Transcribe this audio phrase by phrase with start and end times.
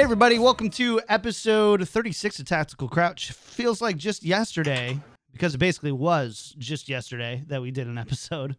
[0.00, 3.32] Hey, everybody, welcome to episode 36 of Tactical Crouch.
[3.32, 4.98] Feels like just yesterday,
[5.30, 8.56] because it basically was just yesterday that we did an episode.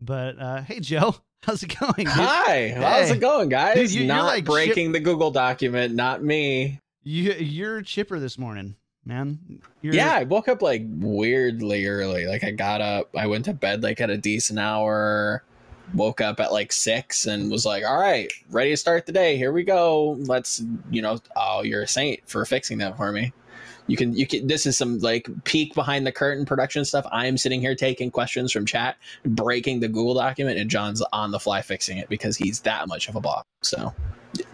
[0.00, 1.92] But uh, hey, Joe, how's it going?
[1.98, 2.06] dude?
[2.08, 3.74] Hi, how's it going, guys?
[3.76, 6.80] Dude, you- you're Not like breaking the Google document, not me.
[7.02, 8.74] You, you're chipper this morning,
[9.04, 9.60] man.
[9.82, 12.24] You're, Yeah, I woke up like weirdly early.
[12.24, 15.44] Like I got up, I went to bed like at a decent hour,
[15.92, 19.36] woke up at like six, and was like, "All right, ready to start the day.
[19.36, 20.16] Here we go.
[20.20, 23.32] Let's, you know, oh, you're a saint for fixing that for me."
[23.86, 24.46] You can, you can.
[24.46, 27.04] This is some like peek behind the curtain production stuff.
[27.12, 31.30] I am sitting here taking questions from chat, breaking the Google document, and John's on
[31.30, 33.44] the fly fixing it because he's that much of a boss.
[33.62, 33.92] So,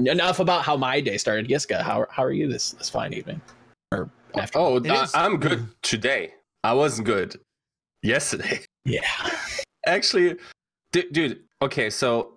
[0.01, 1.49] enough about how my day started.
[1.49, 3.41] Yiska, how how are you this this fine evening
[3.93, 4.67] or afternoon?
[4.67, 6.35] Oh, It I, is- I'm good today.
[6.65, 7.39] I wasn't good
[8.03, 8.61] yesterday.
[8.85, 9.03] yeah.
[9.87, 10.39] Actually,
[10.93, 11.41] d- dude.
[11.63, 12.35] Okay, so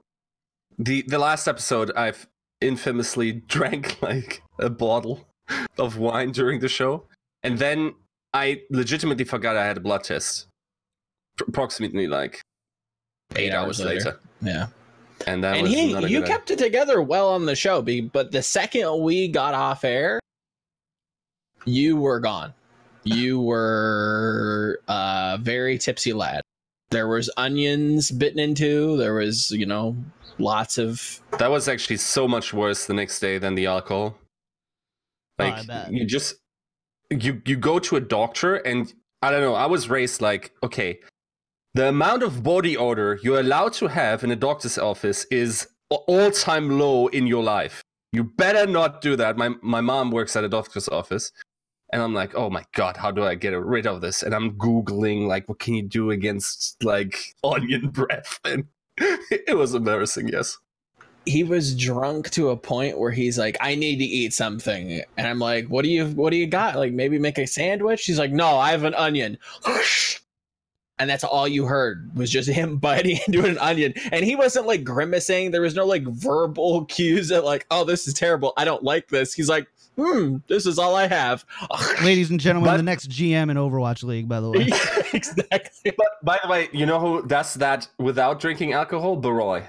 [0.78, 2.28] the the last episode, I've
[2.62, 5.28] infamously drank like a bottle
[5.78, 7.04] of wine during the show,
[7.44, 7.96] and then
[8.34, 10.48] I legitimately forgot I had a blood test.
[11.38, 12.42] Pr- approximately like
[13.36, 14.20] eight, hours, later.
[14.42, 14.68] Yeah.
[15.26, 17.82] and that and was he not a you kept it together well on the show
[17.82, 20.20] but the second we got off air
[21.66, 22.54] you were gone
[23.04, 26.42] you were a very tipsy lad
[26.94, 29.98] there was onions bitten into there was you know
[30.38, 31.22] lots of.
[31.40, 34.18] That was actually so much worse the next day than the alcohol.
[35.40, 35.92] Oh, I Like bet.
[35.92, 36.36] you just
[37.10, 39.56] you you go to a doctor and I don't know.
[39.56, 41.00] I was raised like okay,
[41.74, 46.32] the amount of body odor you're allowed to have in a doctor's office is all
[46.32, 47.84] time low in your life.
[48.12, 49.38] You better not do that.
[49.38, 51.32] My my mom works at a doctor's office.
[51.94, 54.24] And I'm like, oh my god, how do I get rid of this?
[54.24, 58.40] And I'm googling like, what can you do against like onion breath?
[58.46, 58.66] And
[58.98, 60.28] it was embarrassing.
[60.30, 60.58] Yes.
[61.26, 65.28] he was drunk to a point where he's like i need to eat something and
[65.28, 68.20] i'm like what do you what do you got like maybe make a sandwich he's
[68.20, 69.38] like no i have an onion
[71.00, 74.68] and that's all you heard was just him biting into an onion and he wasn't
[74.68, 78.66] like grimacing there was no like verbal cues that like oh this is terrible i
[78.66, 81.46] don't like this he's like hmm this is all i have
[82.04, 84.68] Ladies and gentlemen, But- the next GM in Overwatch League, by the way.
[85.14, 89.22] exactly But by the way, you know who does that without drinking alcohol?
[89.22, 89.68] Barroi.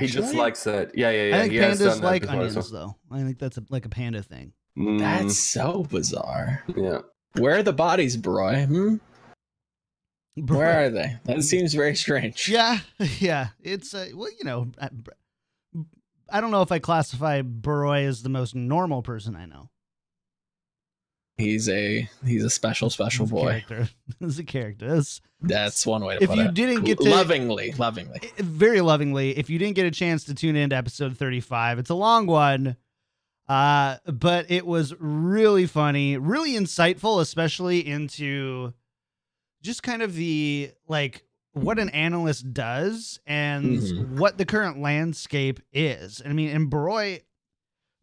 [0.00, 0.92] He just likes it.
[0.94, 1.36] Yeah, yeah, yeah.
[1.36, 2.96] I think he has pandas done that like before, onions, so- though.
[3.10, 4.52] I think that's a, like a panda thing.
[4.76, 6.98] Mm, that's so bizarre yeah.
[7.34, 8.96] where are the bodies bro hmm?
[10.34, 12.78] where are they that seems very strange Yeah,
[13.20, 13.48] yeah.
[13.62, 14.66] It's uh, well, you know,
[16.30, 19.70] I, don't know if I classify Barroi as the most normal person I know.
[21.36, 23.64] He's a he's a special special He's boy.
[23.66, 23.88] character.
[24.20, 24.86] He's a character.
[24.86, 26.54] It's- That's one way to if put you it.
[26.54, 28.20] didn't get to lovingly, lovingly.
[28.38, 31.90] very lovingly, if you didn't get a chance to tune in to episode 35, it's
[31.90, 32.76] a long one.
[33.48, 38.72] Uh, but it was really funny, really insightful, especially into
[39.60, 41.23] just kind of the like
[41.54, 44.18] what an analyst does and Mhm.
[44.18, 46.20] what the current landscape is.
[46.24, 47.22] I mean, and Broy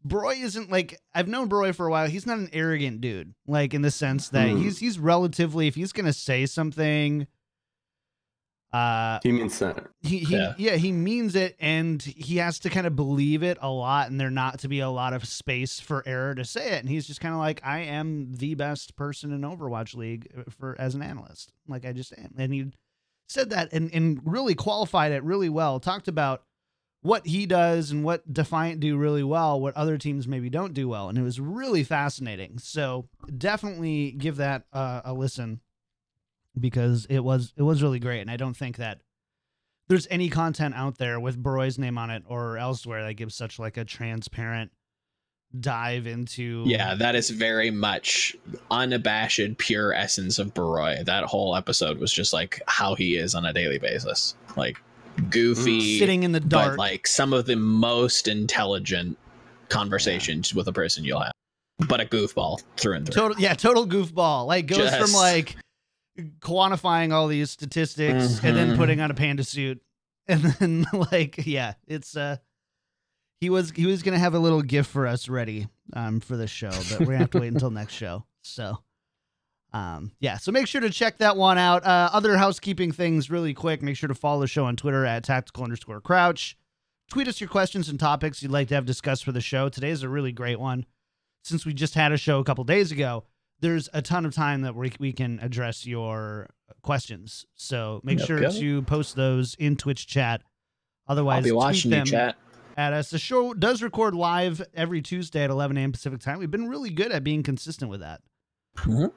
[0.04, 2.08] Broy isn't like I've known Broy for a while.
[2.08, 4.60] He's not an arrogant dude, like in the sense that Mm.
[4.62, 7.28] he's he's relatively if he's gonna say something,
[8.72, 9.86] uh, He means that.
[10.00, 10.54] he, he yeah.
[10.56, 10.76] Yeah.
[10.76, 14.30] he means it and he has to kind of believe it a lot and there
[14.30, 17.20] not to be a lot of space for error to say it and he's just
[17.20, 21.02] kind of like i am the best person in overwatch league uh, for as an
[21.02, 22.72] analyst like i just am and he
[23.32, 26.42] said that and, and really qualified it really well talked about
[27.00, 30.88] what he does and what defiant do really well what other teams maybe don't do
[30.88, 32.58] well and it was really fascinating.
[32.58, 35.60] So definitely give that uh, a listen
[36.58, 39.00] because it was it was really great and i don't think that
[39.88, 43.58] there's any content out there with Barroi's name on it or elsewhere that gives such
[43.58, 44.70] like a transparent
[45.60, 48.34] dive into Yeah, that is very much
[48.70, 51.04] unabashed, pure essence of Barroi.
[51.04, 54.78] That whole episode was just like how he is on a daily basis, like
[55.30, 59.18] goofy, sitting in the dark but like some of the most intelligent
[59.68, 61.32] conversations with a person you'll have,
[61.88, 63.14] but a goofball through and through.
[63.14, 65.56] total yeah total goofball like goes from like
[66.40, 68.76] quantifying all these statistics and then Mhm.
[68.76, 69.82] putting on a panda suit
[70.28, 72.36] and then like yeah it's uh
[73.42, 76.48] he was he was gonna have a little gift for us ready um for this
[76.48, 78.24] show but we're gonna have to wait until next show.
[78.42, 78.78] So
[79.72, 81.84] um yeah so make sure to check that one out.
[81.84, 83.82] Uh other housekeeping things really quick.
[83.82, 86.56] Make sure to follow the show on twitter at tactical underscore crouch.
[87.10, 89.68] Tweet us your questions and topics you'd like to have discussed for the show.
[89.68, 90.86] Today's a really great one.
[91.42, 93.24] Since we just had a show a couple days ago
[93.58, 96.48] there's a ton of time that we, we can address your
[96.82, 97.44] questions.
[97.56, 100.42] So make sure to post those in twitch chat.
[101.08, 102.36] Otherwise I'll be tweet watching you, chat.
[102.76, 103.10] At us.
[103.10, 105.92] The show does record live every Tuesday at 11 a.m.
[105.92, 106.38] Pacific time.
[106.38, 108.20] We've been really good at being consistent with that.
[108.76, 109.12] Mhm.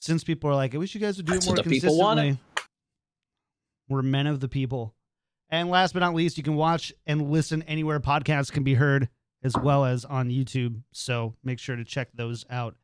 [0.00, 1.70] Since people are like, I wish you guys would do That's it more what the
[1.70, 2.38] people consistently.
[3.88, 4.94] We're men of the people.
[5.50, 9.08] And last but not least, you can watch and listen anywhere podcasts can be heard,
[9.42, 10.82] as well as on YouTube.
[10.92, 12.76] So make sure to check those out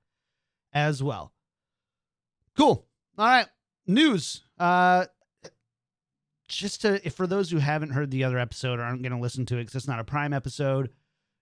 [0.72, 1.32] as well.
[2.56, 2.84] Cool.
[3.18, 3.46] All right.
[3.86, 4.42] News.
[4.58, 5.06] Uh
[6.48, 9.18] just to if for those who haven't heard the other episode or aren't going to
[9.18, 10.90] listen to it because it's not a prime episode,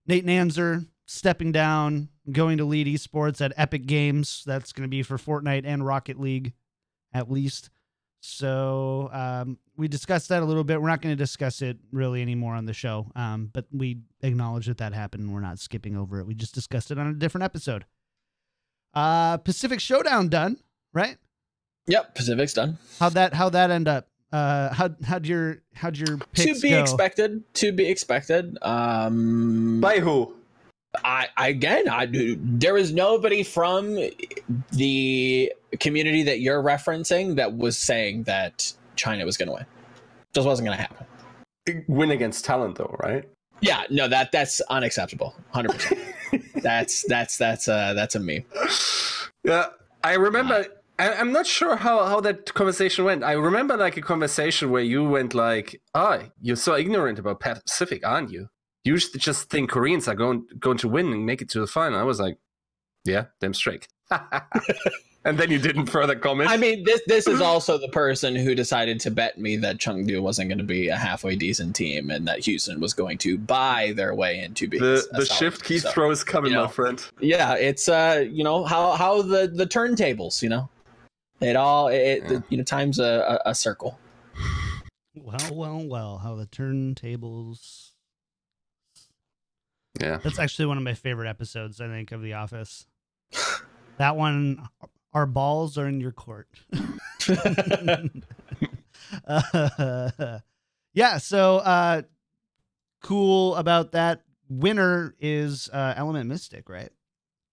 [0.07, 4.43] Nate Nanzer stepping down, going to lead esports at Epic Games.
[4.47, 6.55] That's going to be for Fortnite and Rocket League,
[7.13, 7.71] at least.
[8.21, 10.81] So um, we discussed that a little bit.
[10.81, 14.67] We're not going to discuss it really anymore on the show, um, but we acknowledge
[14.67, 15.25] that that happened.
[15.25, 16.27] and We're not skipping over it.
[16.27, 17.85] We just discussed it on a different episode.
[18.95, 20.57] Uh, Pacific Showdown done,
[20.95, 21.19] right?
[21.87, 22.79] Yep, Pacific's done.
[22.99, 24.09] How'd that How'd that end up?
[24.35, 26.81] Uh, how how'd your how'd your picks to be go?
[26.81, 27.41] expected.
[27.55, 28.59] To be expected.
[28.63, 30.35] Um, By who?
[31.05, 33.97] I again, I there was nobody from
[34.73, 39.67] the community that you're referencing that was saying that China was going to win.
[40.33, 41.85] Just wasn't going to happen.
[41.87, 43.25] Win against talent, though, right?
[43.61, 45.33] Yeah, no, that that's unacceptable.
[45.51, 46.01] Hundred percent.
[46.57, 48.43] That's that's that's uh that's a meme.
[49.45, 49.67] Yeah,
[50.03, 50.67] I remember.
[50.99, 53.25] I, I'm not sure how, how that conversation went.
[53.25, 58.07] I remember like a conversation where you went like, "Ah, you're so ignorant about Pacific,
[58.07, 58.49] aren't you?
[58.85, 61.99] You just think Koreans are going going to win and make it to the final."
[61.99, 62.39] I was like,
[63.05, 63.89] "Yeah, damn straight."
[65.25, 66.51] and then you didn't further comment.
[66.51, 70.23] I mean, this this is also the person who decided to bet me that Chengdu
[70.23, 73.95] wasn't going to be a halfway decent team and that Houston was going to buy
[73.97, 76.71] their way into being the the shift key So, throw is coming, you know, my
[76.71, 77.05] friend.
[77.21, 80.69] Yeah, it's uh, you know how how the the turntables, you know,
[81.45, 82.41] it all it, Yeah.
[82.49, 83.99] you know times a, a, a circle.
[85.17, 86.19] Well, well, well.
[86.19, 87.91] How the turntables.
[90.01, 90.19] Yeah.
[90.23, 91.81] That's actually one of my favorite episodes.
[91.81, 92.87] I think of The Office.
[93.99, 94.69] that one,
[95.13, 96.49] our balls are in your court.
[99.27, 100.39] Uh,
[100.95, 101.19] yeah.
[101.19, 102.03] So, uh,
[103.03, 104.23] cool about that.
[104.49, 106.91] Winner is uh, Element Mystic, right?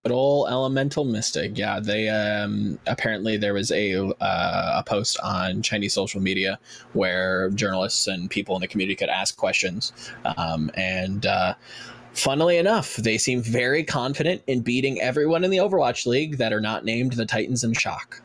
[0.04, 1.56] Good old elemental mystic.
[1.60, 6.58] Yeah, they um apparently there was a uh, a post on Chinese social media
[6.94, 9.94] where journalists and people in the community could ask questions,
[10.38, 11.54] um, and uh,
[12.14, 16.62] funnily enough, they seem very confident in beating everyone in the Overwatch League that are
[16.62, 18.24] not named the Titans and Shock.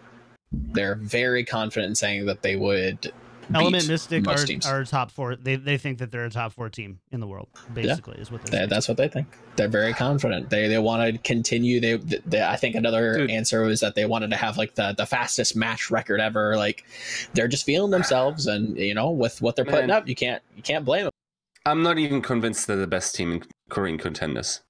[0.53, 3.13] They're very confident in saying that they would.
[3.55, 4.67] Element beat Mystic most are, teams.
[4.67, 5.37] are top four.
[5.37, 7.49] They they think that they're a top four team in the world.
[7.73, 9.29] Basically, is what they're They, that's what they think.
[9.57, 10.51] They're very confident.
[10.51, 11.81] They they want to continue.
[11.81, 13.31] They, they I think another Dude.
[13.31, 16.57] answer was that they wanted to have like the the fastest match record ever.
[16.57, 16.85] Like
[17.35, 19.97] they're just feeling themselves, and you know with what they're putting Man.
[19.97, 21.13] up, you can't you can't blame them.
[21.65, 24.63] I'm not even convinced they're the best team in Korean contenders.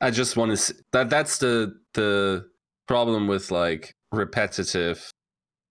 [0.00, 0.56] I just want to.
[0.56, 2.48] See, that that's the the
[2.86, 5.10] problem with like repetitive s-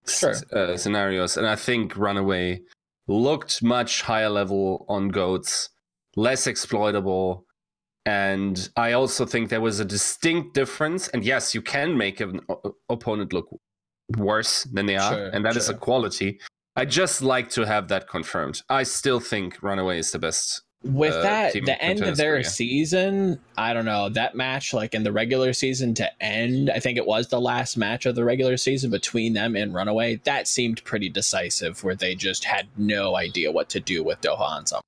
[0.08, 0.36] Sure.
[0.54, 2.62] uh, scenarios, and I think Runaway
[3.08, 5.70] looked much higher level on goats,
[6.16, 7.46] less exploitable,
[8.06, 11.08] and I also think there was a distinct difference.
[11.10, 13.48] And yes, you can make an o- opponent look
[14.18, 15.76] worse than they are, Sure, and that is sure.
[15.76, 16.40] a quality.
[16.76, 18.62] I just like to have that confirmed.
[18.70, 23.40] I still think Runaway is the best With uh, that, the end of their season,
[23.58, 24.72] I don't know that match.
[24.72, 28.14] Like in the regular season to end, I think it was the last match of
[28.14, 30.18] the regular season between them and Runaway.
[30.26, 34.60] That seemed pretty decisive, where they just had no idea what to do with Doha
[34.60, 34.82] and some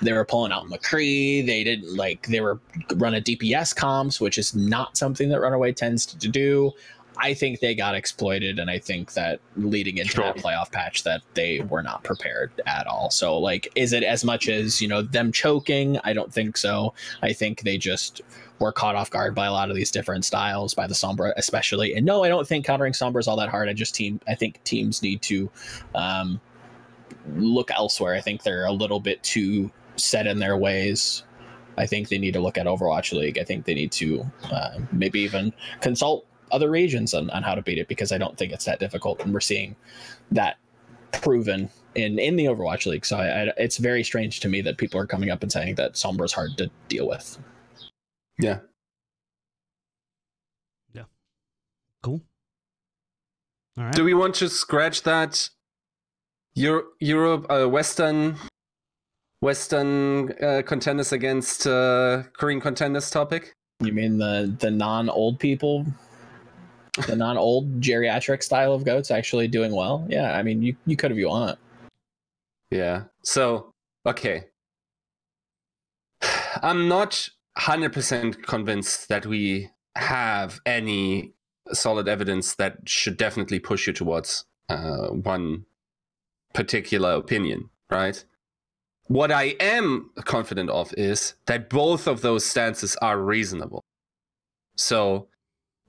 [0.00, 1.44] They were pulling out McCree.
[1.44, 2.28] They didn't like.
[2.28, 2.60] They were
[2.94, 6.72] running DPS comps, which is not something that Runaway tends to do.
[7.20, 10.24] I think they got exploited, and I think that leading into Sure.
[10.24, 13.10] that playoff patch, that they were not prepared at all.
[13.10, 15.98] So, like, is it as much as you know them choking?
[16.04, 16.94] I don't think so.
[17.22, 18.20] I think they just
[18.60, 21.94] were caught off guard by a lot of these different styles, by the Sombra especially.
[21.94, 23.68] And no, I don't think countering Sombra is all that hard.
[23.68, 24.20] I just team.
[24.28, 25.50] I think teams need to
[25.94, 26.40] um,
[27.34, 28.14] look elsewhere.
[28.14, 31.24] I think they're a little bit too set in their ways.
[31.76, 33.38] I think they need to look at Overwatch League.
[33.38, 37.62] I think they need to uh, maybe even consult other regions on, on how to
[37.62, 39.76] beat it because I don't think it's that difficult, and we're seeing
[40.32, 40.56] that
[41.12, 43.04] proven in in the Overwatch League.
[43.06, 45.76] So I, I, it's very strange to me that people are coming up and saying
[45.76, 47.38] that Sombra is hard to deal with.
[48.38, 48.60] Yeah.
[50.94, 51.04] Yeah.
[52.02, 52.22] Cool.
[53.76, 53.94] All right.
[53.94, 55.48] Do we want to scratch that
[56.54, 58.36] Euro- Europe, uh, Western,
[59.40, 63.52] Western uh, contenders against uh, Korean contenders topic?
[63.80, 65.86] You mean the the non old people,
[67.06, 70.06] the non old geriatric style of goats actually doing well?
[70.08, 71.58] Yeah, I mean you you could if you want.
[72.70, 73.04] Yeah.
[73.22, 73.72] So,
[74.06, 74.44] okay.
[76.62, 77.28] I'm not
[77.58, 81.32] 100% convinced that we have any
[81.72, 85.64] solid evidence that should definitely push you towards uh, one
[86.54, 88.24] particular opinion, right?
[89.06, 93.82] What I am confident of is that both of those stances are reasonable.
[94.76, 95.28] So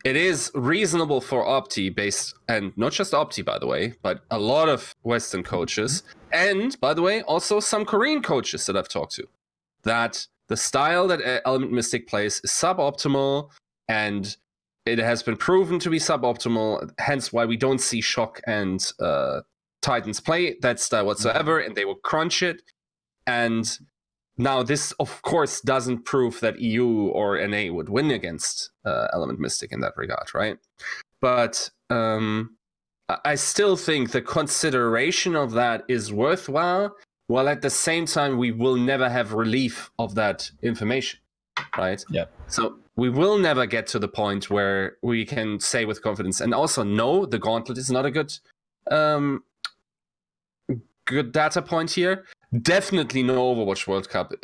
[0.05, 4.39] it is reasonable for Opti based, and not just Opti, by the way, but a
[4.39, 9.13] lot of Western coaches, and by the way, also some Korean coaches that I've talked
[9.15, 9.27] to,
[9.83, 13.49] that the style that uh, Element Mystic plays is suboptimal,
[13.87, 14.35] and
[14.85, 16.89] it has been proven to be suboptimal.
[16.97, 19.41] Hence, why we don't see Shock and uh,
[19.81, 22.63] Titans play that style whatsoever, and they will crunch it.
[23.27, 23.77] And
[24.39, 29.37] now, this of course doesn't prove that EU or NA would win against uh, Element
[29.37, 30.57] Mystic in that regard, right?
[31.19, 32.55] But um,
[33.25, 36.95] I still think the consideration of that is worthwhile,
[37.27, 41.19] while at the same time we will never have relief of that information,
[41.77, 42.01] right?
[42.09, 42.25] Yeah.
[42.47, 46.53] So we will never get to the point where we can say with confidence, and
[46.53, 48.33] also no, the gauntlet is not a good
[48.89, 49.43] um,
[51.09, 52.25] good data point here.
[52.61, 54.31] Definitely no Overwatch World Cup.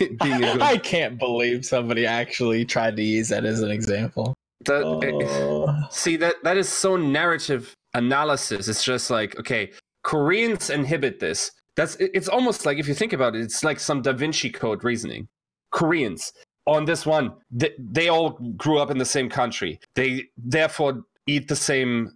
[0.00, 4.32] It, good, I can't believe somebody actually tried to use that as an example.
[4.64, 5.68] that- eh, Oh.
[5.90, 8.66] see that that is so narrative analysis.
[8.66, 9.72] It's just like okay,
[10.02, 11.50] Koreans inhibit this.
[11.76, 14.82] That's it's almost like if you think about it, it's like some Da Vinci Code
[14.84, 15.28] reasoning.
[15.70, 16.32] Koreans
[16.66, 19.78] on this one, they, they all grew up in the same country.
[19.96, 22.10] They therefore eat the same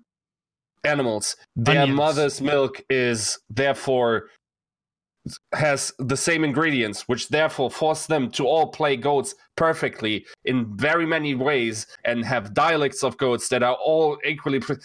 [0.84, 1.36] animals.
[1.56, 1.96] Their Onions.
[1.96, 4.30] mother's milk is therefore
[5.52, 11.06] has the same ingredients, which therefore force them to all play goats perfectly in very
[11.06, 14.60] many ways and have dialects of goats that are all equally.
[14.60, 14.76] Pre-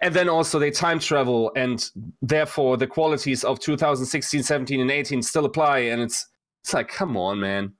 [0.00, 1.90] and then also they time travel, and
[2.22, 5.78] therefore the qualities of 2016, 17, and 18 still apply.
[5.78, 6.26] And it's
[6.64, 7.72] it's like, come on, man.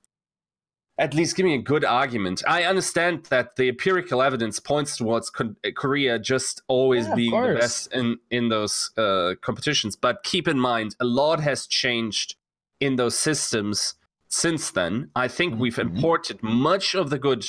[1.00, 2.42] At least give me a good argument.
[2.46, 7.54] I understand that the empirical evidence points towards Con- Korea just always Yeah, being the
[7.54, 9.94] best in in those uh, competitions.
[9.96, 12.34] But keep in mind, a lot has changed
[12.80, 13.94] in those systems
[14.28, 15.10] since then.
[15.14, 15.96] I think we've Mhm.
[15.96, 17.46] imported much of the good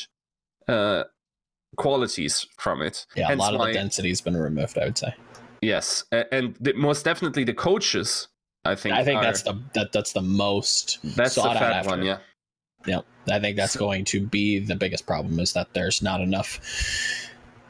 [0.68, 1.06] uh,
[1.76, 3.06] qualities from it.
[3.16, 4.78] Yeah, Hence a lot of why- the density's been removed.
[4.78, 5.16] I would say.
[5.62, 8.28] Yes, and the, most definitely the coaches.
[8.66, 8.94] I think.
[8.96, 11.90] I think are- that's the that that's the most that's the sought out fat after.
[11.90, 12.04] one.
[12.04, 12.20] Yeah.
[12.86, 13.06] Yep.
[13.32, 16.60] I think that's going to be the biggest problem is that there's not enough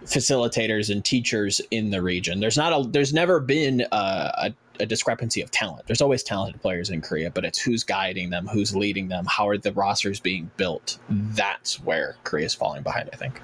[0.04, 2.40] facilitators and teachers in the region.
[2.40, 5.88] There's not a there's never been a, a, a discrepancy of talent.
[5.88, 9.48] There's always talented players in Korea, but it's who's guiding them, who's leading them, how
[9.48, 11.00] are the rosters being built.
[11.10, 13.42] That's where Korea's falling behind, I think.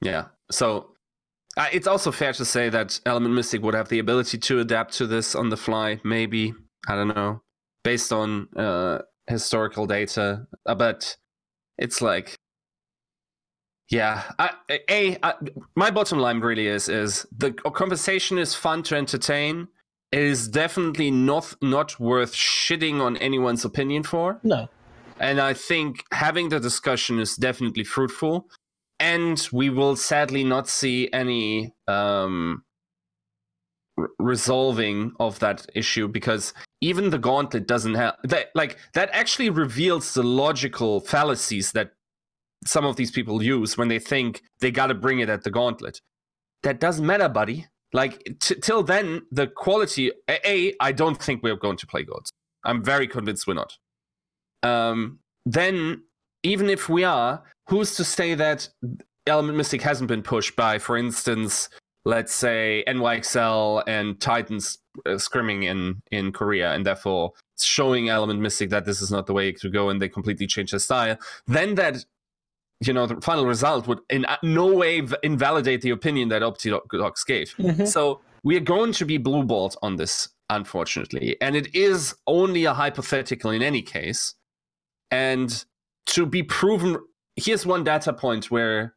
[0.00, 0.26] Yeah.
[0.50, 0.88] So
[1.56, 4.94] uh, it's also fair to say that Element Mystic would have the ability to adapt
[4.94, 6.54] to this on the fly, maybe.
[6.88, 7.42] I don't know.
[7.84, 10.46] Based on uh, historical data.
[10.66, 11.16] Uh, but
[11.78, 12.36] it's like.
[13.90, 14.50] Yeah, I,
[14.88, 15.34] a I,
[15.76, 19.68] my bottom line really is is the conversation is fun to entertain.
[20.12, 24.40] It is definitely not not worth shitting on anyone's opinion for.
[24.44, 24.68] No.
[25.20, 28.48] And I think having the discussion is definitely fruitful.
[28.98, 32.64] And we will sadly not see any um,
[34.18, 38.50] resolving of that issue because even the gauntlet doesn't have that.
[38.54, 41.92] Like that actually reveals the logical fallacies that
[42.66, 45.50] some of these people use when they think they got to bring it at the
[45.50, 46.00] gauntlet.
[46.62, 47.66] That doesn't matter, buddy.
[47.92, 50.12] Like t- till then, the quality.
[50.30, 52.30] A, I don't think we're going to play goats
[52.64, 53.76] I'm very convinced we're not
[54.62, 56.02] um, then
[56.42, 58.68] even if we are, who's to say that
[59.26, 61.68] Element Mystic hasn't been pushed by, for instance,
[62.04, 68.70] let's say NYXL and Titans uh, scrimming in in Korea, and therefore showing Element Mystic
[68.70, 71.16] that this is not the way to go, and they completely change their style.
[71.46, 72.04] Then that.
[72.84, 76.42] You know, the final result would in uh, no way v- invalidate the opinion that
[76.42, 77.54] Optidox gave.
[77.86, 81.36] So we are going to be blueballed on this, unfortunately.
[81.40, 84.34] And it is only a hypothetical in any case.
[85.12, 85.64] And
[86.06, 86.98] to be proven,
[87.36, 88.94] here's one data point where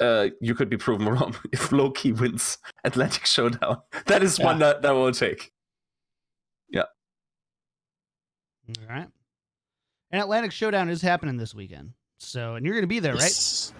[0.00, 3.82] uh, you could be proven wrong if LowKey wins Atlantic Showdown.
[4.06, 5.52] That is one that, that will take.
[6.68, 6.84] Yeah.
[8.68, 9.08] All right.
[10.10, 11.92] And Atlantic Showdown is happening this weekend.
[12.18, 13.22] So, and you're going to be there, right?
[13.22, 13.72] Yes.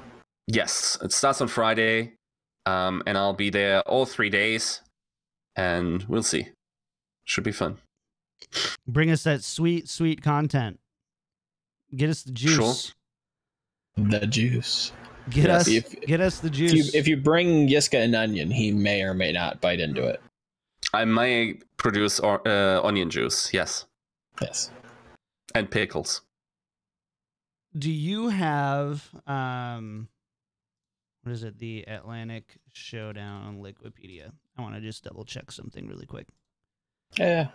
[0.47, 2.15] Yes, it starts on Friday.
[2.67, 4.81] Um, and I'll be there all three days.
[5.57, 6.49] And we'll see.
[7.25, 7.79] Should be fun.
[8.87, 10.81] Bring us that sweet, sweet content.
[11.95, 12.95] Get us the juice.
[13.97, 14.93] The juice.
[15.31, 15.61] Get Yes.
[15.63, 16.73] us, If- get us the If juice.
[16.95, 20.21] you, if you bring Yiska an onion, he may or may not bite into it.
[20.93, 23.53] I may produce or, uh, onion juice.
[23.53, 23.87] Yes.
[24.41, 24.71] Yes.
[25.55, 26.23] and pickles.
[27.79, 30.09] Do you have um
[31.23, 31.59] what is it?
[31.59, 34.33] The Atlantic Showdown on Liquipedia.
[34.59, 36.27] I want to just double check something really quick.
[37.17, 37.49] Yeah.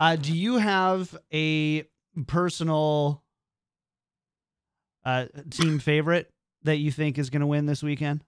[0.00, 1.84] Uh do you have a
[2.26, 3.22] personal
[5.04, 6.32] uh team favorite
[6.64, 8.24] that you think is going to win this weekend?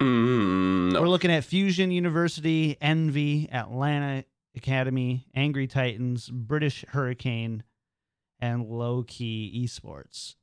[0.00, 1.00] Mm, no.
[1.00, 4.24] We're looking at Fusion University, Envy, Atlanta
[4.56, 7.62] Academy, Angry Titans, British Hurricane,
[8.40, 10.34] and Low Key Esports.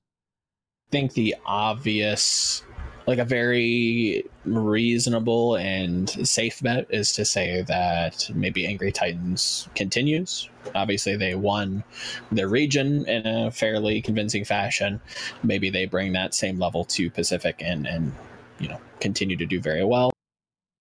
[0.91, 2.63] Think the obvious
[3.09, 10.47] like a very reasonable and safe bet is to say that maybe angry titans continues.
[10.75, 11.83] Obviously they won
[12.31, 15.01] their region in a fairly convincing fashion.
[15.41, 18.13] Maybe they bring that same level to pacific and and
[18.59, 20.11] you know continue to do very well.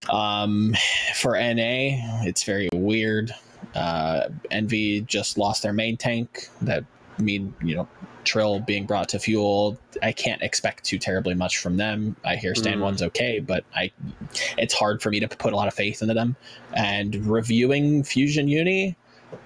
[0.07, 0.75] Um
[1.15, 3.33] for na it's very weird.
[3.73, 6.83] Uh envy just lost their main tank that
[7.19, 7.87] mean you know
[8.25, 12.15] Trill being brought to fuel, I can't expect too terribly much from them.
[12.23, 12.81] I hear Stan Mm.
[12.81, 13.91] one's okay, but I
[14.57, 16.35] it's hard for me to put a lot of faith into them.
[16.73, 18.95] And reviewing Fusion Uni,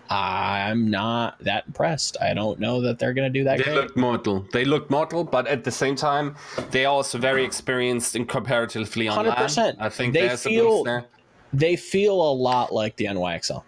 [0.10, 2.18] I'm not that impressed.
[2.22, 3.76] I don't know that they're gonna do that They great.
[3.76, 4.46] look mortal.
[4.52, 6.36] They look mortal, but at the same time,
[6.72, 9.76] they are also very experienced and comparatively on 100%.
[9.80, 11.06] I think They feel- there.
[11.54, 13.64] they feel a lot like the NYXL.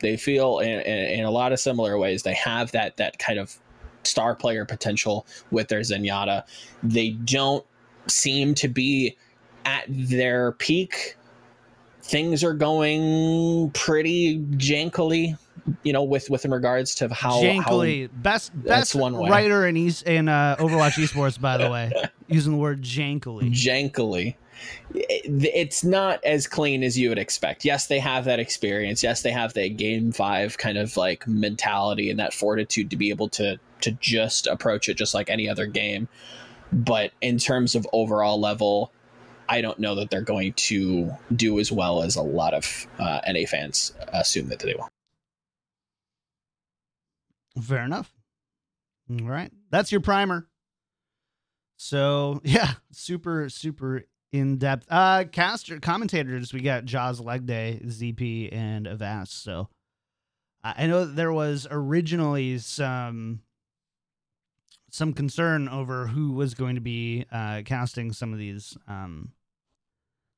[0.00, 2.22] They feel in, in, in a lot of similar ways.
[2.22, 3.58] They have that that kind of
[4.04, 6.44] star player potential with their Zenyatta.
[6.82, 7.64] They don't
[8.08, 9.16] seem to be
[9.64, 11.16] at their peak.
[12.02, 15.36] Things are going pretty jankily,
[15.82, 19.28] you know, with with in regards to how Jankily, best best one way.
[19.28, 21.90] writer in East in uh, Overwatch Esports, by the way,
[22.28, 23.50] using the word jankily.
[23.50, 24.36] jankily.
[24.94, 27.64] It- It's not as clean as you would expect.
[27.64, 29.02] Yes, they have that experience.
[29.02, 33.10] Yes, they have that game five kind of like mentality and that fortitude to be
[33.10, 36.08] able to to just approach it just like any other game.
[36.72, 38.90] But in terms of overall level,
[39.48, 43.20] I don't know that they're going to do as well as a lot of uh,
[43.28, 44.88] NA fans assume that they will.
[47.62, 48.12] Fair enough.
[49.10, 50.48] All right, that's your primer.
[51.76, 54.86] So yeah, super super in depth.
[54.90, 59.42] Uh, caster commentators we got Jaws Legday, ZP, and Avast.
[59.42, 59.68] So
[60.62, 63.40] I know there was originally some
[64.90, 69.32] some concern over who was going to be uh, casting some of these um,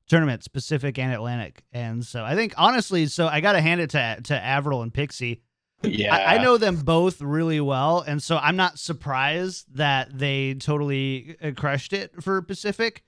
[0.09, 3.91] tournaments, Pacific and Atlantic, and so I think honestly, so I got to hand it
[3.91, 5.43] to to Avril and Pixie.
[5.83, 10.55] Yeah, I, I know them both really well, and so I'm not surprised that they
[10.55, 13.05] totally uh, crushed it for Pacific.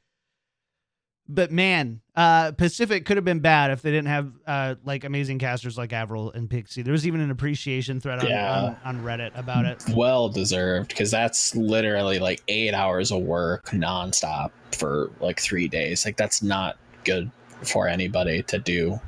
[1.33, 5.39] But man, uh, Pacific could have been bad if they didn't have uh, like amazing
[5.39, 6.83] casters like Avril and Pixie.
[6.83, 8.77] There was even an appreciation thread on, Yeah.
[8.85, 9.83] on, on Reddit about it.
[9.95, 16.05] well deserved because that's literally like eight hours of work nonstop for like three days.
[16.05, 17.31] Like that's not good
[17.65, 19.01] for anybody to do,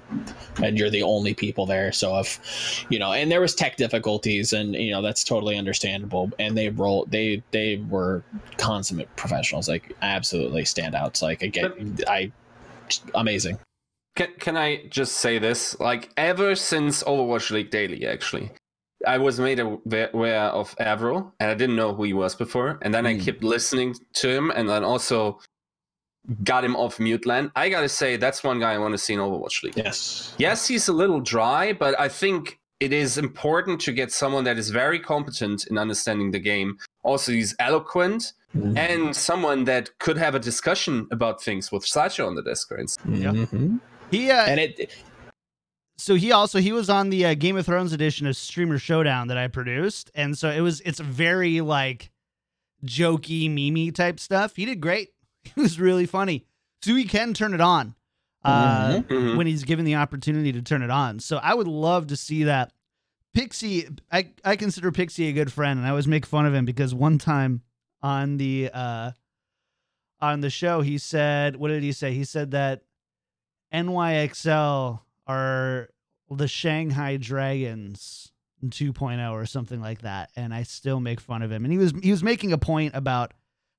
[0.62, 1.92] and you're the only people there.
[1.92, 6.30] So if you know, and there was tech difficulties, and you know that's totally understandable.
[6.38, 8.24] And they roll, they they were
[8.58, 11.22] consummate professionals, like absolutely standouts.
[11.22, 12.32] Like again, I
[13.14, 13.58] amazing.
[14.14, 15.78] Can, can I just say this?
[15.80, 18.50] Like, ever since Overwatch League Daily, actually,
[19.06, 22.78] I was made aware of Avril, and I didn't know who he was before.
[22.82, 23.24] And then I Mm.
[23.24, 25.40] kept listening to him, and then also
[26.44, 27.50] got him off mute land.
[27.56, 29.76] I gotta say, that's one guy I want to see in Overwatch League.
[29.76, 30.34] Yes.
[30.38, 34.58] Yes, he's a little dry, but I think it is important to get someone that
[34.58, 36.78] is very competent in understanding the game.
[37.04, 38.32] Also, he's eloquent
[38.76, 42.86] and someone that could have a discussion about things with Sacho on the Discord.
[43.06, 43.80] Mhm.
[44.10, 44.92] He uh, And it
[45.96, 49.28] so he also he was on the uh, Game of Thrones edition of Streamer Showdown
[49.28, 52.10] that I produced, and so it was it's very like
[52.84, 54.56] jokey, mimi type stuff.
[54.56, 55.11] He did great.
[55.54, 56.46] He was really funny.
[56.82, 57.94] So he can turn it on
[58.44, 59.06] uh, Mhm.
[59.06, 59.36] Mhm.
[59.36, 61.20] when he's given the opportunity to turn it on.
[61.20, 62.72] So I would love to see that.
[63.34, 66.64] Pixie, I I consider Pixie a good friend, and I always make fun of him
[66.64, 67.62] because one time
[68.02, 69.12] on the uh
[70.20, 72.12] on the show he said, what did he say?
[72.14, 72.82] He said that
[73.72, 75.88] NYXL are
[76.30, 78.30] the Shanghai Dragons
[78.64, 81.64] 2.0 or something like that, and I still make fun of him.
[81.64, 83.32] And he was he was making a point about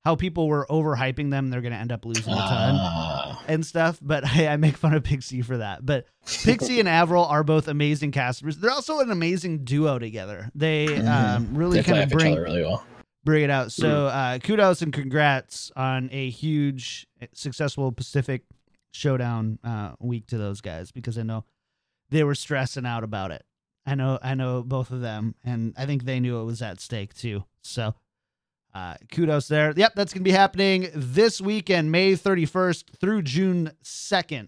[0.06, 3.44] how people were overhyping them; they're going to end up losing a ton Ah.
[3.48, 4.00] and stuff.
[4.02, 5.86] But I, I make fun of Pixie for that.
[5.86, 6.06] But
[6.44, 8.58] Pixie and Avril are both amazing casters.
[8.58, 10.50] They're also an amazing duo together.
[10.56, 11.08] They Mhm.
[11.08, 12.86] um, really they kind of bring really well.
[13.24, 13.72] bring it out.
[13.72, 18.44] So uh, kudos and congrats on a huge successful Pacific
[18.92, 21.46] Showdown uh, week to those guys because I know
[22.10, 23.44] they were stressing out about it.
[23.86, 26.80] I know I know both of them, and I think they knew it was at
[26.80, 27.44] stake too.
[27.64, 27.96] So
[28.74, 29.74] uh, kudos there.
[29.76, 34.48] Yep, that's gonna be happening this weekend, May 31st through June 2nd.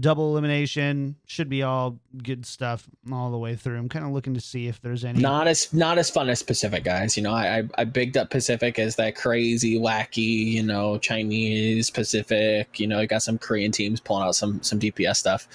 [0.00, 3.78] Double elimination should be all good stuff all the way through.
[3.78, 5.20] I'm kind of looking to see if there's any.
[5.20, 7.14] Not as not as fun as Pacific guys.
[7.14, 11.90] You know, I I, I bigged up Pacific as that crazy, wacky, you know, Chinese
[11.90, 12.80] Pacific.
[12.80, 15.46] You know, I got some Korean teams pulling out some some DPS stuff.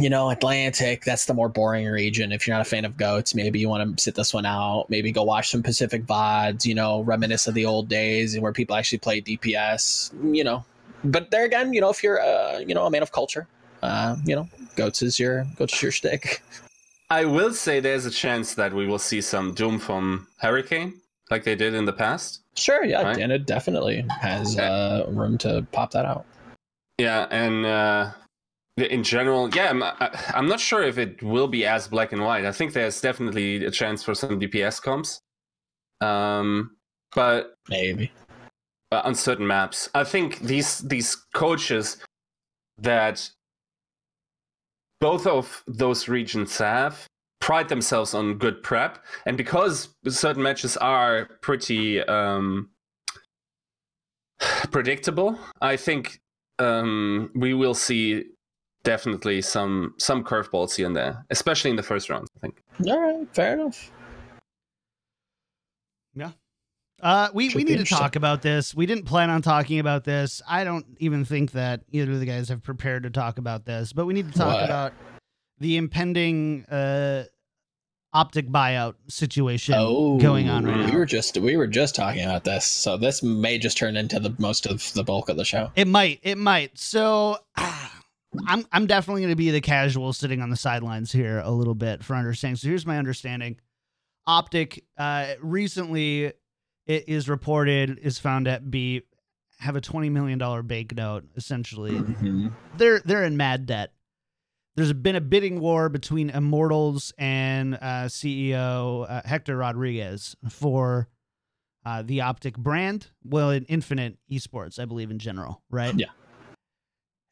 [0.00, 2.32] You know, Atlantic, that's the more boring region.
[2.32, 4.86] If you're not a fan of goats, maybe you want to sit this one out.
[4.88, 8.76] Maybe go watch some Pacific VODs, you know, reminisce of the old days where people
[8.76, 10.64] actually played DPS, you know.
[11.02, 13.48] But there again, you know, if you're uh, you know, a man of culture,
[13.82, 16.42] uh, you know, goats is your goats is your stick.
[17.08, 21.42] I will say there's a chance that we will see some Doom from Hurricane, like
[21.42, 22.42] they did in the past.
[22.56, 23.18] Sure, yeah, Right.
[23.18, 24.66] it definitely has Okay.
[24.66, 26.24] uh, room to pop that out.
[26.98, 28.10] Yeah, and uh,
[28.76, 29.82] in general, yeah, I'm,
[30.34, 32.44] I'm not sure if it will be as black and white.
[32.44, 35.20] I think there's definitely a chance for some DPS comps,
[36.00, 36.76] um,
[37.14, 38.12] but Maybe.
[38.92, 41.98] uh, on certain maps, I think these these coaches
[42.78, 43.28] that
[45.00, 47.06] both of those regions have
[47.40, 52.70] pride themselves on good prep, and because certain matches are pretty um,
[54.70, 56.20] predictable, I think
[56.58, 58.24] um, we will see
[58.82, 62.28] definitely some some curveballs here and there, especially in the first round.
[62.36, 62.62] I think.
[62.86, 63.90] All right, fair enough.
[66.14, 66.32] Yeah.
[67.02, 68.74] Uh, we, Should we need to talk about this.
[68.74, 70.42] We didn't plan on talking about this.
[70.46, 73.94] I don't even think that either of the guys have prepared to talk about this,
[73.94, 74.64] but we need to talk What?
[74.64, 74.92] about
[75.60, 77.24] the impending uh,
[78.12, 80.98] optic buyout situation oh, going on right We now.
[80.98, 84.34] were just we were just talking about this, so this may just turn into the
[84.38, 85.70] most of the bulk of the show.
[85.76, 86.20] It might.
[86.22, 86.76] It might.
[86.78, 87.38] So
[88.46, 91.74] I'm I'm definitely going to be the casual sitting on the sidelines here a little
[91.74, 92.56] bit for understanding.
[92.56, 93.56] So here's my understanding.
[94.26, 96.32] Optic uh recently
[96.86, 99.02] it is reported is found at be
[99.58, 101.92] have a 20 million dollar bank note essentially.
[101.92, 102.52] Mhm.
[102.76, 103.92] They're they're in mad debt.
[104.76, 111.08] There's been a bidding war between Immortals and uh, CEO uh, Hector Rodriguez for
[111.84, 113.08] uh, the Optic brand.
[113.24, 115.92] Well, in Infinite Esports, I believe in general, right?
[115.98, 116.06] Yeah.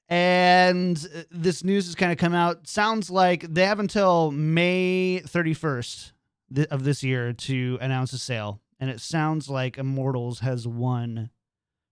[0.09, 2.67] And uh, this news has kind of come out.
[2.67, 6.13] Sounds like they have until May 31st
[6.55, 8.61] th- of this year to announce a sale.
[8.81, 11.31] And it sounds like Immortals has won,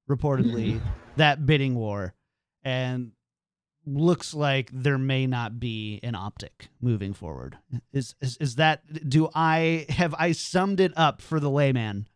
[0.08, 0.80] reportedly,
[1.16, 2.14] that bidding war.
[2.64, 3.12] And
[3.86, 7.58] looks like there may not be an optic moving forward.
[7.92, 12.08] Is, is is that do I have I summed it up for the layman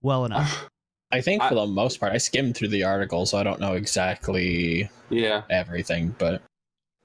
[0.00, 0.70] well enough?
[1.10, 3.60] I think I- for the most part, I skimmed through the article, so I don't
[3.60, 5.42] know exactly Yeah.
[5.50, 6.14] everything.
[6.18, 6.42] But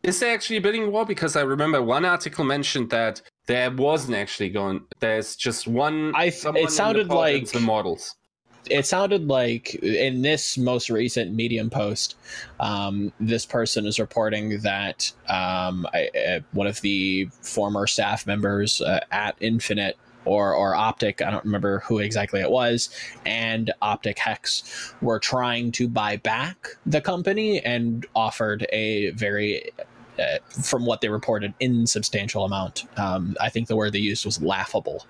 [0.03, 1.05] Is there actually a bidding war?
[1.05, 4.81] Because I remember one article mentioned that there wasn't actually going.
[4.99, 6.11] There's just one.
[6.15, 8.15] I th- it sounded like- the models.
[8.69, 12.15] it sounded like in this most recent Medium post,
[12.61, 18.79] um, this person is reporting that um, I, uh, one of the former staff members
[18.81, 22.89] uh, at Infinite or or Optic, I don't remember who exactly it was,
[23.25, 29.71] and Optic Hex were trying to buy back the company and offered a very
[30.19, 32.85] uh, from what they reported, insubstantial amount.
[32.97, 35.05] Um, I think the word they used was laughable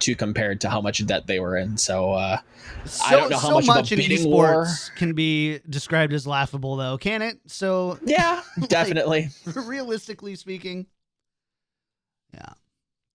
[0.00, 1.76] to compared to how much debt they were in.
[1.78, 2.38] So uh,
[2.84, 6.12] So, I don't know how so much of a much bidding war- can be described
[6.12, 7.38] as laughable though, can it?
[7.46, 9.28] So yeah, definitely.
[9.54, 10.86] realistically speaking,
[12.32, 12.54] yeah.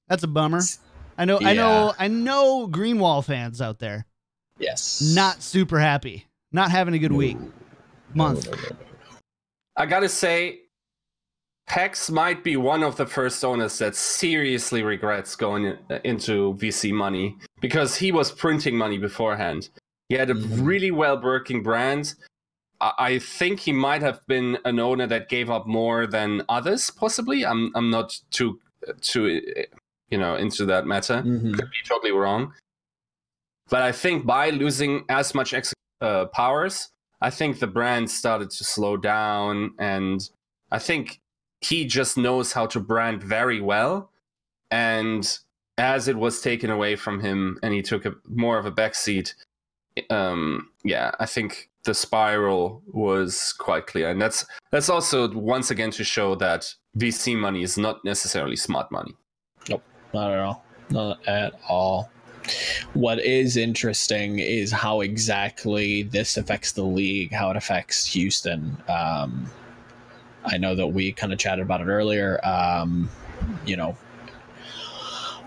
[0.08, 0.62] That's a bummer.
[1.20, 4.06] I know I know I know Greenwall fans out there
[4.58, 5.02] Yes.
[5.14, 6.26] not super happy.
[6.52, 7.38] Not having a good week.
[8.16, 8.48] Month.
[9.76, 10.62] I gotta say,
[11.68, 16.92] Hex might be one of the first owners that seriously regrets going uh, into VC
[16.92, 19.70] money because he was printing money beforehand.
[20.10, 20.66] He had a Mhm.
[20.66, 22.16] really well working brand.
[22.82, 26.90] I I think he might have been an owner that gave up more than others,
[26.90, 27.46] possibly.
[27.46, 29.78] I'm I'm not too uh, too uh,
[30.12, 31.22] you know into that matter.
[31.24, 31.54] Mhm.
[31.56, 32.54] Could be totally wrong.
[33.70, 36.90] But I think by losing as much ex- uh, powers,
[37.22, 40.28] I think the brand started to slow down, and
[40.72, 41.20] I think
[41.62, 44.12] he just knows how to brand very well.
[44.72, 45.38] And
[45.78, 49.34] as it was taken away from him, and he took a more of a backseat,
[50.10, 55.92] um, yeah, I think the spiral was quite clear, and that's that's also once again
[55.92, 59.16] to show that VC money is not necessarily smart money.
[60.14, 60.64] Not at all.
[60.90, 62.10] Not at all.
[62.94, 68.78] What is interesting is how exactly this affects the league, how it affects Houston.
[68.88, 69.50] Um,
[70.46, 72.40] I know that we kind of chatted about it earlier.
[72.44, 73.10] Um,
[73.66, 73.96] you know,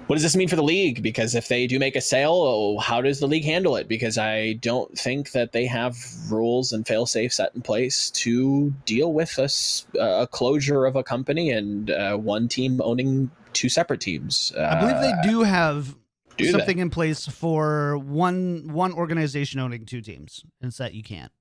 [0.07, 1.03] what does this mean for the league?
[1.03, 3.89] Because if they do make a sale, how does the league handle it?
[3.89, 5.97] Because I don't think that they have
[6.31, 11.51] rules and fail safe set in place to deal with a closure of a company
[11.51, 14.53] and uh, one team owning two separate teams.
[14.59, 15.95] I believe they Uh, do have
[16.37, 16.51] do they?
[16.51, 21.33] something in place for one one organization owning two teams, and it's that you can't.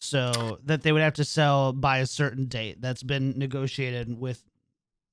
[0.00, 4.42] So that they would have to sell by a certain date that's been negotiated with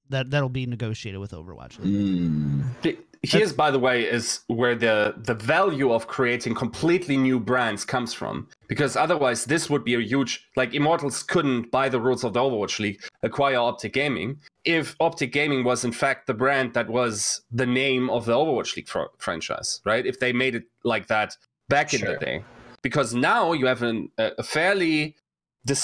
[0.10, 1.80] that that'll be negotiated with Overwatch.
[1.80, 2.98] Mm.
[3.24, 8.14] Here's, by the way, is where the the value of creating completely new brands comes
[8.14, 8.48] from.
[8.68, 12.40] Because otherwise, this would be a huge like Immortals couldn't, by the rules of the
[12.40, 17.42] Overwatch League, acquire Optic Gaming if Optic Gaming was in fact the brand that was
[17.50, 20.06] the name of the Overwatch League fr- franchise, right?
[20.06, 21.38] If they made it like that
[21.70, 22.44] back in the day,
[22.82, 25.16] because now you have an, a a fairly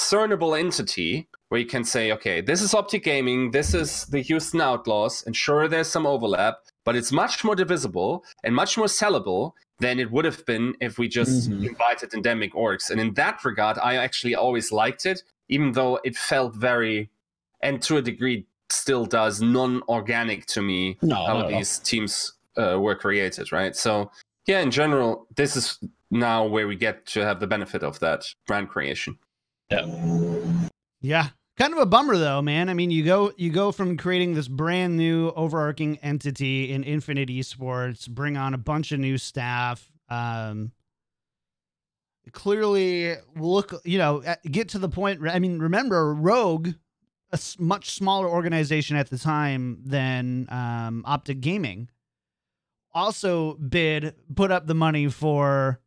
[0.04, 4.62] discernible entity where you can say, okay, this is Optic Gaming, this is the Houston
[4.62, 9.52] Outlaws, and sure, there's some overlap, but it's much more divisible and much more sellable
[9.80, 11.68] than it would have been if we just Mhm.
[11.68, 12.90] invited endemic orgs.
[12.90, 17.10] And in that regard, I actually always liked it, even though it felt very,
[17.62, 21.48] and to a degree still does, non organic to me No, how all.
[21.48, 23.76] these teams uh, were created, right?
[23.76, 24.12] So,
[24.46, 25.78] yeah, in general, this is
[26.10, 29.18] now where we get to have the benefit of that brand creation.
[29.70, 30.70] Yeah.
[31.02, 31.28] Yeah.
[31.58, 32.70] Kind of a bummer though, man.
[32.70, 37.30] I mean, you go you go from creating this brand new overarching entity in Infinite
[37.30, 40.72] Esports, bring on a bunch of new staff, um
[42.32, 46.70] clearly look, you know, get to the point I mean, remember Rogue
[47.32, 51.90] a much smaller organization at the time than um Optic Gaming
[52.94, 55.80] also bid put up the money for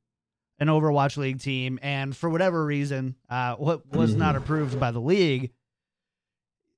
[0.58, 5.00] an Overwatch League team, and for whatever reason, uh, what was not approved by the
[5.00, 5.50] league.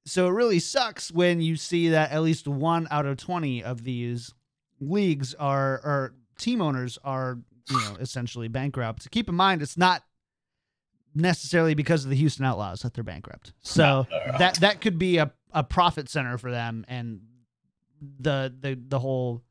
[0.05, 3.85] So it really sucks when you see that at least one out of twenty of
[3.85, 4.33] these
[4.81, 7.39] leagues are or team owners are
[7.71, 9.11] you know essentially bankrupt.
[9.11, 10.03] Keep in mind, it's not
[11.15, 13.53] necessarily because of the Houston Outlaws that they're bankrupt.
[13.61, 14.07] So
[14.39, 17.21] that that could be a, a profit center for them, and
[18.19, 19.43] the the the whole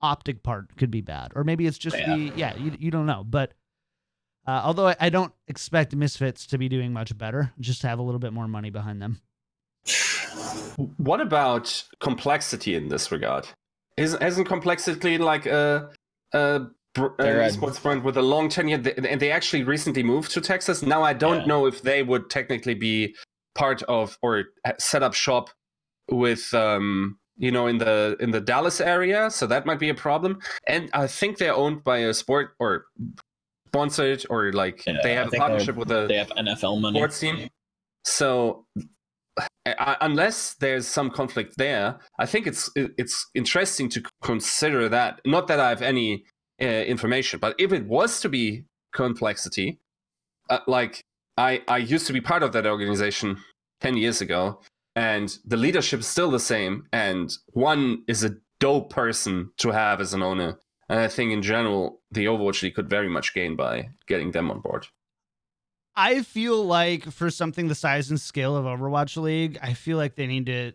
[0.00, 2.16] optic part could be bad, or maybe it's just Yeah.
[2.16, 3.52] the yeah you you don't know, but.
[4.46, 7.98] Uh, although I, I don't expect Misfits to be doing much better, just to have
[7.98, 9.20] a little bit more money behind them.
[10.98, 13.48] What about complexity in this regard?
[13.96, 15.90] Isn't, isn't complexity like a,
[16.32, 18.78] a, br- a They're a- esports brand with a long tenure?
[18.78, 20.82] They- And they actually recently moved to Texas.
[20.82, 21.46] Now I don't Yeah.
[21.46, 23.14] know if they would technically be
[23.54, 24.44] part of or
[24.78, 25.48] set up shop
[26.10, 29.94] with um you know in the in the Dallas area so that might be a
[29.94, 32.84] problem and I think they're owned by a sport or
[33.76, 36.98] sponsored or like Yeah, they have a partnership with a They have NFL money.
[36.98, 37.48] sports team.
[38.04, 38.64] So,
[39.66, 45.20] I, unless there's some conflict there, I think it's it's interesting to consider that.
[45.26, 46.24] Not that I have any
[46.62, 49.78] uh, information, but if it was to be complexity,
[50.48, 51.02] uh, like
[51.36, 53.38] I I used to be part of that organization
[53.80, 54.60] ten years ago,
[54.94, 60.00] and the leadership is still the same, and one is a dope person to have
[60.00, 60.58] as an owner.
[60.88, 64.50] And I think in general, the Overwatch League could very much gain by getting them
[64.50, 64.86] on board.
[65.96, 70.14] I feel like for something the size and scale of Overwatch League, I feel like
[70.14, 70.72] they need to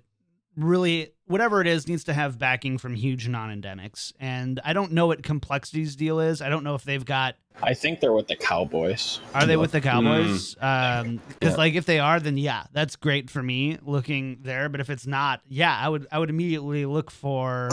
[0.58, 4.12] really whatever it is needs to have backing from huge non-endemics.
[4.20, 6.42] And I don't know what Complexity's deal is.
[6.42, 9.20] I don't know if they've got I think they're with the Cowboys.
[9.34, 10.56] are they with the Cowboys?
[10.56, 11.00] Mm.
[11.02, 11.56] Um cuz Yeah.
[11.56, 15.08] like if they are then yeah, that's great for me looking there, but if it's
[15.08, 17.70] not, yeah, I would I would immediately look for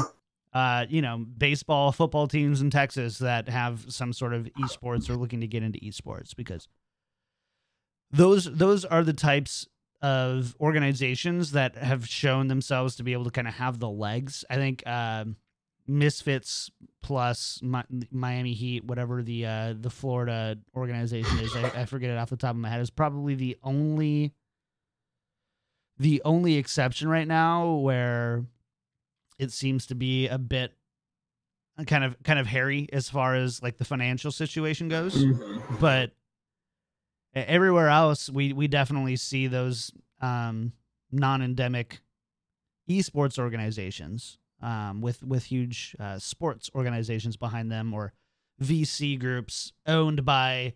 [0.52, 5.16] uh, you know, baseball, football teams in Texas that have some sort of esports or
[5.16, 6.68] looking to get into esports because
[8.10, 9.66] those those are the types
[10.00, 14.44] of organizations that have shown themselves to be able to kind of have the legs.
[14.48, 15.36] I think um,
[15.86, 16.70] Misfits
[17.02, 22.18] plus Mi- Miami Heat, whatever the uh, the Florida organization is, I, I forget it
[22.18, 24.32] off the top of my head, is probably the only
[25.98, 28.44] the only exception right now where
[29.38, 30.72] it seems to be a bit
[31.86, 35.24] kind of kind of hairy as far as like the financial situation goes.
[35.80, 36.10] But
[37.36, 40.72] e- everywhere else we we definitely see those um
[41.12, 42.00] non-endemic
[42.90, 48.12] esports organizations um with with huge uh, sports organizations behind them or
[48.60, 50.74] VC groups owned by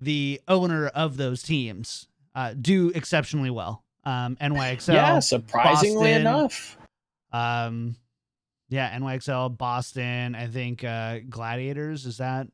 [0.00, 3.82] the owner of those teams uh, do exceptionally well.
[4.04, 6.78] Um NYXL yeah, surprisingly Boston, enough.
[7.36, 7.96] Um,
[8.68, 10.34] yeah, NYXL, Boston.
[10.34, 12.48] I think uh, Gladiators is that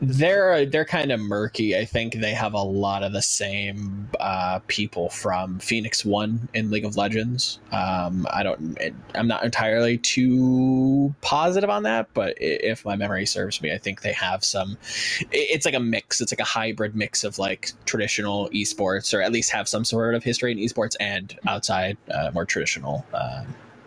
[0.00, 1.76] They're they're kind of murky.
[1.76, 6.70] I think they have a lot of the same uh, people from Phoenix One in
[6.70, 7.60] League of Legends.
[7.72, 8.78] Um, I don't.
[9.14, 14.02] I'm not entirely too positive on that, but if my memory serves me, I think
[14.02, 14.76] they have some.
[15.20, 16.20] i- It's like a mix.
[16.20, 20.14] It's like a hybrid mix of like traditional esports, or at least have some sort
[20.14, 23.44] of history in esports and outside uh, more traditional uh,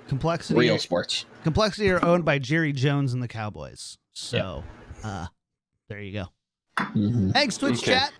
[0.07, 0.59] Complexity.
[0.59, 1.25] real sports.
[1.43, 3.97] Complexity are owned by Jerry Jones and the Cowboys.
[4.13, 4.63] So,
[5.03, 5.27] uh,
[5.89, 6.25] there you go.
[6.77, 7.31] Mhm.
[7.33, 7.93] Thanks, Twitch Okay.
[7.93, 8.13] chat.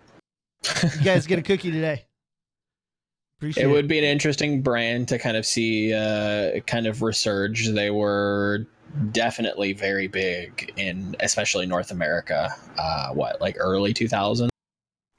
[0.98, 2.04] You guys get a cookie today.
[3.38, 3.72] Appreciate it it.
[3.72, 7.74] would be an interesting brand to kind of see uh, kind of resurge.
[7.74, 8.66] They were
[9.12, 12.54] definitely very big in especially North America.
[12.78, 14.48] Uh, what like early 2000s?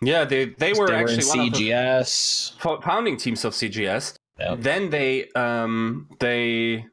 [0.02, 2.58] Yeah, they they were they actually were in one of the CGS.
[2.60, 4.16] fo- founding teams of CGS.
[4.40, 4.60] Yep.
[4.62, 6.86] Then they um they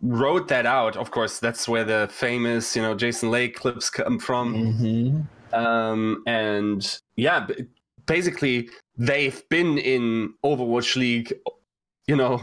[0.00, 0.96] wrote that out.
[0.96, 4.54] Of course, that's where the famous you know Jason Lake clips come from.
[4.54, 5.26] Mhm.
[5.54, 7.46] um, and yeah,
[8.06, 11.32] basically they've been in Overwatch League,
[12.06, 12.42] you know,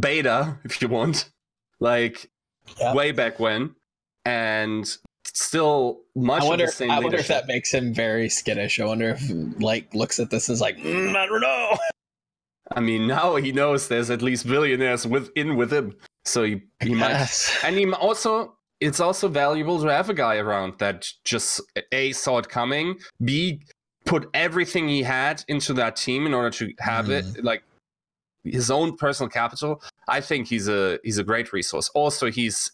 [0.00, 1.30] beta if you want,
[1.80, 2.30] like
[2.78, 2.94] Yeah.
[2.94, 3.74] way back when,
[4.24, 4.86] and
[5.24, 6.64] still much I wonder.
[6.64, 8.78] of the same I wonder if that makes him very skittish.
[8.80, 9.22] I wonder if
[9.60, 11.76] like looks at this and is like, "Mm, I don't know.
[12.76, 16.94] I mean, now he knows there's at least billionaires within with him, so he he
[16.94, 17.28] might
[17.64, 21.60] and he also it's also valuable to have a guy around that just
[21.92, 23.60] a saw it coming b
[24.04, 27.62] put everything he had into that team in order to have it like
[28.44, 29.80] his own personal capital.
[30.08, 31.88] I think he's a he's a great resource.
[31.94, 32.72] Also he's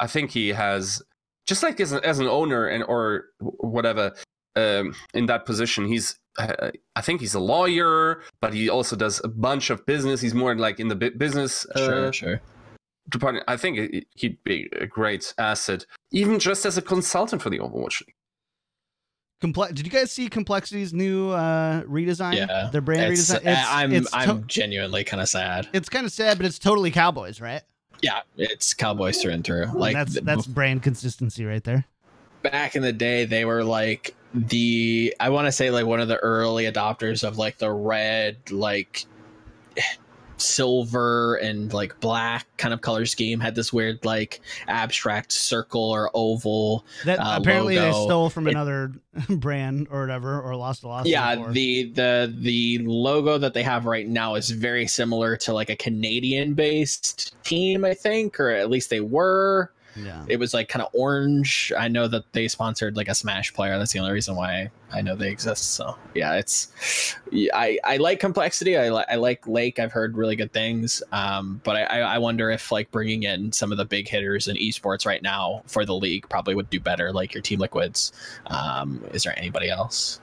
[0.00, 1.02] i think he has
[1.46, 4.12] just like as, a, as an owner and or whatever
[4.56, 9.28] um, in that position he's i think he's a lawyer but he also does a
[9.28, 12.12] bunch of business he's more like in the bu- business uh, Sure.
[12.12, 12.40] Sure.
[13.10, 13.44] department.
[13.48, 18.00] I think he'd be a great asset, even just as a consultant for the Overwatch
[18.06, 18.14] League.
[19.42, 22.36] Comple- Did you guys see Complexity's new uh, redesign?
[22.36, 22.68] Yeah.
[22.72, 23.64] Their brand It's, redesign.
[23.66, 25.68] I'm it's, I'm genuinely kind of sad.
[25.72, 27.62] it's kind of sad, but it's totally Cowboys, right?
[28.02, 29.64] Yeah, it's Cowboys through and through.
[29.64, 31.84] And Like that's that's brand consistency right there.
[32.42, 36.08] back in the day they were like the i want to say like one of
[36.08, 39.04] the early adopters of like the red like
[40.38, 46.10] silver and like black kind of color scheme had this weird like abstract circle or
[46.14, 48.92] oval That Uh, apparently they stole from It- another
[49.28, 51.06] brand or whatever, or lost a loss.
[51.06, 55.70] yeah the the the logo that they have right now is very similar to like
[55.70, 60.24] a canadian based team i think or at least they were yeah.
[60.28, 61.72] it was like kind of orange.
[61.78, 63.78] I know that they sponsored like a Smash player.
[63.78, 65.72] That's the only reason why I know they exist.
[65.72, 68.76] So yeah, it's yeah, I I like complexity.
[68.76, 69.78] I like I like Lake.
[69.78, 71.02] I've heard really good things.
[71.12, 74.48] Um, but I I I wonder if like bringing in some of the big hitters
[74.48, 77.12] in esports right now for the league probably would do better.
[77.12, 78.12] Like your Team Liquids.
[78.46, 80.20] Um, is there anybody else?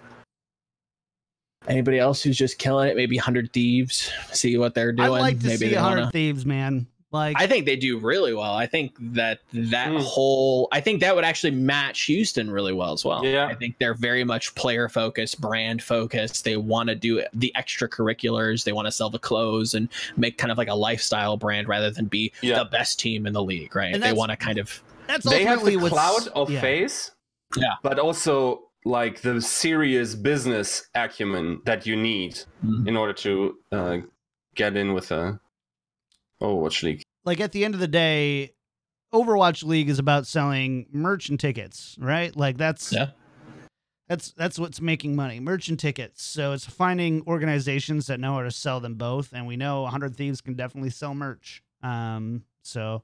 [1.68, 2.96] Anybody else who's just killing it?
[2.96, 4.12] Maybe Hundred Thieves.
[4.32, 5.08] See what they're doing.
[5.08, 6.88] I'd like to Maybe see hundred wanna- thieves, man.
[7.12, 8.54] Like I think they do really well.
[8.54, 9.98] I think that that Hmm.
[9.98, 13.26] whole I think that would actually match Houston really well as well.
[13.26, 13.48] Yeah.
[13.48, 16.44] I think they're very much player focused, brand focused.
[16.44, 18.64] They want to do the extracurriculars.
[18.64, 21.90] They want to sell the clothes and make kind of like a lifestyle brand rather
[21.90, 22.60] than be Yeah.
[22.60, 23.94] the best team in the league, right?
[23.94, 26.62] And They want to kind of that's They have the what's- cloud of yeah.
[26.62, 27.12] face,
[27.58, 27.74] Yeah.
[27.82, 32.40] but also like the serious business acumen that you need
[32.86, 33.98] in order to uh,
[34.56, 35.40] get in with a
[36.42, 37.02] Overwatch League.
[37.26, 38.54] Like at the end of the day,
[39.14, 42.36] Overwatch League is about selling merch and tickets, right?
[42.36, 43.10] Like that's Yeah.
[44.08, 46.24] That's that's what's making money, merch and tickets.
[46.24, 50.16] So it's finding organizations that know how to sell them both, and we know 100
[50.16, 51.62] Thieves can definitely sell merch.
[51.84, 53.04] Um, so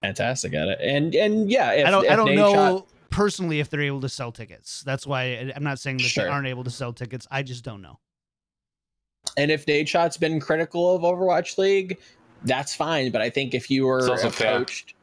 [0.00, 0.78] fantastic at it.
[0.80, 4.08] And and yeah, if, I don't I don't know Shot- personally if they're able to
[4.08, 4.82] sell tickets.
[4.86, 6.24] That's why I'm not saying that Sure.
[6.24, 7.26] they aren't able to sell tickets.
[7.30, 7.98] I just don't know.
[9.36, 11.98] And if Nadeshot's been critical of Overwatch League,
[12.44, 13.10] that's fine.
[13.10, 14.52] But I think if you were It's also fair.
[14.54, 14.94] approached,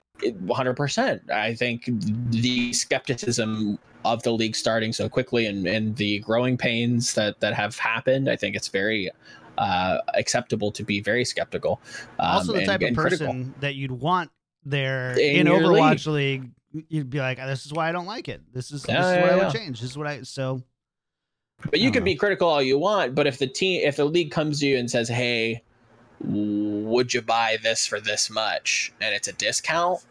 [0.49, 1.89] hundred percent, I think
[2.31, 7.53] the skepticism of the league starting so quickly and, and the growing pains that that
[7.53, 9.09] have happened, I think it's very
[9.57, 11.81] uh, acceptable to be very skeptical.
[12.19, 13.27] Um, also, the and- type of and critical.
[13.27, 14.29] person that you'd want
[14.63, 16.49] there In in, Overwatch League.
[16.89, 18.41] you'd be like, "This is why I don't like it.
[18.53, 19.81] This is Yeah, this is yeah, what I would change.
[19.81, 20.61] This is what I." So
[21.71, 23.95] But you I can don't be critical all you want, but if the team, if
[23.97, 25.63] the league comes to you and says, "Hey,
[26.20, 30.03] would you buy this for this much?" and it's a discount,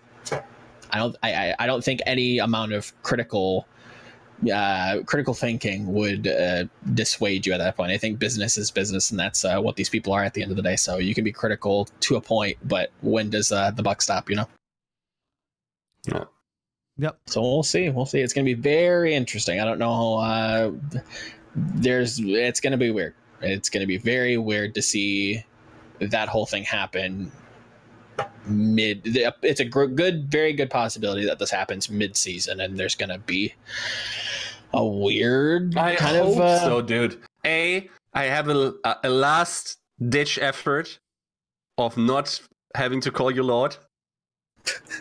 [0.94, 3.66] I don't, I, I, I don't think any amount of critical,
[4.52, 7.90] uh, critical thinking would uh, dissuade you at that point.
[7.90, 10.52] I think business is business, and that's uh, what these people are at the end
[10.52, 10.76] of the day.
[10.76, 14.30] So you can be critical to a point, but when does uh, the buck stop?
[14.30, 14.48] You know.
[16.06, 16.24] Yeah.
[16.98, 17.18] Yep.
[17.26, 17.88] So we'll see.
[17.90, 18.20] We'll see.
[18.20, 19.60] It's going to be very interesting.
[19.60, 20.18] I don't know.
[20.18, 20.70] Uh,
[21.56, 22.20] there's.
[22.20, 23.14] It's going to be weird.
[23.40, 25.44] It's going to be very weird to see
[26.10, 27.30] that whole thing happen
[28.46, 29.02] mid.
[29.42, 33.18] It's a gr- good, very good possibility that this happens mid-season, and there's going to
[33.18, 33.54] be
[34.72, 36.40] a weird I kind hope of.
[36.40, 37.20] Uh, so, dude.
[37.46, 39.78] A, I have a, a last
[40.08, 40.98] ditch effort
[41.78, 42.40] of not
[42.74, 43.76] having to call you Lord.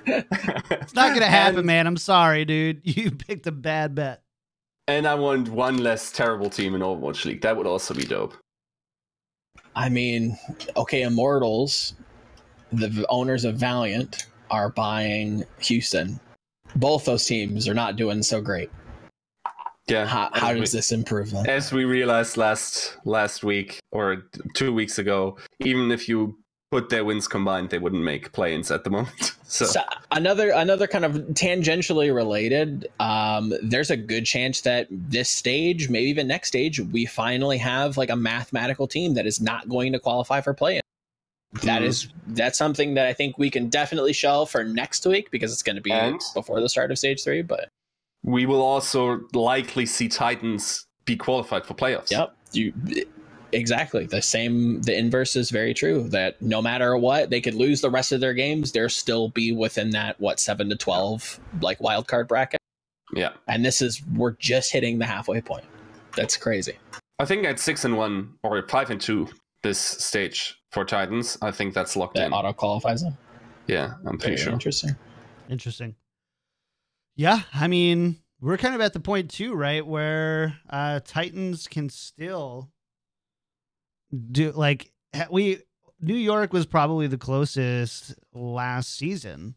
[0.06, 1.88] It's not gonna happen, man.
[1.88, 2.82] I'm sorry, dude.
[2.84, 4.22] You picked a bad bet.
[4.88, 7.42] And I want one less terrible team in Overwatch League.
[7.42, 8.34] That would also be dope.
[9.76, 10.38] I mean,
[10.78, 11.96] okay, Immortals,
[12.72, 16.20] the owners of Valiant, are buying Houston.
[16.76, 18.70] Both those teams are not doing so great.
[19.88, 20.06] Yeah.
[20.06, 21.46] How, how we- does this improve them?
[21.48, 26.38] As we realized last last week or two weeks ago, even if you
[26.74, 29.34] put their wins combined, they wouldn't make play-ins at the moment.
[29.54, 32.88] So, So another another kind of tangentially related.
[33.00, 37.96] Um, there's a good chance that this stage, maybe even next stage, we finally have
[37.96, 40.82] like a mathematical team that is not going to qualify for play.
[41.62, 41.86] That Mhm.
[41.86, 45.62] is that's something that I think we can definitely show for next week because it's
[45.62, 46.20] going to be And?
[46.34, 47.44] before the start of stage three.
[47.44, 47.70] But
[48.24, 52.10] we will also likely see Titans be qualified for playoffs.
[52.10, 52.36] Yep.
[52.54, 52.74] You
[53.54, 54.82] exactly the same.
[54.82, 56.10] The inverse is very true.
[56.10, 59.52] That no matter what, they could lose the rest of their games, they'll still be
[59.52, 62.60] within that what seven to twelve like wild card bracket.
[63.14, 63.34] Yeah.
[63.48, 65.66] And this is we're just hitting the halfway point.
[66.16, 66.78] That's crazy.
[67.20, 69.30] I think at six and one or five and two
[69.62, 72.34] this stage for Titans, I think that's locked That in.
[72.34, 73.18] auto qualifies them.
[73.68, 74.54] Yeah, I'm pretty Very sure.
[74.54, 74.96] interesting.
[75.50, 75.96] Interesting.
[77.16, 81.90] Yeah, I mean, we're kind of at the point too, right, where uh Titans can
[81.90, 82.72] still
[84.32, 84.92] do like
[85.32, 85.60] we
[86.02, 89.56] New York was probably the closest last season.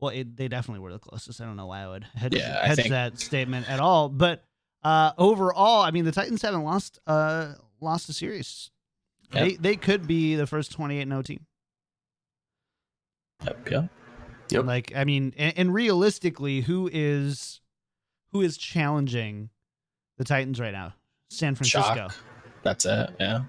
[0.00, 1.40] Well, it, they definitely were the closest.
[1.40, 4.08] I don't know why I would hedge, Yeah, I hedge think- that statement at all,
[4.08, 4.44] but
[4.84, 8.70] uh overall, I mean, the Titans haven't lost uh lost a series.
[9.32, 9.44] Yep.
[9.48, 11.44] They they could be the first 28 no team.
[13.44, 13.68] Yep.
[13.70, 13.86] Yeah.
[14.50, 14.64] Yep.
[14.64, 17.60] Like, I mean, and, and realistically, who is
[18.32, 19.50] who is challenging
[20.16, 20.94] the Titans right now?
[21.30, 22.08] San Francisco.
[22.08, 22.14] Shock.
[22.62, 23.10] That's it.
[23.20, 23.42] Yeah.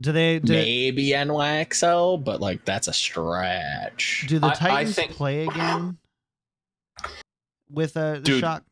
[0.00, 4.24] Do they do, Maybe NYXL, but like that's a stretch.
[4.28, 5.98] do the I- I Titans think- play again
[7.70, 8.40] with uh, the Dude.
[8.40, 8.64] shock?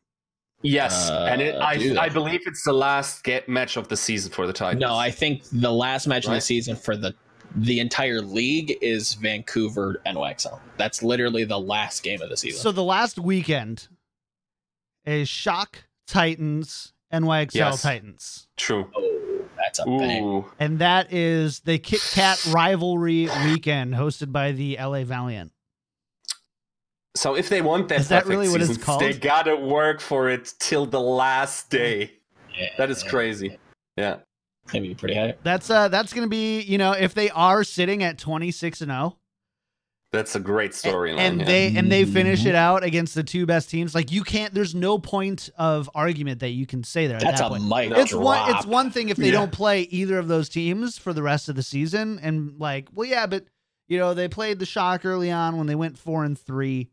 [0.63, 3.97] Yes, and it, Uh, do I, I believe it's the last get match of the
[3.97, 4.79] season for the Titans.
[4.79, 7.15] No, I think the last match of the season for the
[7.55, 10.59] the entire league is Vancouver NYXL.
[10.77, 12.61] That's literally the last game of the season.
[12.61, 13.87] So the last weekend
[15.05, 17.81] is shock Titans NYXL Yes.
[17.81, 18.89] Titans, True.
[18.95, 19.20] oh,
[19.77, 20.23] that's a bang.
[20.23, 25.51] Ooh, and that is the Kit Kat rivalry weekend hosted by the LA Valiant.
[27.15, 29.01] so if they want that, Is that really what it's called?
[29.01, 32.11] They gotta work for it till the last day.
[32.57, 33.57] Yeah, That is crazy.
[33.97, 34.17] Yeah.
[34.73, 35.35] Maybe pretty high.
[35.43, 38.91] That's uh that's gonna be you know if they are sitting at twenty six and
[38.91, 39.17] zero.
[40.11, 41.19] That's a great storyline.
[41.19, 41.45] and yeah.
[41.45, 43.95] they and they finish it out against the two best teams.
[43.95, 44.53] Like you can't.
[44.53, 47.17] There's no point of argument that you can say there.
[47.19, 47.63] That's that a point.
[47.65, 48.23] mic It's drop.
[48.23, 48.55] one.
[48.55, 49.31] It's one thing if they Yeah.
[49.33, 53.07] don't play either of those teams for the rest of the season, and like, well,
[53.07, 53.45] yeah, but
[53.87, 56.89] you know they played the Shock early on when they went four and three,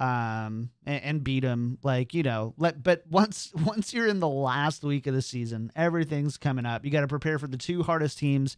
[0.00, 1.78] um, and, and beat them.
[1.84, 5.70] Like you know, let but once once you're in the last week of the season,
[5.76, 6.84] everything's coming up.
[6.84, 8.56] You got to prepare for the two hardest teams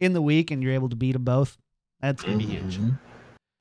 [0.00, 1.58] in the week, and you're able to beat them both.
[2.00, 2.78] That's gonna be huge.
[2.78, 2.98] Mhm.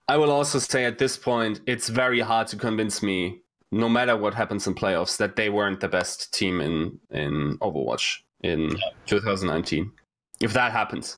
[0.08, 3.39] I will also say at this point, it's very hard to convince me,
[3.72, 8.20] no matter what happens in playoffs, that they weren't the best team in in Overwatch
[8.41, 8.76] in
[9.06, 9.91] 2019.
[10.41, 11.16] If that happens,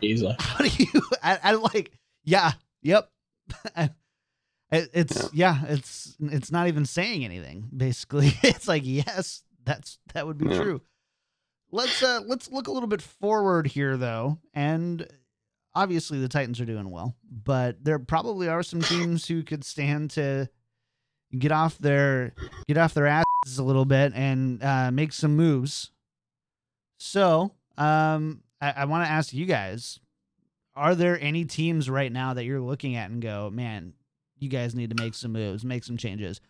[0.00, 0.36] Easily.
[0.38, 1.92] how do you I, I like
[2.24, 3.10] yeah yep
[3.76, 3.90] I-
[4.70, 5.64] it- it's yeah.
[5.68, 10.58] it's it's not even saying anything basically it's like yes that's that would be Yeah.
[10.62, 10.82] true
[11.72, 15.06] let's uh let's look a little bit forward here though and
[15.76, 20.10] obviously the titans are doing well but there probably are some teams who could stand
[20.10, 20.48] to
[21.38, 22.34] get off their
[22.66, 25.92] get off their asses a little bit and uh make some moves
[26.98, 30.00] so um i, I want to ask you guys
[30.76, 33.94] are there any teams right now that you're looking at and go, man,
[34.38, 36.40] you guys need to make some moves, make some changes?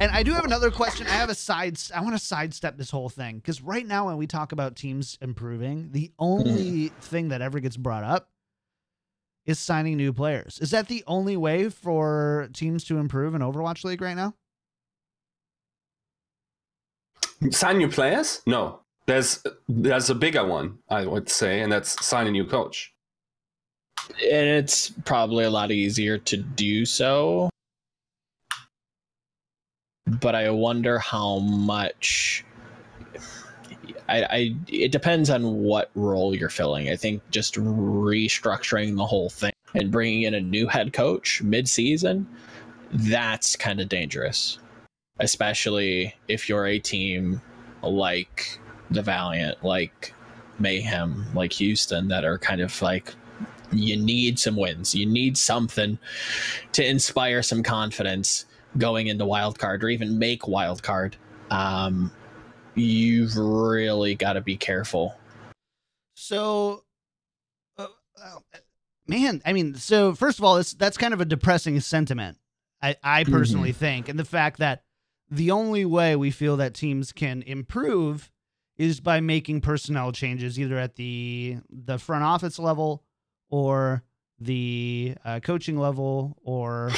[0.00, 1.06] And I do have another question.
[1.06, 1.78] I have a side.
[1.94, 5.18] I want to sidestep this whole thing because right now, when we talk about teams
[5.20, 8.30] improving, the only thing that ever gets brought up
[9.48, 10.58] is signing new players.
[10.60, 14.34] Is that the only way for teams to improve in Overwatch League right now?
[17.50, 18.42] sign new players?
[18.46, 18.80] No.
[19.06, 22.92] There's there's a bigger one, I would say, and that's sign a new coach.
[24.22, 27.48] and it's probably a lot easier to do so.
[30.06, 32.44] But I wonder how much.
[34.08, 36.88] I, I it depends on what role you're filling.
[36.88, 42.26] I think just restructuring the whole thing and bringing in a new head coach mid-season,
[42.90, 44.58] that's kind of dangerous,
[45.20, 47.40] especially if you're a team
[47.82, 48.58] like
[48.90, 50.14] the Valiant, like
[50.58, 53.14] Mayhem, like Houston, that are kind of like
[53.70, 54.94] you need some wins.
[54.94, 55.98] You need something
[56.72, 58.46] to inspire some confidence
[58.78, 61.16] going into wild card or even make wild card.
[61.50, 62.10] Um,
[62.80, 65.16] you've really got to be careful.
[66.14, 66.84] So,
[67.76, 67.86] uh,
[68.22, 68.38] uh,
[69.06, 72.38] man, I mean, so first of all, it's, that's kind of a depressing sentiment.
[72.82, 73.78] I, I personally mm-hmm.
[73.78, 74.82] think, and the fact that
[75.30, 78.30] the only way we feel that teams can improve
[78.76, 83.02] is by making personnel changes, either at the the front office level
[83.50, 84.04] or
[84.40, 86.92] the uh, coaching level or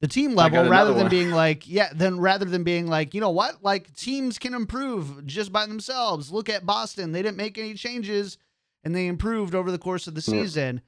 [0.00, 1.10] the team level rather than one.
[1.10, 3.62] being like yeah then rather than being like you know what?
[3.62, 6.30] Like teams can improve just by themselves.
[6.30, 7.12] Look at boston.
[7.12, 8.38] They didn't make any changes
[8.84, 10.82] and they improved over the course of the season.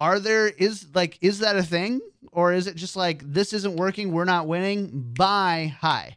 [0.00, 0.06] Yeah.
[0.06, 2.00] are there is like is that a thing?
[2.32, 5.12] Or is it just like this isn't working we're not winning?
[5.16, 5.76] Bye.
[5.80, 6.16] Hi.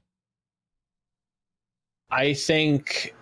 [2.09, 3.13] I think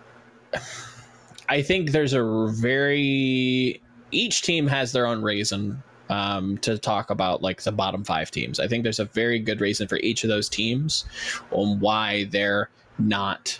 [1.48, 7.40] i think there's a very each team has their own reason um, to talk about
[7.40, 8.60] like the bottom five teams.
[8.60, 11.04] I think there's a very good reason for each of those teams
[11.52, 13.58] on why they're not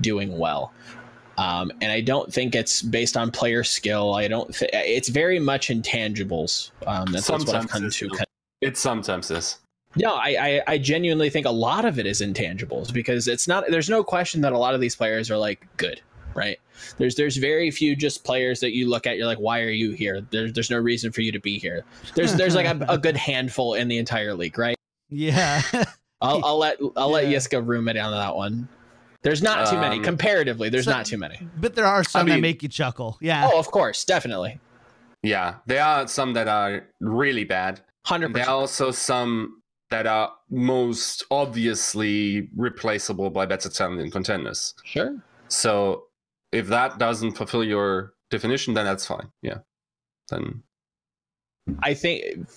[0.00, 0.72] doing well.
[1.36, 4.14] Um, and I don't think it's based on player skill.
[4.14, 4.54] I don't.
[4.54, 6.70] Th- it's very much intangibles.
[6.86, 8.10] Um, that's, that's what I've come to.
[8.60, 9.58] It sometimes is.
[9.96, 13.64] No, I, I, I genuinely think a lot of it is intangibles because it's not.
[13.68, 16.00] There's no question that a lot of these players are like good
[16.34, 16.58] right?
[16.98, 19.16] There's there's very few just players that you look at.
[19.16, 20.20] You're like, why are you here?
[20.30, 21.84] There's there's no reason for you to be here.
[22.14, 24.76] There's there's like a, a good handful in the entire league, right?
[25.08, 25.62] Yeah.
[26.20, 27.14] I'll I'll let I'll yeah.
[27.14, 28.68] let Yiska room it down that one.
[29.22, 30.68] There's not too many um, comparatively.
[30.68, 33.18] There's so, not too many, but there are some I mean, that make you chuckle.
[33.20, 33.50] Yeah.
[33.52, 34.60] Oh, of course, definitely.
[35.22, 37.80] Yeah, there are some that are really bad.
[38.04, 38.32] Hundred.
[38.32, 39.60] There are also some
[39.90, 44.74] that are most obviously replaceable by better talent and contenders.
[44.84, 45.16] Sure.
[45.48, 46.04] So
[46.52, 49.30] if that doesn't fulfill your definition, then that's fine.
[49.42, 49.58] Yeah.
[50.30, 50.62] Then
[51.80, 52.48] I think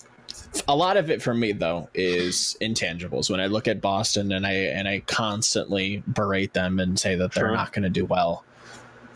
[0.68, 3.30] a lot of it for me though is intangibles.
[3.30, 7.32] When I look at Boston and I and I constantly berate them and say that
[7.32, 7.54] they're sure.
[7.54, 8.44] not going to do well,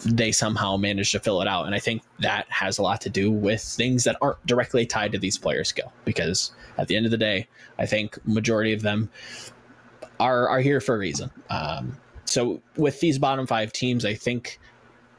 [0.04, 1.66] they somehow manage to fill it out.
[1.66, 5.12] And I think that has a lot to do with things that aren't directly tied
[5.12, 5.92] to these players' skill.
[6.04, 7.48] Because at the end of the day,
[7.78, 9.10] I think majority of them
[10.20, 11.30] are are here for a reason.
[11.50, 11.96] Um,
[12.26, 14.58] so with these bottom five teams, I think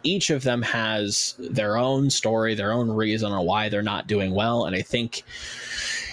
[0.04, 4.34] each of them has their own story, their own reason on why they're not doing
[4.34, 4.66] well.
[4.66, 5.24] And I think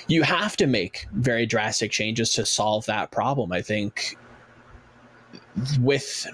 [0.08, 3.52] you have to make very drastic changes to solve that problem.
[3.52, 4.16] I think
[5.80, 6.26] with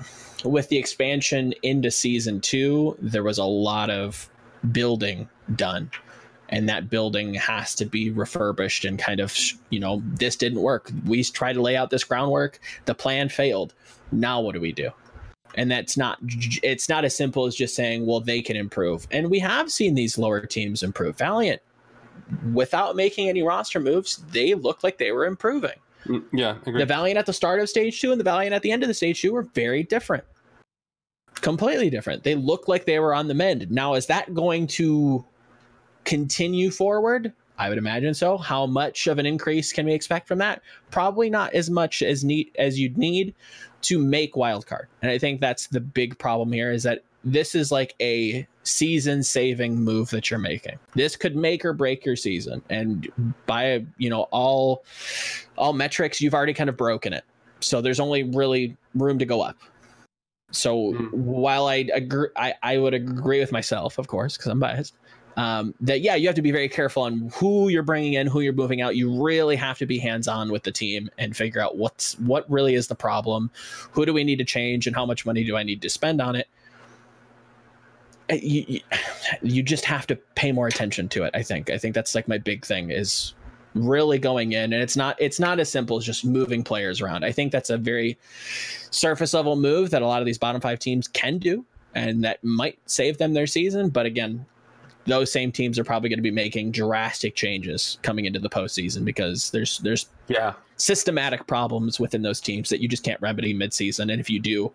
[0.45, 4.31] with the expansion into season two, there was a lot of
[4.73, 5.91] building done.
[6.51, 9.37] And that building has to be refurbished and kind of,
[9.71, 10.91] you know, this didn't work.
[11.07, 12.59] We tried to lay out this groundwork.
[12.87, 13.73] The plan failed.
[14.11, 14.91] Now what do we do?
[15.55, 16.19] and that's not
[16.63, 19.95] it's not as simple as just saying well they can improve and we have seen
[19.95, 21.61] these lower teams improve valiant
[22.53, 27.19] without making any roster moves they looked like they were improving mm, yeah the valiant
[27.19, 29.21] at the start of stage two and the valiant at the end of the stage
[29.21, 30.25] two were very different
[31.37, 35.25] completely different they look like they were on the mend now is that going to
[36.05, 38.39] continue forward I would imagine so.
[38.39, 40.63] How much of an increase can we expect from that?
[40.91, 43.35] Probably not as much as neat as you'd need
[43.83, 44.87] to make wildcard.
[45.03, 49.23] And I think that's the big problem here is that this is like a season
[49.23, 50.79] saving move that you're making.
[50.95, 52.63] This could make or break your season.
[52.71, 53.13] And
[53.45, 54.83] by you know all
[55.59, 57.25] all metrics, you've already kind of broken it.
[57.61, 59.59] So there's only really room to go up.
[60.51, 61.13] So mm.
[61.13, 64.95] while I agree, I, I would agree with myself, of course, because I'm biased
[65.37, 68.41] um, that yeah, you have to be very careful on who you're bringing in, who
[68.41, 68.97] you're moving out.
[68.97, 72.51] You really have to be hands on with the team and figure out what's what
[72.51, 73.51] really is the problem,
[73.93, 76.21] who do we need to change, and how much money do I need to spend
[76.21, 76.49] on it.
[78.31, 78.81] Uh, you, you,
[79.43, 81.31] you just have to pay more attention to it.
[81.35, 81.71] I think.
[81.71, 83.35] I think that's like my big thing is
[83.75, 87.25] really going in and it's not it's not as simple as just moving players around.
[87.25, 88.19] I think that's a very
[88.91, 91.65] surface level move that a lot of these bottom 5 teams can do
[91.95, 94.45] and that might save them their season, but again,
[95.07, 99.05] those same teams are probably going to be making drastic changes coming into the postseason
[99.05, 104.11] because there's there's yeah systematic problems within those teams that you just can't remedy midseason,
[104.13, 104.73] and if you do,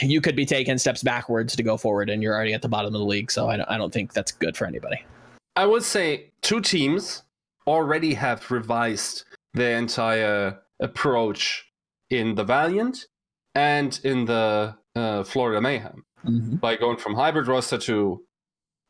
[0.00, 2.94] you could be taking steps backwards to go forward, and you're already at the bottom
[2.94, 3.30] of the league.
[3.30, 5.02] So I don't, I don't think that's good for anybody.
[5.56, 7.22] I would say two teams
[7.66, 9.24] already have revised
[9.54, 11.66] their entire approach
[12.10, 13.06] in the Valiant
[13.54, 16.60] and in the uh, Florida Mayhem Mhm.
[16.60, 18.22] by going from hybrid roster to,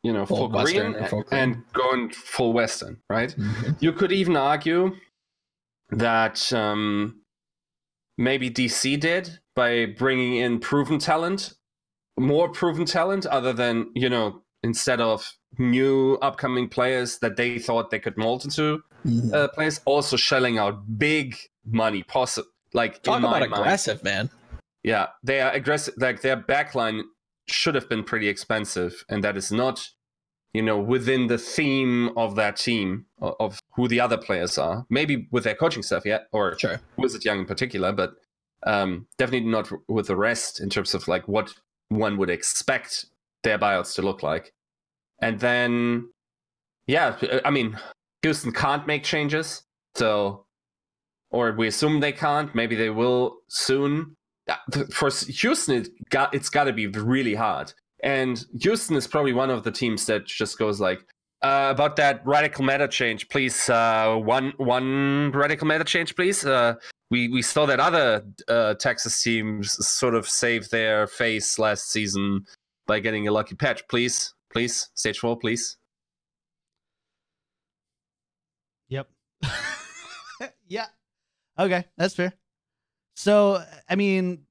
[0.03, 3.35] you know, Full full, green full and going full Western, right?
[3.39, 3.77] Mhm.
[3.81, 4.97] You could even argue
[5.91, 7.21] that um,
[8.19, 11.55] maybe DC did by bringing in proven talent,
[12.19, 17.91] more proven talent, other than, you know, instead of new upcoming players that they thought
[17.91, 19.33] they could mold into Mhm.
[19.35, 22.49] uh, players, also shelling out big money, possible.
[22.73, 24.31] Like, Talk about mind- aggressive, man.
[24.83, 25.95] yeah, they are aggressive.
[25.99, 27.03] Like their backline
[27.53, 29.89] should have been pretty expensive, and that is not,
[30.53, 34.87] you know, within the theme of that team of, who the other players are.
[34.91, 36.81] Maybe with their coaching staff, yeah, or Sure.
[36.97, 38.15] Wizard Young in particular, but
[38.65, 41.55] um, definitely not with the rest in terms of like what
[41.89, 43.07] one would expect
[43.43, 44.53] their buyouts to look like.
[45.21, 46.11] And then,
[46.87, 47.79] yeah, I mean,
[48.23, 49.63] Houston can't make changes,
[49.95, 50.47] so,
[51.31, 52.55] or we assume they can't.
[52.55, 54.17] Maybe they will soon.
[54.49, 57.73] Uh, For Houston, it got it's got to be really hard,
[58.03, 61.05] and Houston is probably one of the teams that just goes like,
[61.43, 63.69] uh, about that radical meta change, please.
[63.69, 66.45] Uh, one one radical meta change, please.
[66.45, 66.75] Uh,
[67.11, 72.47] we we saw that other uh, Texas teams sort of save their face last season
[72.87, 73.83] by getting a lucky patch.
[73.89, 75.77] Please, please, stage four, please.
[78.89, 79.09] Yep.
[80.69, 80.87] yeah.
[81.59, 82.35] Okay, that's fair.
[83.17, 84.45] So, I mean,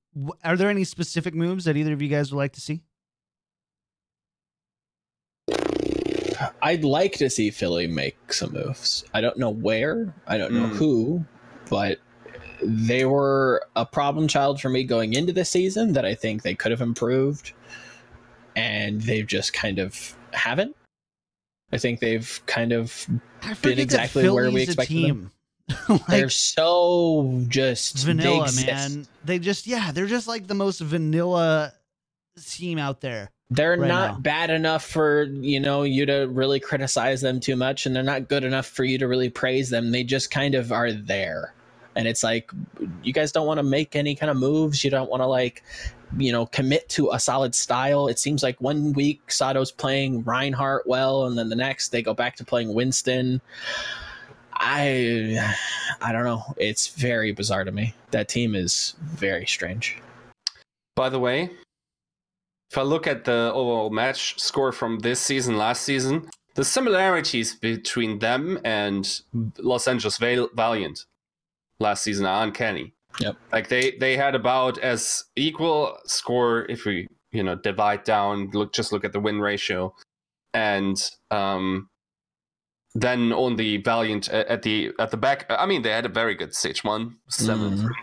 [0.43, 2.81] are there any specific moves that either of you guys would like to see?
[6.61, 9.03] I'd like to see Philly make some moves.
[9.13, 10.75] I don't know where, I don't know Mm.
[10.75, 11.25] who,
[11.69, 11.99] but
[12.63, 16.55] they were a problem child for me going into the season that I think they
[16.55, 17.53] could have improved,
[18.55, 20.75] and they've just kind of haven't.
[21.71, 23.07] I think they've kind of
[23.61, 25.31] been exactly where we Philly's a expected them.
[25.89, 29.07] like they're so just vanilla, man.
[29.25, 31.73] They just yeah, they're just like the most vanilla
[32.39, 33.31] team out there.
[33.49, 34.19] They're right not now.
[34.19, 38.29] bad enough for you know you to really criticize them too much, and they're not
[38.29, 39.91] good enough for you to really praise them.
[39.91, 41.53] They just kind of are there,
[41.95, 42.49] and it's like
[43.03, 44.83] you guys don't want to make any kind of moves.
[44.83, 45.63] You don't want to like
[46.17, 48.07] you know commit to a solid style.
[48.07, 52.13] It seems like one week SADO's playing Reinhardt well, and then the next they go
[52.13, 53.41] back to playing Winston.
[54.53, 55.55] I
[56.01, 56.43] I don't know.
[56.57, 57.93] It's very bizarre to me.
[58.11, 60.01] That team is very strange.
[60.95, 61.49] By the way,
[62.71, 67.55] if I look at the overall match score from this season, last season, the similarities
[67.55, 69.21] between them and
[69.57, 71.05] Los Angeles Val- Valiant
[71.79, 72.93] last season are uncanny.
[73.19, 73.35] Yep.
[73.51, 78.73] Like they they had about as equal score if we you know divide down look
[78.73, 79.93] just look at the win ratio,
[80.53, 80.97] and
[81.29, 81.89] um,
[82.95, 85.45] then only Valiant at at the at the back.
[85.49, 87.95] I mean, they had a very good stage one, seven three.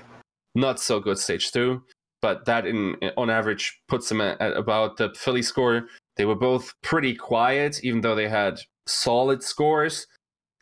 [0.54, 1.82] Not so good stage two,
[2.22, 5.86] but that in on average puts them at, at about the Philly score.
[6.16, 10.06] They were both pretty quiet, even though they had solid scores.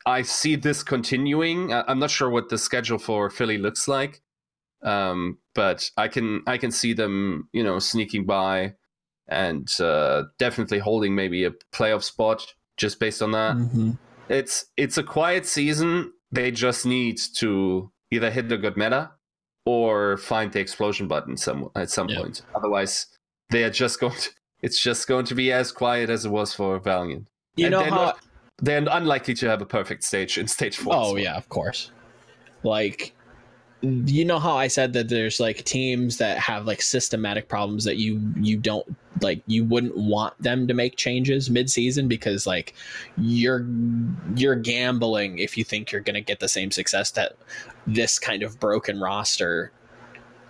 [0.05, 1.72] I see this continuing.
[1.72, 4.22] I'm not sure what the schedule for Philly looks like,
[4.83, 8.74] um, but I can I can see them, you know, sneaking by
[9.29, 12.47] and uh, definitely holding maybe a playoff spot
[12.77, 13.99] just based on that Mhm.
[14.29, 16.12] It's it's a quiet season.
[16.33, 19.11] They just need to either hit the good meta
[19.64, 22.43] or find the explosion button some at some point.
[22.55, 23.07] Otherwise,
[23.51, 24.31] they are just going to.
[24.62, 27.29] It's just going to be as quiet as it was for Valiant.
[27.57, 28.18] You And know they're how not-
[28.59, 30.95] They're unlikely to have a perfect stage in stage four.
[30.97, 31.91] Oh so- yeah, of course.
[32.62, 33.14] Like
[33.83, 34.09] Mm.
[34.09, 37.99] you know how I said that there's like teams that have like systematic problems that
[37.99, 42.74] you you don't like you wouldn't want them to make changes mid-season because like
[43.18, 43.66] you're
[44.35, 47.37] you're gambling if you think you're going to get the same success that
[47.87, 49.72] this kind of broken roster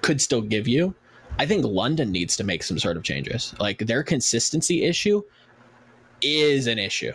[0.03, 0.95] could still give you.
[1.39, 3.55] I think London needs to make some sort of changes.
[3.59, 5.23] Like their consistency issue
[6.23, 7.13] is an issue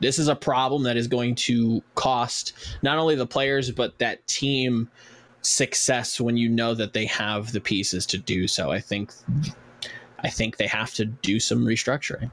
[0.00, 2.52] this is a problem that is going to cost
[2.82, 4.88] not only the players but that team
[5.46, 9.12] success when you know that they have the pieces to do so i think
[10.20, 12.30] i think they have to do some restructuring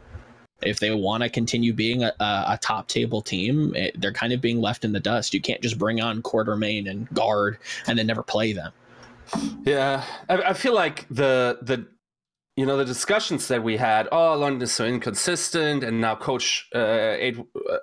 [0.62, 4.40] if they want to continue being a, a, top table team it, they're kind of
[4.40, 7.58] being left in the dust you can't just bring on quartermain and guard
[7.88, 8.72] and then never play them
[9.66, 11.88] Yeah, I, I feel like the the
[12.56, 14.08] you know the discussions that we had.
[14.12, 17.78] Oh, London is so inconsistent, and now Coach uh, eight uh,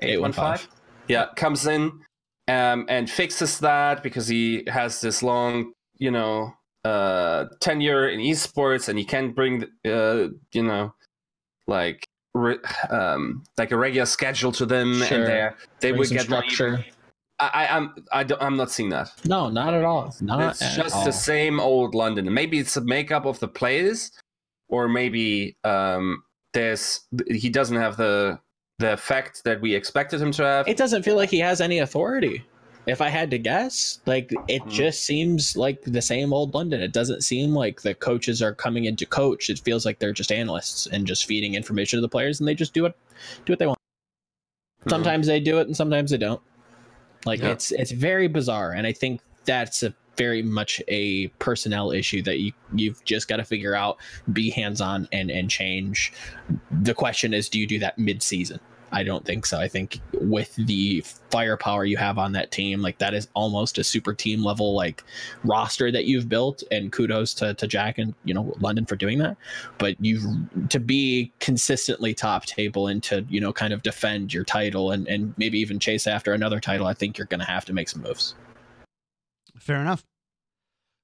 [0.00, 0.32] eight one 815.
[0.32, 0.68] five,
[1.08, 2.00] yeah, comes in
[2.48, 6.52] um, and fixes that because he has this long you know
[6.84, 10.94] uh, tenure in esports, and he can't bring uh, you know
[11.66, 12.58] like re-
[12.90, 15.18] um, like a regular schedule to them, Sure.
[15.18, 15.48] and they
[15.80, 16.68] they Bring would get structure.
[16.78, 16.84] even-
[17.40, 19.12] I, I'm I don't, I'm not seeing that.
[19.24, 20.12] No, not at all.
[20.20, 21.04] Not it's just all.
[21.04, 22.32] the same old London.
[22.34, 24.10] Maybe it's a makeup of the players,
[24.68, 28.40] or maybe um, there's he doesn't have the
[28.78, 30.68] the effect that we expected him to have.
[30.68, 32.44] It doesn't feel like he has any authority.
[32.86, 34.70] If I had to guess, like it Hmm.
[34.70, 36.80] just seems like the same old London.
[36.80, 39.50] It doesn't seem like the coaches are coming in to coach.
[39.50, 42.54] It feels like they're just analysts and just feeding information to the players, and they
[42.54, 42.96] just do it,
[43.44, 43.78] do what they want.
[44.86, 44.90] Mhm.
[44.90, 46.40] Sometimes they do it, and sometimes they don't.
[47.26, 47.50] Like Yeah.
[47.50, 52.40] it's it's very bizarre, and I think that's a very much a personnel issue that
[52.40, 53.96] you you've just got to figure out,
[54.32, 56.12] be hands on, and and change.
[56.82, 58.60] The question is, do you do that mid season?
[58.90, 59.58] I don't think so.
[59.58, 63.84] I think with the firepower you have on that team, like that is almost a
[63.84, 65.04] super team level like
[65.44, 66.62] roster that you've built.
[66.70, 69.36] And kudos to, to Jack and you know London for doing that.
[69.76, 74.44] But you to be consistently top table and to you know kind of defend your
[74.44, 77.64] title and and maybe even chase after another title, I think you're going to have
[77.66, 78.34] to make some moves.
[79.60, 80.04] Fair enough.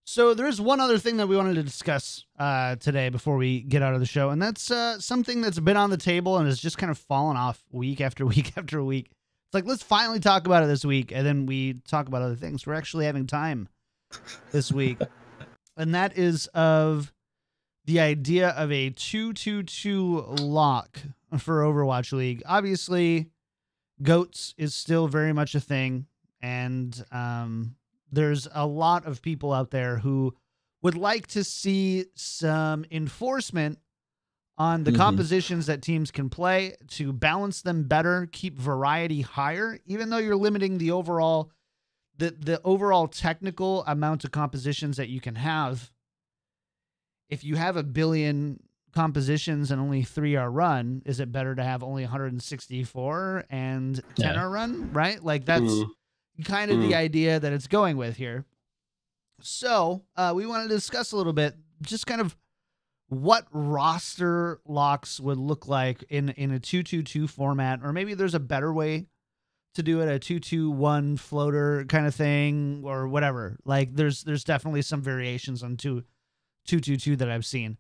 [0.07, 3.63] So there is one other thing that we wanted to discuss uh, today before we
[3.63, 6.47] get out of the show, and that's uh, something that's been on the table and
[6.47, 9.07] has just kind of fallen off week after week after week.
[9.07, 12.37] It's like let's finally talk about it this week, and then we talk about other
[12.37, 12.67] things.
[12.67, 13.69] We're actually having time
[14.53, 14.99] this week,
[15.77, 17.11] and that is of
[17.87, 20.99] the idea of a two-two-two lock
[21.39, 22.43] for Overwatch League.
[22.47, 23.31] Obviously,
[24.03, 26.07] goats is still very much a thing,
[26.43, 27.77] and um,
[28.15, 30.35] there's a lot of people out there who
[30.83, 33.79] would like to see some enforcement
[34.57, 34.97] on the Mhm.
[34.97, 40.37] compositions that teams can play to balance them better, keep variety higher, even though you're
[40.37, 41.51] limiting the overall
[42.17, 45.91] the the overall technical amount of compositions that you can have.
[47.29, 48.63] If you have a billion
[48.93, 54.35] compositions and only 3 are run, is it better to have only 164 and 10
[54.35, 54.43] Yeah.
[54.43, 55.21] are run, right?
[55.25, 55.91] Like that's Mm.
[56.45, 58.45] Kind of the idea that it's going with here.
[59.41, 62.37] So, uh, we want to discuss a little bit just kind of
[63.09, 68.41] what roster locks would look like in in a 222 format or maybe there's a
[68.41, 69.07] better way
[69.75, 73.59] to do it a 221 floater kind of thing or whatever.
[73.65, 76.03] Like there's there's definitely some variations on 2
[76.67, 77.77] 222 that I've seen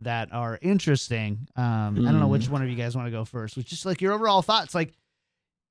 [0.00, 1.46] that are interesting.
[1.56, 3.56] Um I don't know which one of you guys want to go first.
[3.56, 4.92] Which just like your overall thoughts like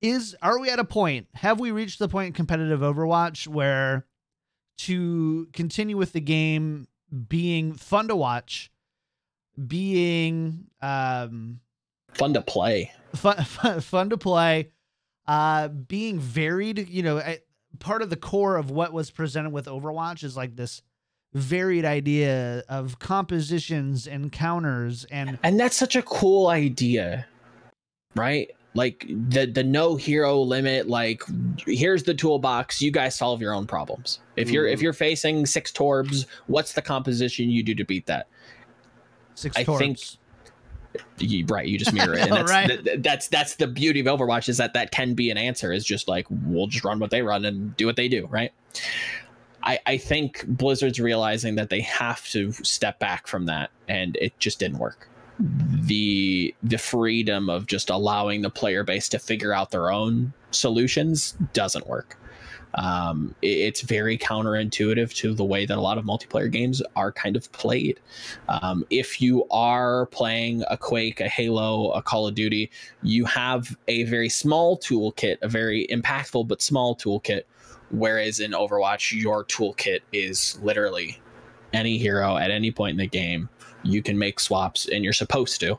[0.03, 4.05] is are we at a point have we reached the point in competitive overwatch where
[4.77, 6.87] to continue with the game
[7.27, 8.71] being fun to watch
[9.67, 11.59] being um
[12.13, 12.91] Fun to play.
[13.15, 14.69] fun, fun, fun to play
[15.25, 17.39] uh being varied you know I,
[17.79, 20.81] part of the core of what was presented with overwatch is like this
[21.33, 27.25] varied idea of compositions and counters and And that's such a cool idea,
[28.15, 28.51] right?
[28.75, 30.87] Like the the no hero limit.
[30.87, 31.21] Like
[31.67, 32.81] here's the toolbox.
[32.81, 34.19] You guys solve your own problems.
[34.35, 34.83] If you're if Mhm.
[34.83, 38.27] you're facing six torbs, what's the composition you do to beat that?
[39.35, 39.79] six I torps.
[39.79, 39.99] think-
[41.17, 42.19] You, right, you just mirror it.
[42.27, 42.67] And that's, right?
[42.67, 45.71] th- th- that's that's the beauty of Overwatch is that that can be an answer.
[45.73, 48.51] Is just like we'll just run what they run and do what they do, right?
[49.63, 54.37] I I think Blizzard's realizing that they have to step back from that, and it
[54.39, 55.07] just didn't work.
[55.39, 61.35] The the freedom of just allowing the player base to figure out their own solutions
[61.53, 62.17] doesn't work.
[62.75, 67.11] Um, it- it's very counterintuitive to the way that a lot of multiplayer games are
[67.11, 67.99] kind of played.
[68.49, 72.71] Um, if you are playing a Quake, a Halo, a Call of Duty,
[73.03, 77.43] you have a very small toolkit, a very impactful but small toolkit.
[77.91, 81.19] Whereas in Overwatch, your toolkit is literally
[81.73, 83.49] any hero at any point in the game.
[83.83, 85.77] You can make swaps, and you're supposed to.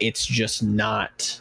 [0.00, 1.40] It's just not.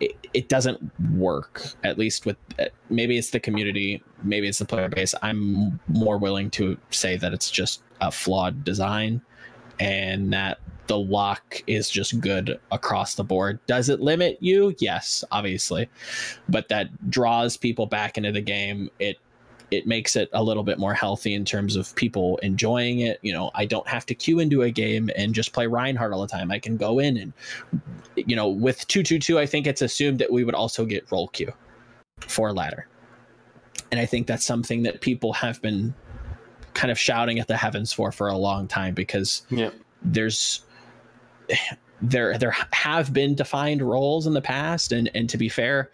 [0.00, 1.62] It, it doesn't work.
[1.84, 5.14] At least with uh, maybe it's the community, maybe it's the player base.
[5.22, 9.22] I'm more willing to say that it's just a flawed design
[9.78, 13.60] and that the lock is just good across the board.
[13.66, 14.74] Does it limit you?
[14.78, 15.88] Yes, obviously.
[16.48, 18.90] But that draws people back into the game.
[18.98, 19.18] It
[19.70, 23.18] it makes it a little bit more healthy in terms of people enjoying it.
[23.22, 26.20] You know, I don't have to queue into a game and just play Reinhardt all
[26.20, 26.50] the time.
[26.50, 27.32] I can go in and
[28.16, 31.52] you know, with 222 I think it's assumed that we would also get role queue
[32.20, 32.86] for ladder.
[33.92, 35.94] And I think that's something that people have been
[36.74, 39.70] kind of shouting at the heavens for for a long time because Yeah.
[40.02, 40.62] there's
[42.02, 45.90] there there have been defined roles in the past and and to be fair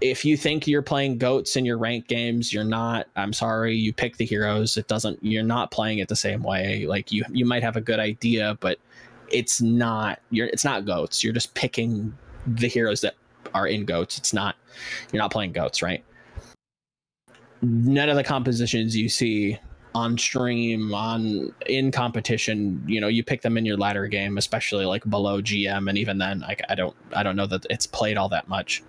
[0.00, 3.92] if you think you're playing goats in your rank games you're not i'm sorry you
[3.92, 7.46] pick the heroes it doesn't you're not playing it the same way like you you
[7.46, 8.78] might have a good idea but
[9.30, 11.22] it's not you're it's not goats.
[11.22, 12.16] You're just picking
[12.46, 13.14] the heroes that
[13.54, 14.18] are in goats.
[14.18, 14.56] It's not
[15.12, 16.04] you're not playing goats, right?
[17.62, 19.58] None of the compositions you see
[19.94, 24.84] on stream on in competition you know you pick them in your ladder game especially
[24.84, 28.18] like below gm and even then like i don't i don't know that it's played
[28.18, 28.82] all that much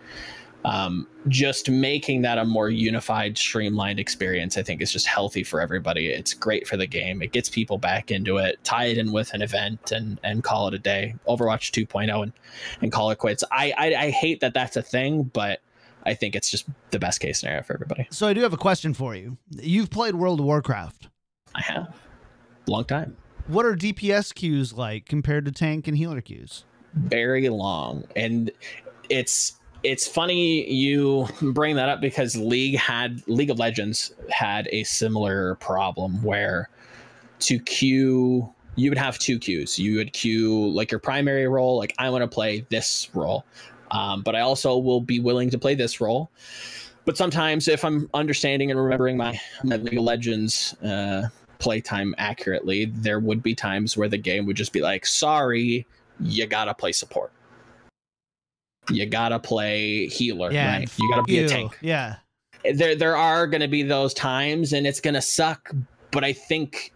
[0.65, 5.61] um, just making that a more unified streamlined experience i think is just healthy for
[5.61, 9.11] everybody it's great for the game it gets people back into it tie it in
[9.11, 12.33] with an event and and call it a day overwatch 2.0 and
[12.81, 15.61] and call it quits i i, I hate that that's a thing but
[16.07, 18.07] I think it's just the best case scenario for everybody.
[18.11, 19.37] So I do have a question for you.
[19.49, 21.09] You've played World of Warcraft.
[21.53, 21.99] I have.
[22.65, 23.17] Long time.
[23.47, 26.63] What are DPS queues like compared to tank and healer queues?
[26.93, 28.05] Very long.
[28.15, 28.51] And
[29.09, 34.83] it's it's funny you bring that up because League had League of Legends had a
[34.83, 36.69] similar problem where
[37.39, 39.79] to queue you would have two queues.
[39.79, 43.45] You would queue like your primary role, like I want to play this role.
[43.91, 46.29] Um, but I also will be willing to play this role.
[47.05, 52.85] But sometimes, if I'm understanding and remembering my, my League of Legends uh, playtime accurately,
[52.85, 55.87] there would be times where the game would just be like, sorry,
[56.19, 57.31] you gotta play support.
[58.89, 60.97] You gotta play healer, Yeah, right?
[60.99, 61.45] You gotta be you.
[61.45, 61.77] a tank.
[61.81, 62.15] Yeah.
[62.73, 65.71] There, there are gonna be those times, and it's gonna suck.
[66.11, 66.93] But I think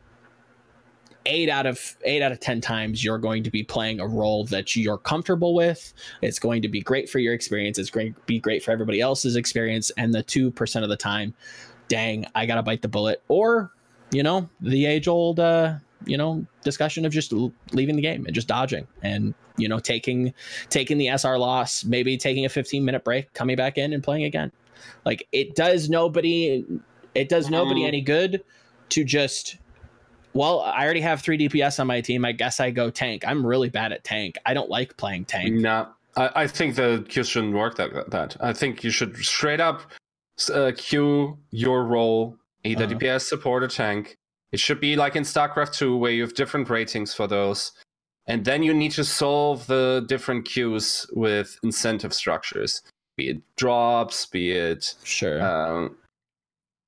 [1.26, 4.44] eight out of eight out of ten times you're going to be playing a role
[4.46, 8.20] that you're comfortable with it's going to be great for your experience it's going to
[8.22, 11.32] be great for everybody else's experience and the 2% of the time
[11.90, 13.72] dang i gotta bite the bullet or
[14.12, 15.76] you know the age old uh
[16.06, 17.32] you know discussion of just
[17.74, 20.34] leaving the game and just dodging and you know taking
[20.70, 24.24] taking the sr loss maybe taking a 15 minute break coming back in and playing
[24.24, 24.52] again
[25.06, 26.66] like it does nobody
[27.14, 27.88] it does nobody Mm.
[27.88, 28.44] any good
[28.90, 29.58] to just
[30.34, 32.24] well, I already have three DPS on my team.
[32.24, 33.28] I guess I go tank.
[33.28, 34.38] I'm really bad at tank.
[34.46, 35.54] I don't like playing tank.
[35.56, 38.38] No, I, I think the queue shouldn't work that.
[38.40, 39.82] I think you should straight up
[40.54, 42.94] uh, queue your role, either Uh-huh.
[42.94, 44.16] DPS, support, or tank.
[44.52, 47.72] It should be like in StarCraft 2, where you have different ratings for those.
[48.28, 52.82] And then you need to solve the different queues with incentive structures,
[53.18, 54.96] be it drops, be it.
[55.04, 55.42] Sure.
[55.42, 55.96] Um,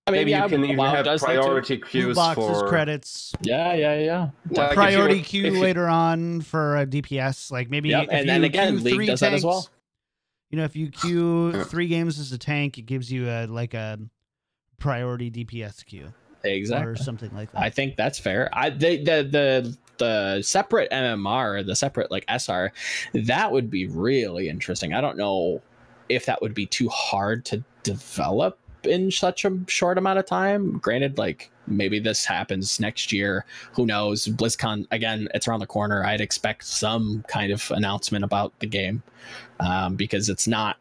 [0.06, 2.68] I mean, maybe yeah, you can even WoW have does that priority queues boxes, for.
[2.68, 4.30] credits, Yeah, yeah, yeah.
[4.50, 7.50] Like, priority you- queue you- later on for a DPS.
[7.52, 9.68] Like maybe Yep, if and you then again, queue League three does that as well.
[10.52, 13.74] You know, if you queue three games as a tank, it gives you a like
[13.74, 13.98] a
[14.78, 16.14] priority DPS queue
[16.46, 17.62] or something like that.
[17.62, 18.50] I think that's fair.
[18.54, 22.72] I they, the the the separate MMR, the separate like SR,
[23.14, 24.94] that would be really interesting.
[24.94, 25.62] I don't know
[26.10, 30.78] if that would be too hard to develop in such a short amount of time.
[30.80, 33.46] Granted, like maybe this happens next year.
[33.74, 34.28] Who knows?
[34.28, 36.04] BlizzCon again, it's around the corner.
[36.04, 39.04] I'd expect some kind of announcement about the game
[39.60, 40.78] um, because it's not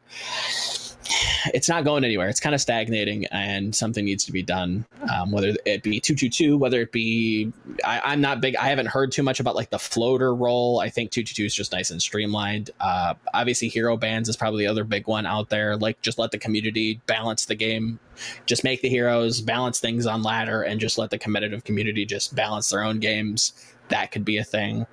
[1.54, 2.28] it's not going anywhere.
[2.28, 4.84] It's kind of stagnating, and something needs to be done.
[5.12, 7.52] Um, whether it be two two two, whether it be
[7.84, 8.56] I, I'm not big.
[8.56, 10.80] I haven't heard too much about like the floater role.
[10.80, 12.70] I think two two two is just nice and streamlined.
[12.80, 15.76] Uh, obviously, hero bands is probably the other big one out there.
[15.76, 17.98] Like, just let the community balance the game.
[18.46, 22.34] Just make the heroes balance things on ladder, and just let the competitive community just
[22.34, 23.52] balance their own games.
[23.88, 24.86] That could be a thing.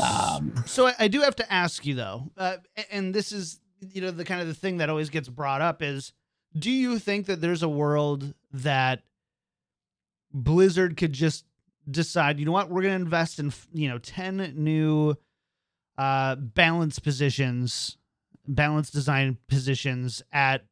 [0.00, 2.58] Um, So I, I do have to ask you though, uh,
[2.90, 3.58] and this is
[3.92, 6.12] you know the kind of the thing that always gets brought up is,
[6.58, 9.02] do you think that there's a world that
[10.32, 11.44] Blizzard could just
[11.90, 15.14] decide, you know what, we're going to invest in you know ten new
[15.98, 17.96] uh, balance positions,
[18.48, 20.64] balance design positions at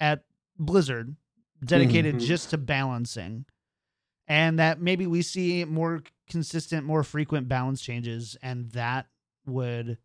[0.00, 0.24] at
[0.58, 1.16] Blizzard,
[1.64, 2.20] dedicated Mhm.
[2.20, 3.44] just to balancing,
[4.26, 9.06] and that maybe we see more consistent, more frequent balance changes, and that
[9.46, 9.98] would.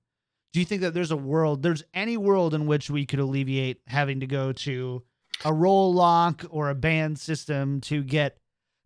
[0.52, 3.82] Do you think that there's a world, there's any world in which we could alleviate
[3.88, 5.04] having to go to
[5.45, 8.38] a role lock or a band system to get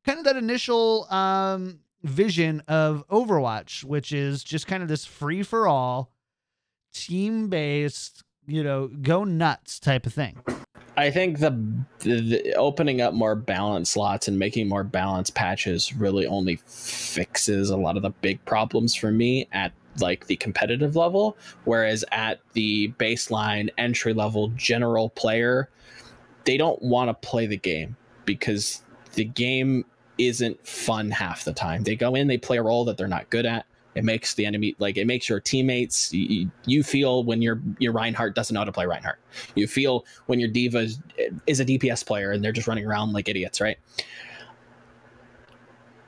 [0.06, 5.42] kind of that initial um, vision of Overwatch, which is just kind of this free
[5.42, 6.12] for all,
[6.94, 10.38] team based, you know, go nuts type of thing?
[10.96, 11.50] I think the,
[12.00, 17.72] the, the opening up more balance slots and making more balance patches really only fixes
[17.72, 22.40] a lot of the big problems for me at like the competitive level whereas at
[22.54, 25.70] the baseline entry level general player
[26.46, 28.82] they don't want to play the game because
[29.14, 29.86] the game
[30.18, 31.84] isn't fun half the time.
[31.84, 33.66] They go in they play a role that they're not good at.
[33.96, 37.94] It makes the enemy like it makes your teammates you, you feel when your your
[37.94, 39.20] Reinhardt doesn't know how to play Reinhardt.
[39.56, 41.00] You feel when your D.Va is,
[41.46, 43.78] is a DPS player and they're just running around like idiots, right?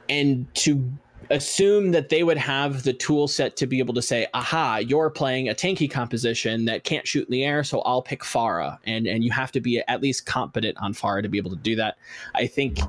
[0.10, 0.92] And to
[1.30, 5.10] assume that they would have the tool set to be able to say, aha, you're
[5.10, 8.78] playing a tanky composition that can't shoot in the air, so I'll pick Pharah.
[8.86, 11.58] And and you have to be at least competent on Pharah to be able to
[11.58, 11.98] do that.
[12.36, 12.80] I think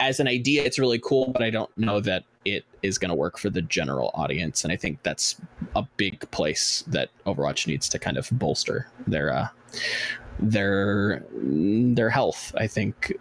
[0.00, 3.14] as an idea, it's really cool, but I don't know that it is going to
[3.14, 4.64] work for the general audience.
[4.64, 5.36] And I think that's
[5.76, 9.48] a big place that Overwatch needs to kind of bolster their uh,
[10.38, 12.54] their their health.
[12.56, 13.16] I think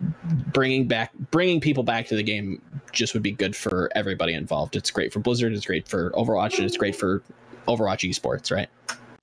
[0.53, 4.75] bringing back bringing people back to the game just would be good for everybody involved.
[4.75, 5.53] It's great for Blizzard.
[5.53, 6.57] It's great for Overwatch.
[6.57, 7.21] And it's great for
[7.67, 8.51] Overwatch esports.
[8.51, 8.69] Right.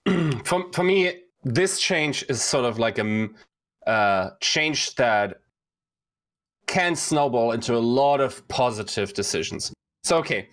[0.45, 3.28] for for me, this change is sort of like a
[3.86, 5.41] uh, change that
[6.66, 9.72] can snowball into a lot of positive decisions.
[10.05, 10.49] So, okay,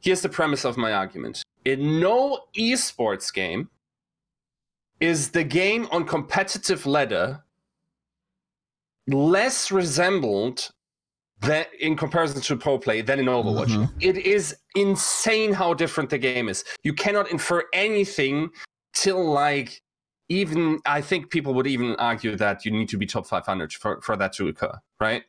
[0.00, 1.42] here's the premise of my argument.
[1.64, 3.70] In no esports game
[5.04, 7.44] is the game on competitive ladder
[9.06, 10.70] less resembled
[11.42, 13.66] that in comparison to pro play than in Overwatch.
[13.66, 13.98] Mm-hmm.
[14.00, 16.64] It is insane how different the game is.
[16.84, 18.48] You cannot infer anything
[18.94, 19.82] till like
[20.30, 24.00] even I think people would even argue that you need to be top 500 for,
[24.00, 25.22] for that to occur, right?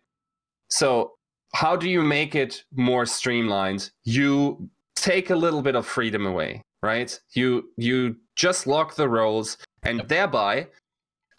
[0.70, 1.12] So
[1.54, 3.92] how do you make it more streamlined?
[4.06, 7.20] You take a little bit of freedom away, right?
[7.34, 10.68] You you just lock the roles, and thereby,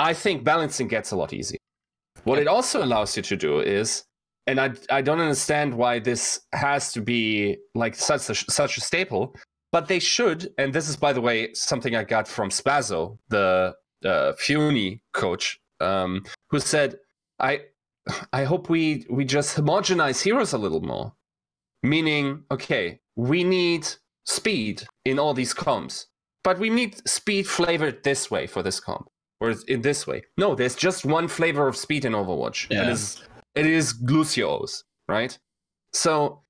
[0.01, 1.59] I think balancing gets a lot easier.
[2.25, 4.05] What it also allows you to do is,
[4.47, 8.81] and I I don't understand why this has to be like such a, such a
[8.81, 9.35] staple,
[9.73, 10.53] but they should.
[10.59, 13.75] And this is, by the way, something I got from Spazo, the
[14.05, 16.97] uh, Funi coach, um, who said,
[17.39, 17.63] "I
[18.33, 21.13] I hope we we just homogenize heroes a little more."
[21.83, 23.87] Meaning, okay, we need
[24.25, 26.09] speed in all these comps
[26.47, 29.09] but we need speed flavored this way for this comp
[29.41, 30.23] or in this way.
[30.39, 32.71] No, there's just one flavor of speed in Overwatch.
[32.71, 32.83] Yeah.
[32.83, 33.21] It is
[33.57, 35.37] it is Lucios, right?
[35.93, 36.43] So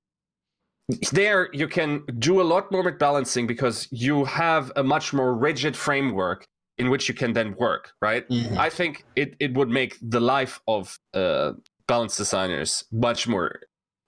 [1.11, 5.33] there you can do a lot more with balancing because you have a much more
[5.33, 6.45] rigid framework
[6.77, 8.29] in which you can then work, right?
[8.29, 8.55] Mm-hmm.
[8.55, 11.53] I think it, it would make the life of uh,
[11.87, 13.61] balance designers much more,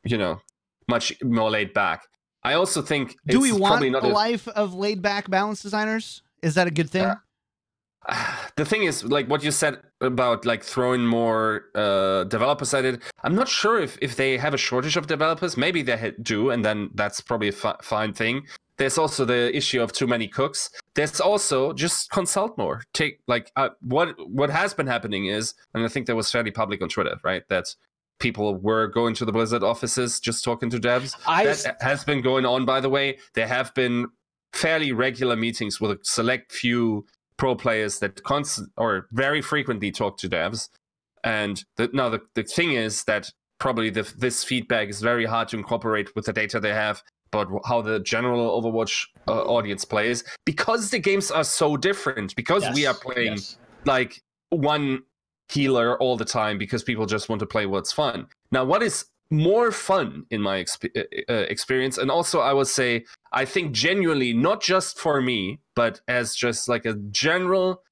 [0.03, 0.39] you know,
[0.87, 2.03] much more laid back.
[2.49, 6.23] I also think do we want a life of laid back balance designers?
[6.41, 7.05] Is that a good thing?
[7.05, 12.85] Uh, the thing is, like what you said about like throwing more uh, developers at
[12.85, 13.01] it.
[13.23, 15.57] I'm not sure if if they have a shortage of developers.
[15.57, 18.47] Maybe they do, and then that's probably a fi- fine thing.
[18.77, 20.71] There's also the issue of too many cooks.
[20.95, 22.81] There's also just consult more.
[22.93, 26.51] Take like uh, what what has been happening is, and I think that was fairly
[26.51, 27.43] public on Twitter, right?
[27.49, 27.75] That
[28.19, 31.15] people were going to the Blizzard offices just talking to devs.
[31.25, 33.17] I, that has been going on, by the way.
[33.33, 34.07] There have been
[34.53, 37.05] fairly regular meetings with a select few
[37.37, 40.69] pro players that constant or very frequently talk to devs.
[41.23, 45.47] And the, now the, the thing is that probably the, this feedback is very hard
[45.49, 47.01] to incorporate with the data they have
[47.31, 52.35] about how the general Overwatch uh, audience plays because the games are so different.
[52.35, 53.57] Because yes, we are playing yes.
[53.85, 55.03] like one
[55.51, 58.27] healer all the time because people just want to play what's fun.
[58.51, 62.67] Now, what is more fun in my exp- uh, uh, experience, and also I would
[62.67, 67.83] say, I think genuinely, not just for me, but as just like a general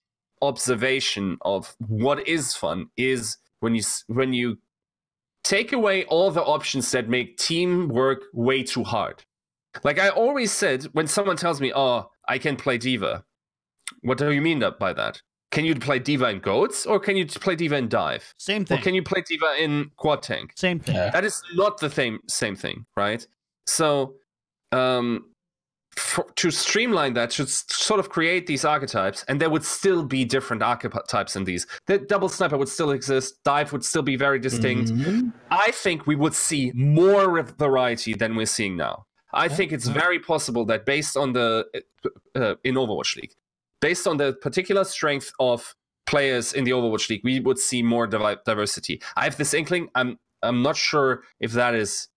[0.42, 4.58] observation of what is fun, is when you when you
[5.44, 9.24] take away all the options that make teamwork way too hard.
[9.84, 13.24] Like I always said, when someone tells me, "Oh, I can play D.Va,"
[14.02, 15.22] what do you mean by that?
[15.52, 18.34] Can you play D.Va in goats or can you play D.Va in dive?
[18.38, 18.78] Same thing.
[18.78, 20.52] Or can you play D.Va in quad tank?
[20.56, 20.96] Same thing.
[20.96, 21.10] Yeah.
[21.12, 23.26] That is not the same same thing, right?
[23.66, 24.16] So,
[24.72, 25.26] um,
[25.96, 30.26] for, to streamline that, should sort of create these archetypes, and there would still be
[30.26, 31.66] different archetypes in these.
[31.88, 33.44] The double sniper would still exist.
[33.44, 34.92] Dive would still be very distinct.
[34.92, 35.30] Mm-hmm.
[35.50, 39.06] I think we would see more variety than we're seeing now.
[39.34, 41.66] I think it's very possible that based on the
[42.06, 43.34] uh, uh in Overwatch League,
[43.82, 45.76] based on the particular strength of
[46.06, 49.02] players in the Overwatch League, we would see more diversity.
[49.16, 49.90] I have this inkling.
[49.96, 52.08] I'm I'm not sure if that is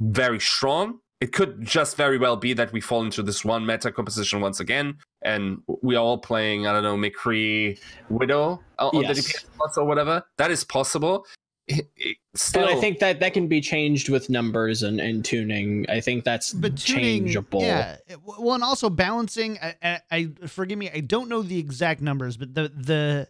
[0.00, 1.00] very strong.
[1.20, 4.60] It could just very well be that we fall into this one meta composition once
[4.60, 7.78] again, and we are all playing, I don't know, McCree
[8.10, 9.16] Widow uh, on yes.
[9.16, 10.22] the DPS or whatever.
[10.36, 11.24] That is possible
[12.36, 15.86] still, but I think that that can be changed with numbers and, and tuning.
[15.88, 17.62] I think that's but tuning, changeable.
[17.62, 17.96] Yeah.
[18.24, 19.58] Well, and also balancing.
[19.62, 20.90] I, I, I, forgive me.
[20.92, 23.28] I don't know the exact numbers, but the the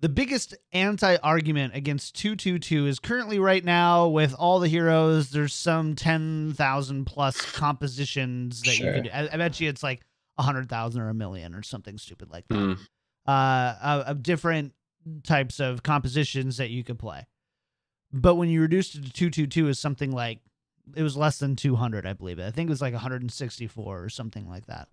[0.00, 4.68] the biggest anti argument against two two two is currently right now with all the
[4.68, 5.30] heroes.
[5.30, 8.96] There's some ten thousand plus compositions that sure.
[8.96, 9.10] you could.
[9.12, 10.02] I, I, bet you it's like
[10.36, 12.54] a hundred thousand or a million or something stupid like that.
[12.54, 12.78] Mm.
[13.26, 14.72] Uh, of different
[15.24, 17.26] types of compositions that you could play
[18.12, 20.40] but when you reduce it to 222 is something like
[20.94, 22.38] it was less than 200, I believe.
[22.38, 24.88] I think it was like 164 or something like that.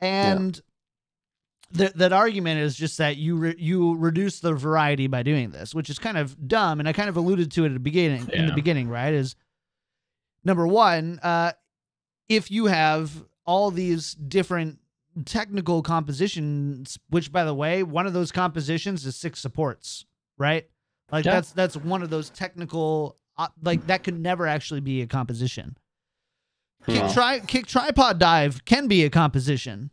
[0.00, 0.60] And
[1.76, 5.74] th- that argument is just that you re- you reduce the variety by doing this,
[5.74, 6.80] which is kind of dumb.
[6.80, 8.28] And I kind of alluded to it at the beginning.
[8.32, 9.14] In the beginning, right?
[9.14, 9.36] Is
[10.44, 11.52] number one, uh,
[12.28, 14.78] if you have all these different
[15.24, 20.04] technical compositions, which by the way, one of those compositions is six supports,
[20.38, 20.68] right?
[21.12, 21.34] Like Yeah.
[21.34, 25.76] that's that's one of those technical uh, like that could never actually be a composition.
[26.86, 27.12] Kick, Yeah.
[27.12, 29.90] tri- kick tripod dive can be a composition,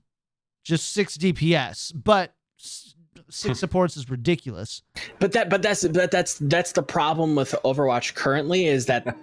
[0.64, 2.96] just six DPS, but s-
[3.30, 4.82] six supports is ridiculous.
[5.20, 9.16] But that but that's but that's that's the problem with Overwatch currently is that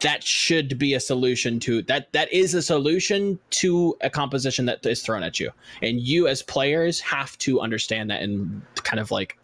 [0.00, 4.84] that should be a solution to that that is a solution to a composition that
[4.84, 5.50] is thrown at you.
[5.80, 9.38] And you as players have to understand that and kind of like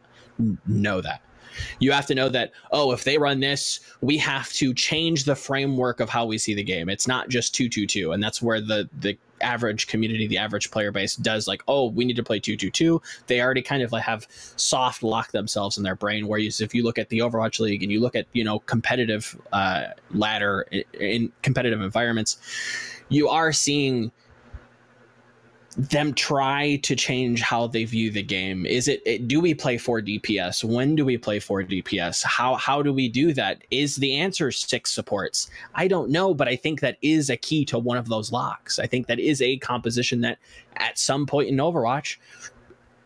[0.66, 1.22] know that.
[1.78, 5.36] You have to know that oh if they run this, we have to change the
[5.36, 6.88] framework of how we see the game.
[6.88, 11.16] It's not just 222 and that's where the the average community, the average player base
[11.16, 13.00] does like, oh, we need to play 222.
[13.26, 16.28] They already kind of like have soft lock themselves in their brain.
[16.28, 19.40] Whereas if you look at the Overwatch League and you look at you know competitive
[19.52, 22.38] uh, ladder in, in competitive environments,
[23.08, 24.12] you are seeing
[25.78, 28.66] them try to change how they view the game.
[28.66, 30.64] Is it, it do we play for DPS?
[30.64, 32.24] When do we play for DPS?
[32.24, 33.62] How how do we do that?
[33.70, 35.48] Is the answer six supports?
[35.76, 38.80] I don't know, but I think that is a key to one of those locks.
[38.80, 40.38] I think that is a composition that
[40.76, 42.16] at some point in Overwatch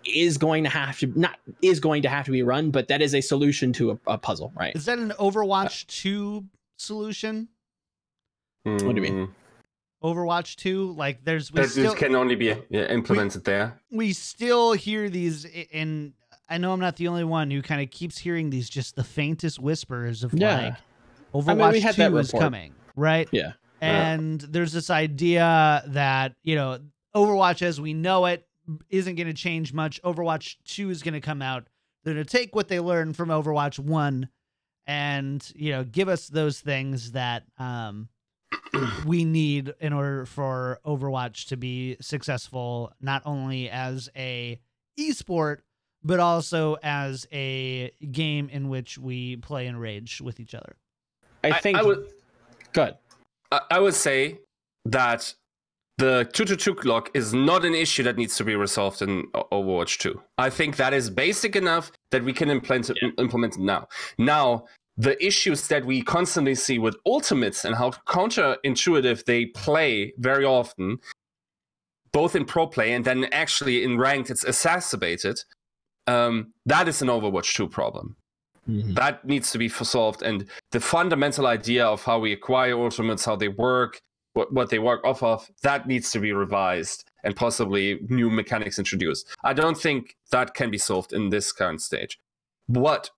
[0.06, 3.02] is going to have to not is going to have to be run, but that
[3.02, 4.74] is a solution to a, a puzzle, right?
[4.74, 6.42] Is that an Overwatch 2
[6.78, 7.48] solution?
[8.64, 8.78] Hmm.
[8.86, 9.34] What do you mean?
[10.02, 10.92] Overwatch 2?
[10.92, 13.80] Like there's we That still this can only be yeah, implemented there.
[13.90, 16.12] we still hear these and
[16.48, 19.04] I know I'm not the only one who kind of keeps hearing these just the
[19.04, 20.56] faintest whispers of Yeah.
[20.64, 20.74] like
[21.34, 22.40] Overwatch I mean, 2 that is report.
[22.42, 23.28] coming, right?
[23.32, 23.52] Yeah.
[23.80, 26.78] And there's this idea that, you know,
[27.16, 28.46] Overwatch as we know it
[28.90, 30.00] isn't going to change much.
[30.02, 31.66] Overwatch 2 is going to come out.
[32.04, 34.28] They're going to take what they learned from Overwatch 1
[34.86, 38.08] and, you know, give us those things that um
[39.04, 44.60] we need in order for Overwatch to be successful not only as a
[44.98, 45.58] esport
[46.04, 50.76] but also as a game in which we play and rage with each other.
[51.44, 52.08] I think I would
[52.72, 52.94] good.
[53.50, 54.38] I, I would say
[54.84, 55.34] that
[55.98, 59.24] the 2 to 2 clock is not an issue that needs to be resolved in
[59.34, 60.20] Overwatch 2.
[60.38, 63.86] I think that is basic enough that we can implement it, implement it now.
[64.18, 64.64] Now,
[64.96, 70.98] the issues that we constantly see with ultimates and how counterintuitive they play very often,
[72.12, 75.42] both in pro play and then actually in ranked, it's exacerbated.
[76.06, 78.16] Um, that is an Overwatch 2 problem.
[78.94, 80.22] That needs to be solved.
[80.22, 84.00] And the fundamental idea of how we acquire ultimates how they work
[84.34, 88.78] what, what they work off of that needs to be revised and possibly new mechanics
[88.78, 89.26] introduced.
[89.44, 92.18] I don't think that can be solved in this current stage.
[92.66, 93.10] What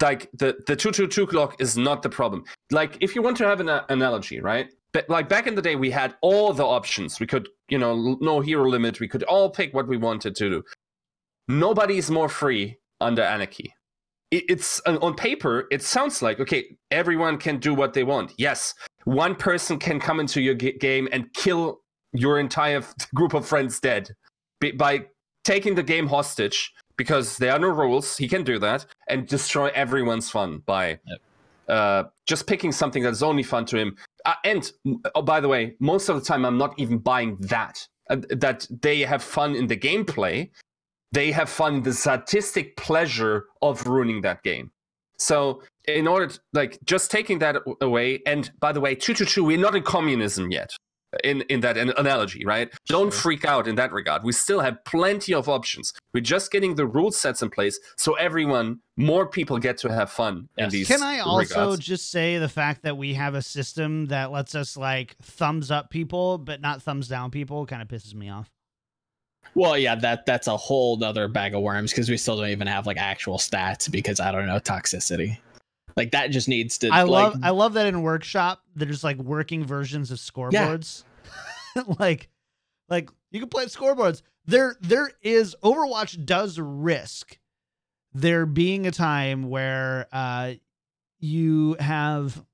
[0.00, 2.44] like the the 222 clock is not the problem.
[2.70, 4.70] Like if you want to have an uh, analogy right?
[4.92, 7.20] But like back in the day we had all the options.
[7.20, 9.00] We could you know no hero limit.
[9.00, 10.62] We could all pick what we wanted to do.
[11.48, 13.74] Nobody is more free under anarchy.
[14.30, 18.32] It, it's uh, on paper it sounds like okay everyone can do what they want.
[18.36, 18.74] Yes
[19.04, 21.80] one person can come into your g- game and kill
[22.12, 22.82] your entire
[23.14, 24.10] group of friends dead
[24.76, 25.06] by
[25.44, 29.68] taking the game hostage because there are no rules he can do that and destroy
[29.74, 30.98] everyone's fun by
[31.68, 33.96] uh, just picking something that's only fun to him
[34.26, 34.72] uh, and
[35.14, 38.66] oh, by the way most of the time i'm not even buying that uh, that
[38.82, 40.50] they have fun in the gameplay
[41.12, 44.70] they have fun in the sadistic pleasure of ruining that game.
[45.18, 49.24] So in order to, like just taking that away, and by the way, two two
[49.24, 50.70] two, we're not in communism yet.
[51.24, 52.70] In in that analogy, right?
[52.86, 53.20] Don't Sure.
[53.20, 54.24] freak out in that regard.
[54.24, 55.94] We still have plenty of options.
[56.12, 60.10] We're just getting the rule sets in place so everyone, more people get to have
[60.10, 60.86] fun in these.
[60.86, 61.86] Can I also regards.
[61.86, 65.88] just say the fact that we have a system that lets us like thumbs up
[65.88, 68.50] people but not thumbs down people kind of pisses me off.
[69.54, 72.66] Well, yeah, that that's a whole other bag of worms because we still don't even
[72.66, 75.38] have like actual stats because I don't know toxicity.
[75.96, 76.88] Like that just needs to.
[76.90, 81.02] I like, love I love that in workshop there's like working versions of scoreboards.
[81.98, 82.28] like
[82.88, 84.22] like you can play scoreboards.
[84.46, 87.38] There there is Overwatch does risk
[88.14, 90.54] there being a time where uh
[91.20, 92.44] you have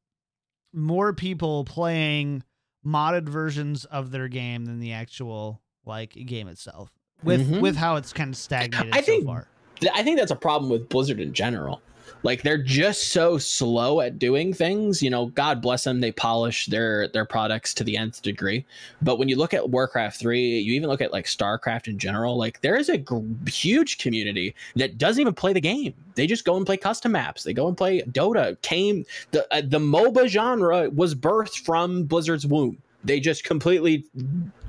[0.73, 2.43] more people playing
[2.85, 6.91] modded versions of their game than the actual like game itself.
[7.23, 7.61] With Mhm.
[7.61, 9.49] with how it's kind of stagnated I so think far.
[9.95, 11.83] I think that's a problem with Blizzard in general.
[12.25, 15.03] Like they're just so slow at doing things.
[15.03, 18.65] You know, God bless them, they polish their their products to the nth degree.
[19.03, 22.37] But when you look at Warcraft 3, you even look at like StarCraft in general,
[22.37, 23.05] like there is a
[23.47, 25.93] huge community that doesn't even play the game.
[26.15, 27.45] They just go and play custom maps.
[27.45, 28.61] They go and play Dota.
[28.63, 32.79] Came the uh, the MOBA genre was birthed from Blizzard's womb.
[33.05, 34.07] They just completely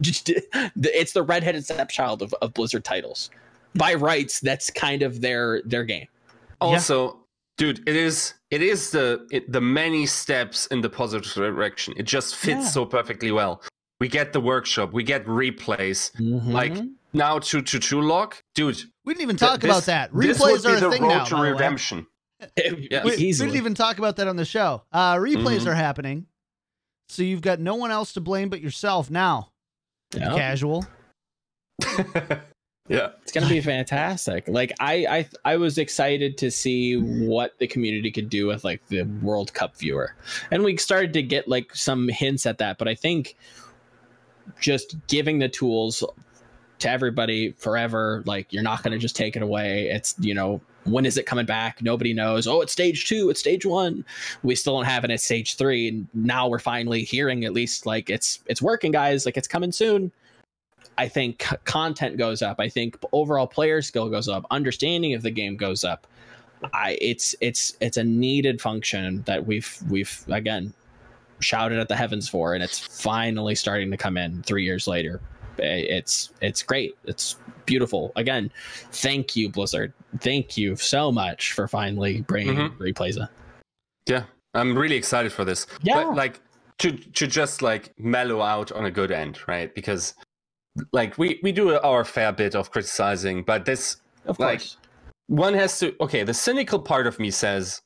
[0.01, 0.29] just
[0.75, 3.29] it's the redheaded stepchild of, of Blizzard titles.
[3.75, 6.07] By rights, that's kind of their their game.
[6.61, 7.19] Also,
[7.57, 11.93] dude, it is it is the it, the many steps in the positive direction.
[11.97, 12.69] It just fits Yeah.
[12.69, 13.61] so perfectly well.
[13.99, 16.11] We get the workshop, we get replays.
[16.19, 16.93] Like Mhm.
[17.13, 18.81] now, to to two log, dude.
[19.05, 20.09] We didn't even th- talk this- about that.
[20.13, 21.23] this would Replays be are a the thing road now.
[21.25, 21.51] to by the way.
[21.51, 22.07] redemption.
[22.57, 23.03] Yeah.
[23.05, 24.83] We, we didn't even talk about that on the show.
[24.91, 25.67] Uh, replays Mhm.
[25.67, 26.27] are happening,
[27.07, 29.51] so you've got no one else to blame but yourself now.
[30.13, 30.35] Yeah.
[30.35, 30.85] Casual.
[32.87, 33.09] yeah.
[33.23, 34.47] It's gonna be fantastic.
[34.47, 35.05] Like I,
[35.45, 39.53] I, I was excited to see what the community could do with like the World
[39.53, 40.15] Cup viewer,
[40.51, 42.77] and we started to get like some hints at that.
[42.77, 43.35] But I think
[44.59, 46.03] just giving the tools
[46.79, 49.89] to everybody forever, like you're not gonna just take it away.
[49.89, 51.81] It's you know when is it coming back?
[51.81, 52.45] Nobody knows.
[52.45, 53.31] Oh, it's stage two.
[53.31, 54.05] It's stage one.
[54.43, 57.87] We still don't have it at stage three, and now we're finally hearing at least
[57.87, 59.25] like it's it's working, guys.
[59.25, 60.11] Like it's coming soon.
[60.97, 62.59] I think c- content goes up.
[62.59, 64.45] I think overall player skill goes up.
[64.51, 66.07] Understanding of the game goes up.
[66.73, 70.73] I it's it's it's a needed function that we've we've again
[71.41, 75.19] shouted at the heavens for, and it's finally starting to come in three years later.
[75.57, 76.97] It's it's great.
[77.05, 77.35] It's
[77.65, 78.11] beautiful.
[78.15, 78.51] Again,
[78.91, 79.93] thank you Blizzard.
[80.21, 82.77] Thank you so much for finally bringing Mhm.
[82.77, 83.17] replays.
[83.17, 83.27] in.
[84.07, 84.23] Yeah,
[84.53, 85.67] I'm really excited for this.
[85.81, 86.05] Yeah.
[86.05, 86.41] But, like
[86.79, 89.73] to to just like mellow out on a good end, right?
[89.75, 90.13] Because
[90.91, 94.77] like we we do our fair bit of criticizing, but this Of Like, course.
[95.27, 97.81] one has to okay, the cynical part of me says,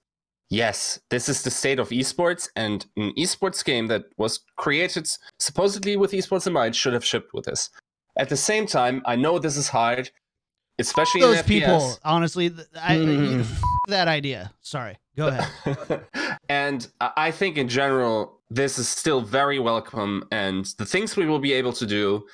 [0.49, 5.07] yes, this is the state of esports and an esports game that was created
[5.39, 7.69] supposedly with esports in mind should have shipped with this.
[8.17, 10.09] At the same time, I know this is hard,
[10.79, 11.99] especially Those in people, FPS.
[12.03, 12.51] honestly,
[12.81, 13.41] I, Mm.
[13.41, 14.51] f- that idea.
[14.61, 14.97] Sorry.
[15.15, 16.05] Go ahead.
[16.49, 20.23] and I I think in general, this is still very welcome.
[20.31, 22.25] And the things we will be able to do,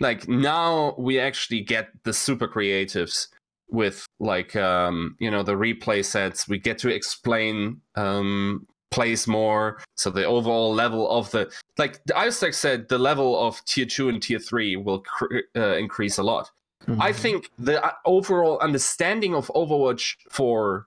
[0.00, 3.28] like now we actually get the super creatives
[3.68, 6.48] with like um you know the replay sets.
[6.48, 9.82] We get to explain um plays more.
[9.96, 14.08] So the overall level of the like the Isaac said the level of tier 2
[14.08, 16.50] and tier 3 will cr- uh, increase a lot.
[17.00, 17.14] I Mhm.
[17.16, 20.86] think the uh, overall understanding of Overwatch for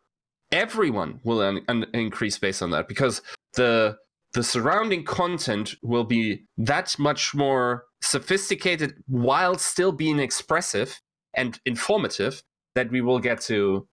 [0.52, 3.22] everyone will un- un- increase based on that because
[3.54, 3.98] the
[4.34, 11.00] the surrounding content will be that much more sophisticated while still being expressive
[11.34, 12.44] and informative
[12.76, 13.88] that we will get to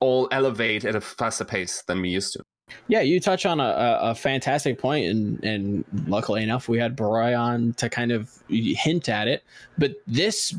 [0.00, 2.42] all elevate at a faster pace than we used to.
[2.86, 7.38] Yeah, you touch on a, a, fantastic point, and and luckily enough, we had Barroi
[7.38, 9.42] on to kind of hint at it.
[9.78, 10.54] But this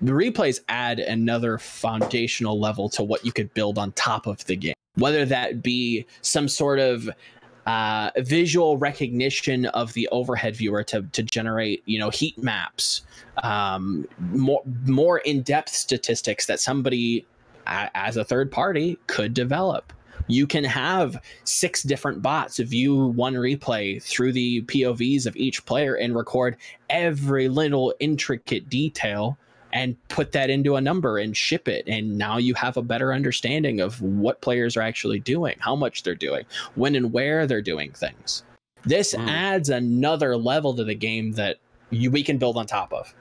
[0.00, 4.56] the replays add another foundational level to what you could build on top of the
[4.56, 7.08] game, whether that be some sort of
[7.66, 13.02] uh, visual recognition of the overhead viewer to to generate you know heat maps,
[13.42, 17.24] um, more more in depth statistics that somebody
[17.66, 19.92] as a third party could develop.
[20.28, 25.94] You can have six different bots view one replay through the POVs of each player
[25.94, 26.56] and record
[26.90, 29.36] every little intricate detail
[29.72, 31.84] and put that into a number and ship it.
[31.86, 36.02] And now you have a better understanding of what players are actually doing, how much
[36.02, 36.44] they're doing,
[36.74, 38.42] when and where they're doing things.
[38.84, 39.28] This Mm.
[39.28, 41.56] adds another level to the game that
[41.90, 43.14] you, we can build on top of.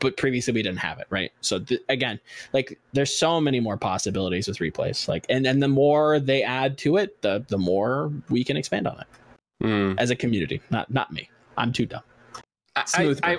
[0.00, 1.32] But previously we didn't have it, right?
[1.40, 2.20] So th- again,
[2.52, 6.78] like there's so many more possibilities with replays like and and the more they add
[6.78, 9.06] to it the the more we can expand on it
[9.60, 9.94] Hmm.
[9.98, 12.02] as a community not not me i'm too dumb
[12.86, 13.38] Smooth I, I,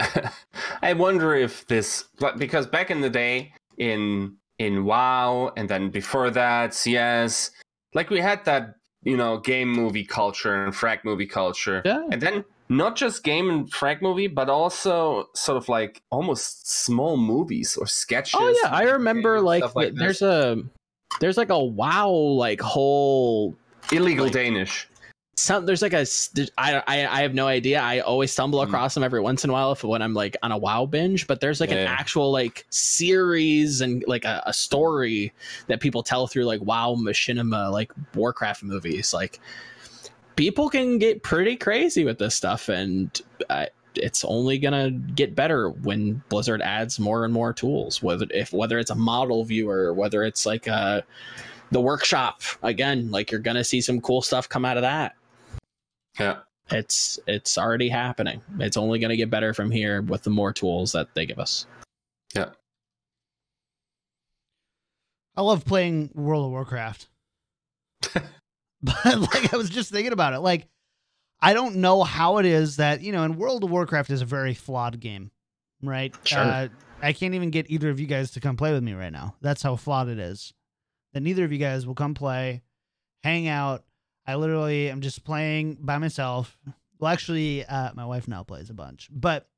[0.82, 2.04] I wonder if this
[2.38, 7.50] because back in the day in in WoW and then before that CS,
[7.94, 12.20] like we had that you know game movie culture and frag movie culture, yeah and
[12.20, 17.76] then not just game and frag movie, but also sort of like almost small movies
[17.76, 18.34] or sketches.
[18.38, 20.58] oh yeah i remember like, like th- there's this.
[20.58, 20.62] a
[21.20, 23.56] there's like a wow like whole
[23.92, 24.88] illegal like- Danish.
[25.38, 26.06] Some there's like a
[26.56, 27.80] I, I I have no idea.
[27.80, 28.68] I always stumble Mm.
[28.68, 31.26] across them every once in a while if when I'm like on a WoW binge.
[31.26, 31.84] But there's like an Yeah.
[31.98, 35.32] actual like series and like a, a story
[35.66, 39.12] that people tell through like WoW machinima, like Warcraft movies.
[39.12, 39.38] Like
[40.36, 45.68] people can get pretty crazy with this stuff, and uh, it's only gonna get better
[45.68, 48.02] when Blizzard adds more and more tools.
[48.02, 51.04] Whether if whether it's a model viewer, whether it's like a
[51.72, 53.10] the workshop again.
[53.10, 55.14] Like you're gonna see some cool stuff come out of that.
[56.18, 56.38] Yeah.
[56.70, 58.40] It's it's already happening.
[58.58, 61.66] It's only gonna get better from here with the more tools that they give us.
[62.34, 62.50] Yeah.
[65.36, 67.08] I love playing World of Warcraft.
[68.02, 68.24] but
[69.04, 70.40] like I was just thinking about it.
[70.40, 70.66] Like
[71.40, 74.26] I don't know how it is that, you know, and World of Warcraft is a
[74.26, 75.30] very flawed game,
[75.82, 76.14] right?
[76.24, 76.38] Sure.
[76.38, 76.68] Uh,
[77.02, 79.36] I can't even get either of you guys to come play with me right now.
[79.42, 80.54] That's how flawed it is.
[81.12, 82.62] That neither of you guys will come play,
[83.22, 83.84] hang out.
[84.26, 86.58] I literally am just playing by myself.
[86.98, 89.48] Well, actually, uh, my wife now plays a bunch, but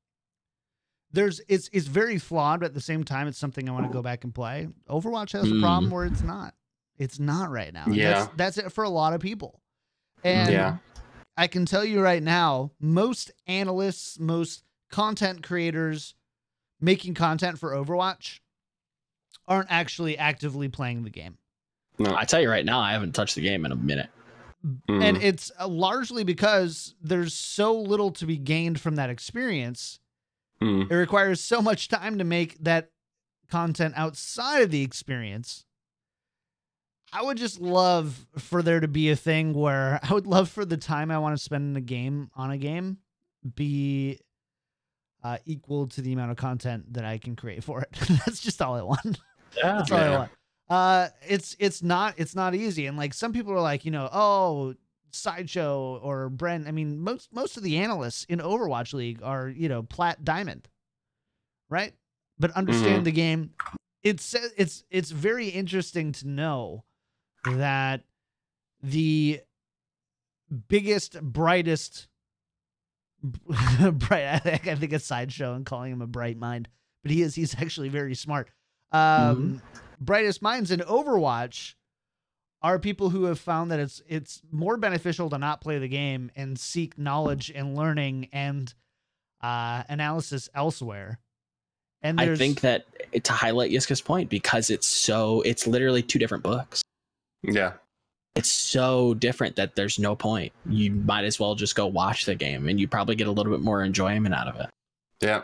[1.11, 3.93] there's it's it's very flawed, but at the same time, it's something I want to
[3.93, 4.67] go back and play.
[4.89, 5.61] Overwatch has a Mm.
[5.61, 6.53] problem where it's not.
[6.97, 7.85] It's not right now.
[7.87, 8.11] Yeah.
[8.11, 9.61] that's, that's it for a lot of people.
[10.23, 10.77] And Yeah.
[11.37, 16.13] I can tell you right now, most analysts, most content creators
[16.81, 18.39] making content for Overwatch
[19.47, 21.37] aren't actually actively playing the game.
[21.97, 22.13] No.
[22.15, 24.09] I tell you right now, I haven't touched the game in a minute.
[24.65, 25.03] Mm.
[25.03, 29.99] And it's uh, largely because there's so little to be gained from that experience.
[30.61, 30.91] Mm.
[30.91, 32.91] It requires so much time to make that
[33.49, 35.65] content outside of the experience.
[37.11, 40.65] I would just love for there to be a thing where I would love for
[40.65, 42.97] the time I want to spend in a game on a game
[43.55, 44.19] be
[45.23, 47.89] uh, equal to the amount of content that I can create for it.
[48.25, 49.19] That's just all I want.
[49.57, 49.77] Yeah.
[49.77, 50.31] That's all I want.
[50.69, 54.07] Uh, it's it's not it's not easy, and like some people are like, you know,
[54.11, 54.75] oh,
[55.11, 56.67] sideshow or Brent.
[56.67, 60.67] I mean, most most of the analysts in Overwatch League are you know plat diamond,
[61.69, 61.93] right?
[62.37, 63.51] But understand the game.
[64.03, 66.83] It's it's it's very interesting to know
[67.45, 68.03] that
[68.81, 69.41] the
[70.67, 72.07] biggest brightest
[73.23, 76.69] bright I think, I think a sideshow and calling him a bright mind
[77.03, 78.49] but he is he's actually very smart
[78.91, 79.61] um
[80.01, 81.75] brightest minds in overwatch
[82.61, 86.31] are people who have found that it's it's more beneficial to not play the game
[86.35, 88.73] and seek knowledge and learning and
[89.41, 91.19] uh analysis elsewhere
[92.01, 92.85] and I think that
[93.23, 96.81] to highlight Yiska's point, because it's so it's literally two different books.
[97.43, 97.73] Yeah.
[98.35, 100.53] It's so different that there's no point.
[100.65, 103.51] You might as well just go watch the game and you probably get a little
[103.51, 104.69] bit more enjoyment out of it.
[105.19, 105.43] Yeah.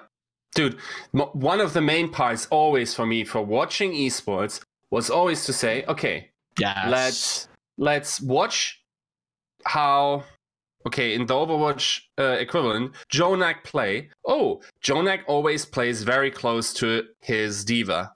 [0.55, 0.79] Dude,
[1.11, 5.83] one of the main parts always for me for watching esports was always to say,
[5.87, 6.29] okay,
[6.59, 6.87] Yeah.
[6.89, 8.81] let's let's watch
[9.65, 10.23] how
[10.87, 14.09] okay in the overwatch uh, equivalent jonak play.
[14.25, 18.11] Oh jonak always plays very close to his D.Va.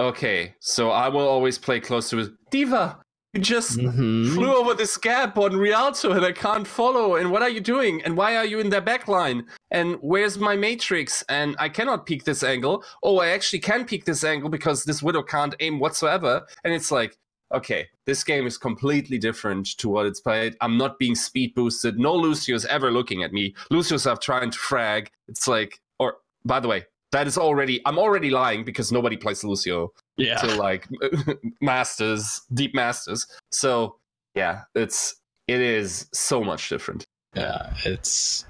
[0.00, 2.98] Okay so i will always play close to his D.Va
[3.32, 4.34] you just Mhm.
[4.34, 8.02] flew over this gap on rialto and i can't follow and what are you doing
[8.02, 12.24] and why are you in their backline and where's my matrix and i cannot peek
[12.24, 16.44] this angle oh i actually can peek this angle because this widow can't aim whatsoever
[16.64, 17.16] and it's like
[17.52, 20.54] okay, this game is completely different to what it's played.
[20.60, 21.98] I'm not being speed boosted.
[21.98, 23.56] No Lucio's ever looking at me.
[23.72, 25.10] Lucio's are trying to frag.
[25.26, 29.42] It's like, or by the way, that is already, I'm already lying because nobody plays
[29.42, 29.92] Lucio
[30.26, 30.36] Yeah.
[30.36, 30.88] till like
[31.60, 33.26] masters, deep masters.
[33.52, 33.96] So
[34.34, 35.16] yeah, it's,
[35.48, 37.04] it is so much different.
[37.34, 38.44] Yeah, it's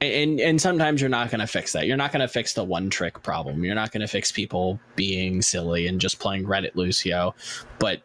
[0.00, 1.86] and and sometimes you're not going to fix that.
[1.86, 3.64] You're not going to fix the one trick problem.
[3.64, 7.34] You're not going to fix people being silly and just playing Reddit Lucio,
[7.78, 8.02] but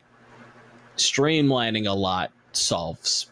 [0.97, 3.31] streamlining a lot solves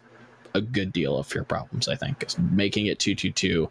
[0.54, 1.88] a good deal of your problems.
[1.88, 3.70] I think making it two two two,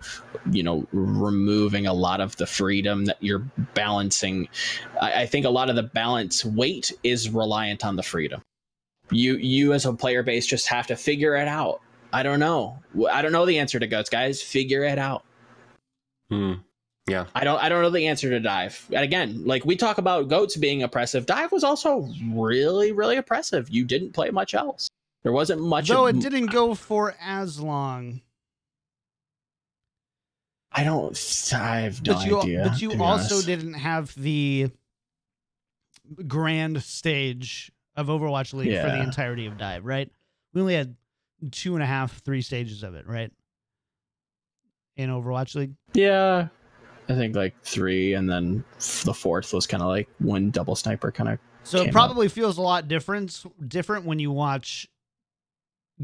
[0.50, 3.44] you know, removing a lot of the freedom that you're
[3.74, 4.48] balancing.
[5.00, 8.42] I, I think a lot of the balance weight is reliant on the freedom.
[9.10, 11.80] You you as a player base just have to figure it out.
[12.12, 12.78] I don't know.
[13.10, 14.42] I don't know the answer to goats, guys.
[14.42, 15.24] Figure it out.
[16.28, 16.54] Hmm.
[17.08, 17.26] Yeah.
[17.34, 17.60] I don't.
[17.60, 18.86] I don't know the answer to dive.
[18.92, 23.68] And again, like we talk about goats being oppressive, dive was also really, really oppressive.
[23.68, 24.88] You didn't play much else.
[25.22, 25.88] There wasn't much.
[25.88, 28.22] though of- it didn't go for as long
[30.72, 31.50] I don't.
[31.52, 32.68] I have no but you idea.
[32.68, 33.46] but you also honest.
[33.46, 34.70] didn't have the
[36.26, 40.10] grand stage of Overwatch League for the entirety of Dive, right?
[40.54, 40.94] We only had
[41.50, 43.32] two and a half, three stages of it, right?
[44.96, 45.74] In Overwatch League.
[45.92, 46.48] Yeah,
[47.08, 48.64] I think like three, and then
[49.04, 51.38] the fourth was kind of like when double sniper kind of.
[51.64, 51.92] So it up.
[51.92, 54.88] probably feels a lot different different when you watch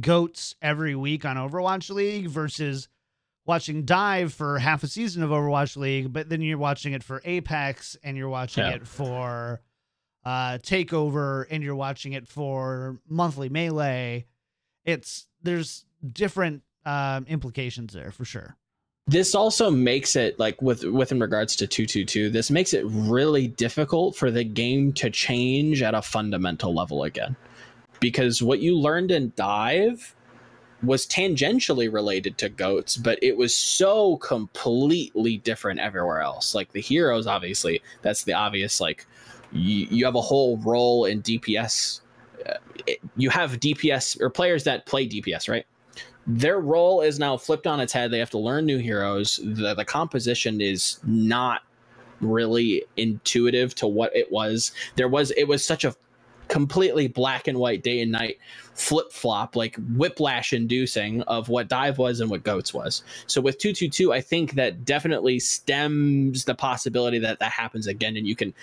[0.00, 2.88] goats every week on Overwatch League versus
[3.46, 7.22] watching Dive for half a season of Overwatch League, but then you're watching it for
[7.24, 8.72] Apex and you're watching Yeah.
[8.74, 9.60] it for
[10.24, 14.26] uh Takeover and you're watching it for monthly melee.
[14.84, 18.56] It's there's different um implications there for sure.
[19.08, 23.46] this also makes it like with with in regards to 222 this makes it really
[23.46, 27.36] difficult for the game to change at a fundamental level again
[28.00, 30.14] because what you learned in dive
[30.82, 36.80] was tangentially related to goats but it was so completely different everywhere else like the
[36.80, 39.06] heroes obviously that's the obvious like
[39.52, 42.00] you, you have a whole role in dps
[42.46, 42.54] uh,
[43.16, 45.66] you have dps or players that play dps right
[46.26, 48.10] their role is now flipped on its head.
[48.10, 49.38] They have to learn new heroes.
[49.42, 51.62] The, the composition is not
[52.20, 54.72] really intuitive to what it was.
[54.96, 55.94] There was it was such a
[56.48, 58.38] completely black and white day and night
[58.74, 63.02] flip flop, like whiplash inducing of what dive was and what goats was.
[63.26, 68.26] So with 222, I think that definitely stems the possibility that that happens again and
[68.26, 68.54] you can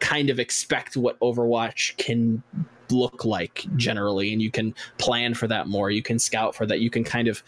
[0.00, 2.42] kind of expect what Overwatch can
[2.90, 6.80] look like generally and you can plan for that more you can scout for that
[6.80, 7.42] you can kind of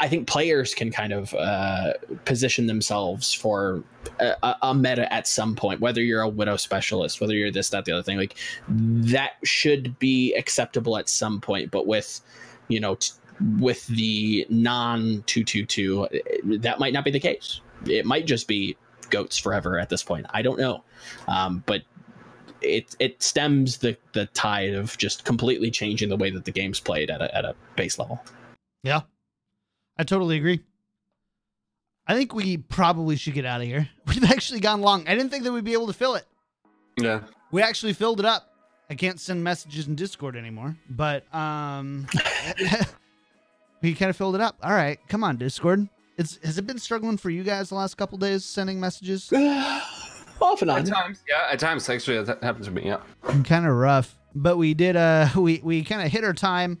[0.00, 1.92] i think players can kind of uh,
[2.24, 3.82] position themselves for
[4.20, 7.84] a, a, meta at some point whether you're a widow specialist whether you're this that
[7.84, 8.36] the other thing like
[8.68, 12.20] that should be acceptable at some point but with
[12.68, 13.12] you know t-
[13.58, 16.08] with the non 222
[16.60, 17.60] that might not be the case.
[17.86, 18.76] It might just be
[19.10, 20.26] goats forever at this point.
[20.30, 20.84] I don't know.
[21.28, 21.82] Um, but
[22.60, 26.80] it it stems the the tide of just completely changing the way that the game's
[26.80, 28.22] played at a at a base level.
[28.82, 29.02] Yeah,
[29.98, 30.60] I totally agree.
[32.06, 33.88] I think we probably should get out of here.
[34.06, 35.06] We've actually gone long.
[35.06, 36.24] I didn't think that we'd be able to fill it.
[36.96, 37.20] Yeah,
[37.52, 38.50] we actually filled it up.
[38.90, 42.06] I can't send messages in Discord anymore, but um,
[43.82, 44.56] we kind of filled it up.
[44.62, 45.86] All right, come on, Discord.
[46.16, 49.30] It's has it been struggling for you guys the last couple days sending messages?
[50.40, 50.78] Off and on.
[50.80, 51.48] At times, yeah.
[51.52, 52.86] At times, actually, that happened to me.
[52.86, 53.00] Yeah.
[53.44, 54.96] Kind of rough, but we did.
[54.96, 56.78] Uh, we we kind of hit our time,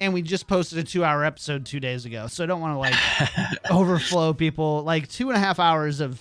[0.00, 2.26] and we just posted a two-hour episode two days ago.
[2.26, 4.82] So I don't want to like overflow people.
[4.82, 6.20] Like two and a half hours of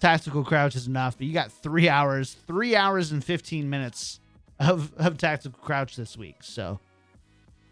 [0.00, 4.20] tactical crouch is enough, but you got three hours, three hours and fifteen minutes
[4.58, 6.36] of of tactical crouch this week.
[6.42, 6.80] So.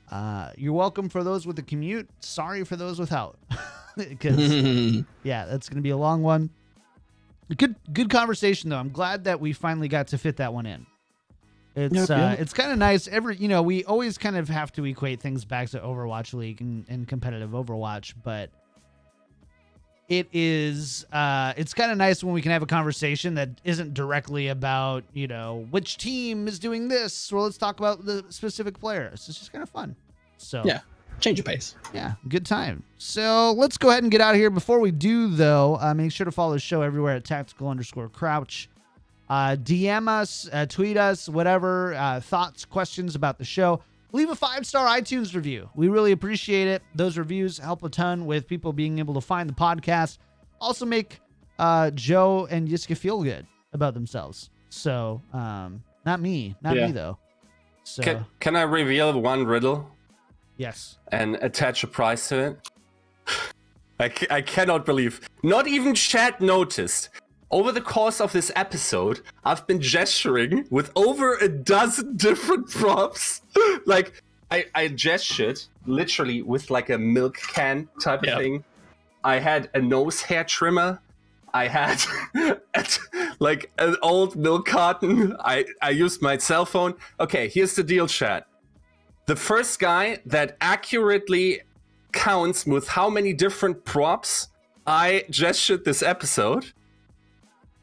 [0.08, 2.08] Uh, you're welcome for those with the commute.
[2.20, 3.40] Sorry for those without,
[3.96, 4.38] because
[5.24, 6.50] yeah, that's gonna be a long one.
[7.56, 8.76] Good good conversation though.
[8.76, 10.86] I'm glad that we finally got to fit that one in.
[11.76, 12.40] It's yep, uh, yep.
[12.40, 13.06] it's kind of nice.
[13.06, 16.62] Every you know we always kind of have to equate things back to Overwatch League
[16.62, 18.48] and, and competitive Overwatch, but
[20.08, 23.92] it is uh, it's kind of nice when we can have a conversation that isn't
[23.92, 27.30] directly about you know which team is doing this.
[27.30, 29.28] Well, let's talk about the specific players.
[29.28, 29.94] It's just kind of fun.
[30.38, 30.80] So yeah,
[31.20, 31.74] change of pace.
[31.92, 32.84] Yeah, good time.
[32.96, 34.48] So let's go ahead and get out of here.
[34.48, 38.08] Before we do, though, uh, make sure to follow the show everywhere at tactical underscore
[38.08, 38.70] crouch.
[39.28, 43.82] Uh, DM us, uh, tweet us, whatever uh, thoughts, questions about the show.
[44.12, 45.68] Leave a five star iTunes review.
[45.74, 46.82] We really appreciate it.
[46.94, 50.18] Those reviews help a ton with people being able to find the podcast.
[50.60, 51.20] Also, make
[51.58, 54.50] uh, Joe and Yiska feel good about themselves.
[54.68, 56.86] So, um, not me, not yeah.
[56.86, 57.18] me though.
[57.82, 59.90] So, can, can I reveal one riddle?
[60.56, 60.98] Yes.
[61.12, 62.70] And attach a price to it.
[64.00, 65.20] I, I cannot believe.
[65.42, 67.10] Not even chat noticed.
[67.50, 73.42] Over the course of this episode, I've been gesturing with over a dozen different props.
[73.86, 78.64] like, I, I gestured literally with like a milk can type of thing.
[79.22, 81.00] I had a nose hair trimmer.
[81.54, 82.02] I had
[83.38, 85.36] like an old milk carton.
[85.40, 86.94] I, I used my cell phone.
[87.18, 88.46] Okay, here's the deal, chat
[89.26, 91.60] the first guy that accurately
[92.12, 94.48] counts with how many different props
[94.86, 96.72] I gestured this episode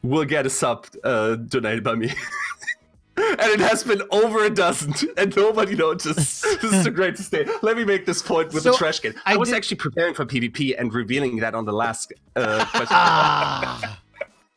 [0.04, 2.12] will get a sub uh, donated by me.
[3.16, 6.42] and it has been over a dozen, and nobody noticed.
[6.62, 7.46] this is a great stay.
[7.62, 9.14] Let me make this point with so the trash can.
[9.24, 9.56] I, I was did...
[9.56, 12.88] actually preparing for PvP and revealing that on the last uh, question.
[12.90, 14.00] Ah.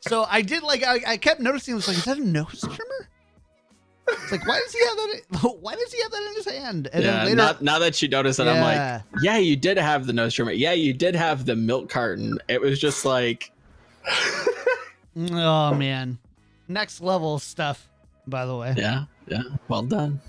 [0.01, 1.73] so I did like I, I kept noticing.
[1.73, 3.09] I was like, is that a nose trimmer?
[4.09, 5.57] It's like, why does he have that?
[5.59, 6.89] Why does he have that in his hand?
[6.93, 8.53] And yeah, later, now, now that you notice that, yeah.
[8.53, 10.51] I'm like, yeah, you did have the nose trimmer.
[10.51, 12.39] Yeah, you did have the milk carton.
[12.47, 13.51] It was just like,
[15.17, 16.17] oh man,
[16.67, 17.87] next level stuff.
[18.27, 20.19] By the way, yeah, yeah, well done.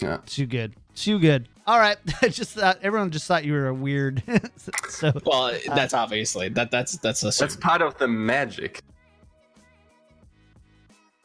[0.00, 1.48] Yeah, too good, too good.
[1.66, 4.22] All right, I just thought everyone just thought you were a weird.
[4.88, 8.82] so, well, that's uh, obviously that that's that's a that's part of the magic.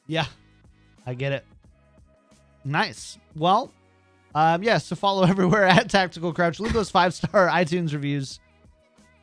[0.08, 0.26] Yeah,
[1.06, 1.46] I get it.
[2.64, 3.18] Nice.
[3.36, 3.72] Well,
[4.36, 6.60] um, yeah, so follow everywhere at Tactical Crouch.
[6.60, 8.40] Leave those five star iTunes reviews.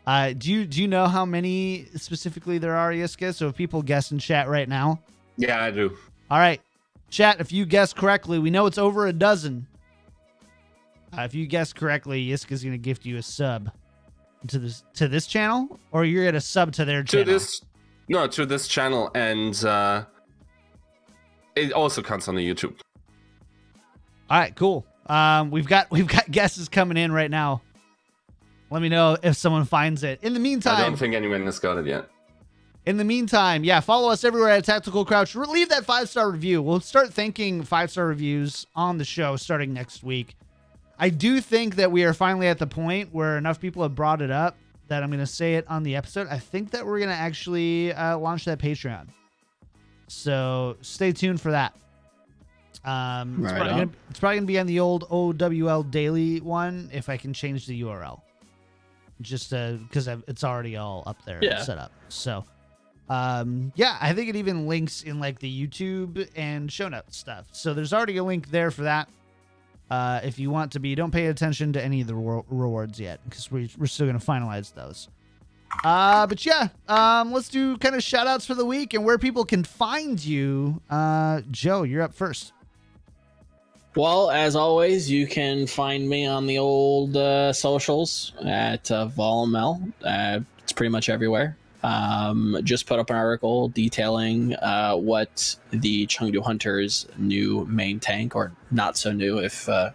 [0.09, 3.35] Uh, do you do you know how many specifically there are, Yiska?
[3.35, 5.01] So if people guess in chat right now.
[5.37, 5.99] Yeah, I do.
[6.31, 6.63] All right,
[7.11, 7.43] chat.
[7.43, 9.67] If you guess correctly, we know it's over a dozen.
[11.13, 13.71] Uh, if you guess correctly, Yiska's gonna gift you a sub.
[14.47, 17.27] to this to this channel, or you're gonna sub to their channel?
[17.27, 17.61] To this,
[18.09, 20.07] no, to this channel, and uh,
[21.55, 22.81] it also counts on the YouTube.
[24.31, 24.87] All right, cool.
[25.05, 27.61] Um, we've got we've got guesses coming in right now.
[28.71, 30.21] Let me know if someone finds it.
[30.23, 32.09] In the meantime, I don't think anyone has got it yet.
[32.85, 35.35] In the meantime, yeah, follow us everywhere at Tactical Crouch.
[35.35, 36.63] Leave that five star review.
[36.63, 40.37] We'll start thinking five star reviews on the show starting next week.
[40.99, 44.21] I do think that we are finally at the point where enough people have brought
[44.21, 44.57] it up
[44.89, 46.27] that I'm going to say it on the episode.
[46.29, 49.09] I think that we're going to actually uh, launch that Patreon.
[50.09, 51.75] So stay tuned for that.
[52.85, 56.41] Um, it's, Right probably gonna, it's probably going to be on the old OWL daily
[56.41, 58.23] one if I can change the URL.
[59.21, 61.63] Just because it's already all up there Yeah.
[61.63, 61.93] set up.
[62.09, 62.45] So
[63.11, 67.47] um yeah i think it even links in like the youtube and show notes stuff
[67.53, 69.09] so there's already a link there for that
[69.91, 73.01] uh if you want to be don't pay attention to any of the re- rewards
[73.01, 75.09] yet because we, we're still going to finalize those
[75.85, 79.17] uh but yeah um let's do kind of shout outs for the week and where
[79.17, 82.53] people can find you uh joe you're up first
[83.97, 89.93] Well, as always, you can find me on the old uh, socials at uh, Volamel.
[90.05, 91.57] Uh, it's pretty much everywhere.
[91.83, 98.35] Um, just put up an article detailing uh, what the Chengdu Hunters' new main tank,
[98.35, 99.91] or not so new if uh,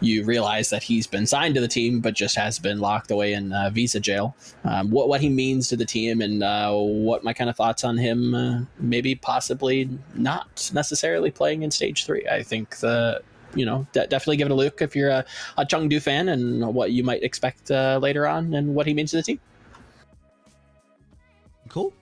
[0.00, 3.32] you realize that he's been signed to the team but just has been locked away
[3.32, 4.36] in uh, visa jail.
[4.64, 7.82] Um, what what he means to the team and uh, what my kind of thoughts
[7.84, 12.26] on him, uh, maybe possibly not necessarily playing in stage three.
[12.30, 13.22] I think the
[13.54, 15.24] you know de- definitely give it a look if you're a,
[15.56, 19.10] a Chengdu fan and what you might expect uh, later on and what he means
[19.12, 19.40] to the team.
[21.68, 21.92] Cool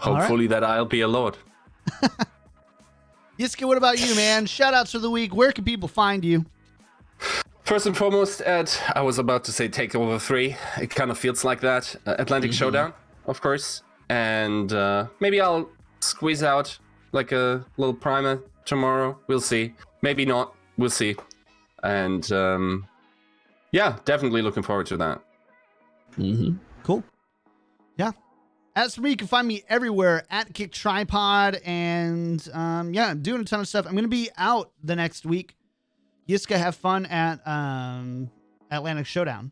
[0.00, 0.20] All right.
[0.20, 1.36] Hopefully that I'll be a lord.
[3.38, 6.44] yiska what about you man shout outs for the week where can people find you
[7.66, 10.56] First and foremost, at I was about to say Takeover 3.
[10.80, 11.96] It kind of feels like that.
[12.06, 12.92] Uh, Atlantic Showdown,
[13.26, 13.82] of course.
[14.08, 15.68] And uh, maybe I'll
[15.98, 16.78] squeeze out
[17.10, 19.18] like a little primer tomorrow.
[19.26, 19.74] We'll see.
[20.00, 20.54] Maybe not.
[20.78, 21.16] We'll see.
[21.82, 22.86] And um,
[23.72, 25.20] yeah, definitely looking forward to that.
[26.16, 26.58] Mm-hmm.
[26.84, 27.02] Cool.
[27.96, 28.12] Yeah.
[28.76, 33.22] As for me, you can find me everywhere at Kick Tripod, and um, yeah, I'm
[33.22, 33.86] doing a ton of stuff.
[33.86, 35.56] I'm going to be out the next week.
[36.28, 38.30] Yiska, have fun at um,
[38.70, 39.50] Atlantic Showdown.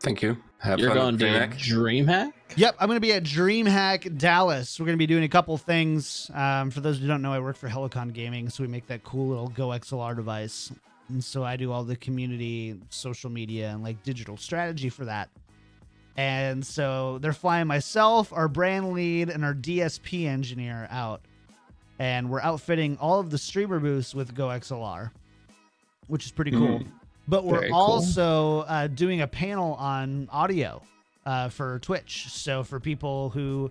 [0.00, 0.38] Thank you.
[0.60, 1.58] Have You're fun, going to DreamHack.
[1.58, 2.32] DreamHack?
[2.56, 4.80] Yep, I'm going to be at DreamHack Dallas.
[4.80, 6.30] We're going to be doing a couple things.
[6.32, 9.04] Um, for those who don't know, I work for Helicon Gaming, so we make that
[9.04, 10.72] cool little Go XLR device.
[11.10, 15.28] And so I do all the community, social media, and like digital strategy for that.
[16.16, 21.20] And so they're flying myself, our brand lead, and our DSP engineer out.
[21.98, 25.10] And we're outfitting all of the streamer booths with Go XLR,
[26.06, 26.80] which is pretty cool.
[26.80, 26.86] Mm.
[27.26, 27.80] But we're Very cool.
[27.80, 30.82] also uh, doing a panel on audio
[31.24, 32.26] uh, for Twitch.
[32.28, 33.70] So for people who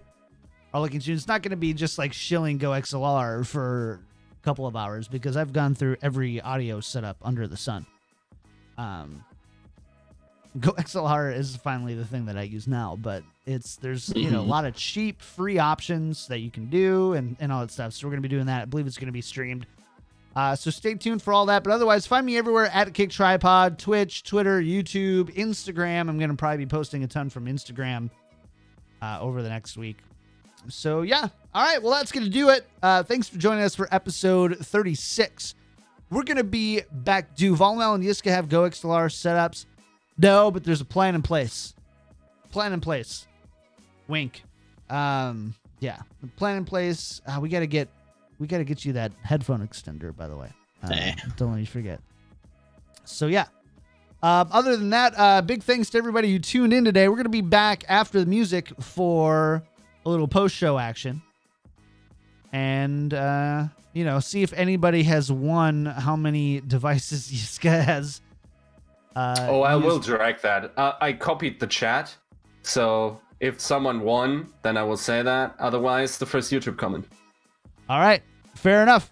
[0.74, 4.00] are looking to, it's not going to be just like shilling Go XLR for
[4.32, 7.86] a couple of hours because I've gone through every audio setup under the sun.
[8.78, 9.24] Um,
[10.60, 14.42] Go XLR is finally the thing that I use now, but it's there's you know
[14.42, 14.48] a Mhm.
[14.48, 17.94] lot of cheap free options that you can do and and all that stuff.
[17.94, 18.62] So we're gonna be doing that.
[18.62, 19.66] I believe it's gonna be streamed.
[20.36, 21.64] Uh, so stay tuned for all that.
[21.64, 26.10] But otherwise, find me everywhere at Kick Tripod, Twitch, Twitter, YouTube, Instagram.
[26.10, 28.10] I'm gonna probably be posting a ton from Instagram
[29.02, 29.98] uh, over the next week.
[30.70, 31.82] So yeah, all right.
[31.82, 32.66] Well, that's gonna do it.
[32.82, 35.56] Uh, thanks for joining us for episode 36.
[36.10, 37.36] We're gonna be back.
[37.36, 39.66] Do Volamel and Yiska have Go XLR setups?
[40.18, 41.74] No, but there's a plan in place.
[42.52, 43.28] Plan in place.
[44.08, 44.44] Wink.
[44.90, 47.22] Um, yeah, the plan in place.
[47.26, 47.90] Uh, we gotta get,
[48.40, 50.16] we gotta get you that headphone extender.
[50.16, 50.50] By the way,
[50.84, 51.16] uh, Eh.
[51.38, 52.00] don't let you forget.
[53.06, 53.46] So yeah.
[54.22, 57.10] Um, other than that, uh, big thanks to everybody who tuned in today.
[57.10, 59.62] We're gonna be back after the music for
[60.06, 61.22] a little post-show action,
[62.52, 68.22] and uh, you know, see if anybody has won how many devices Yiska has.
[69.16, 70.74] Uh, Oh, I will drag that.
[70.78, 72.16] Uh, I copied the chat,
[72.64, 75.56] so if someone won, then I will say that.
[75.60, 77.06] Otherwise, the first YouTube comment.
[77.90, 78.24] All right,
[78.56, 79.12] fair enough.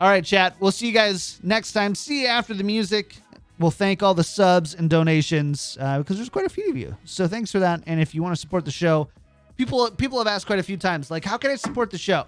[0.00, 0.56] All right, chat.
[0.60, 1.94] We'll see you guys next time.
[1.94, 3.16] See you after the music.
[3.58, 6.96] We'll thank all the subs and donations uh, because there's quite a few of you.
[7.04, 7.84] So thanks for that.
[7.86, 9.08] And if you want to support the show,
[9.56, 12.26] people people have asked quite a few times, like, how can I support the show?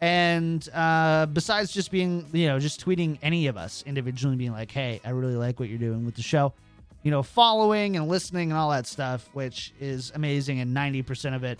[0.00, 4.70] And uh, besides just being, you know, just tweeting any of us individually, being like,
[4.70, 6.54] hey, I really like what you're doing with the show,
[7.02, 10.60] you know, following and listening and all that stuff, which is amazing.
[10.60, 11.58] And 90% of it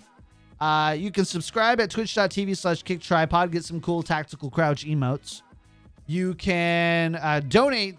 [0.60, 5.42] uh, you can subscribe at twitch.tv slash kick tripod, get some cool tactical crouch emotes.
[6.06, 7.98] You can uh, donate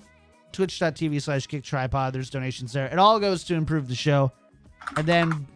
[0.51, 2.13] twitch.tv slash kick tripod.
[2.13, 2.85] There's donations there.
[2.85, 4.31] It all goes to improve the show.
[4.95, 5.47] And then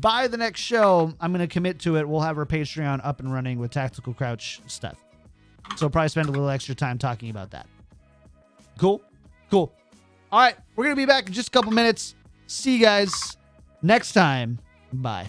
[0.00, 2.08] by the next show, I'm going to commit to it.
[2.08, 4.96] We'll have our Patreon up and running with Tactical Crouch stuff.
[5.76, 7.66] So probably spend a little extra time talking about that.
[8.78, 9.02] Cool?
[9.50, 9.72] Cool.
[10.30, 10.56] All right.
[10.76, 12.14] We're going to be back in just a couple minutes.
[12.46, 13.36] See you guys
[13.82, 14.58] next time.
[14.92, 15.28] Bye.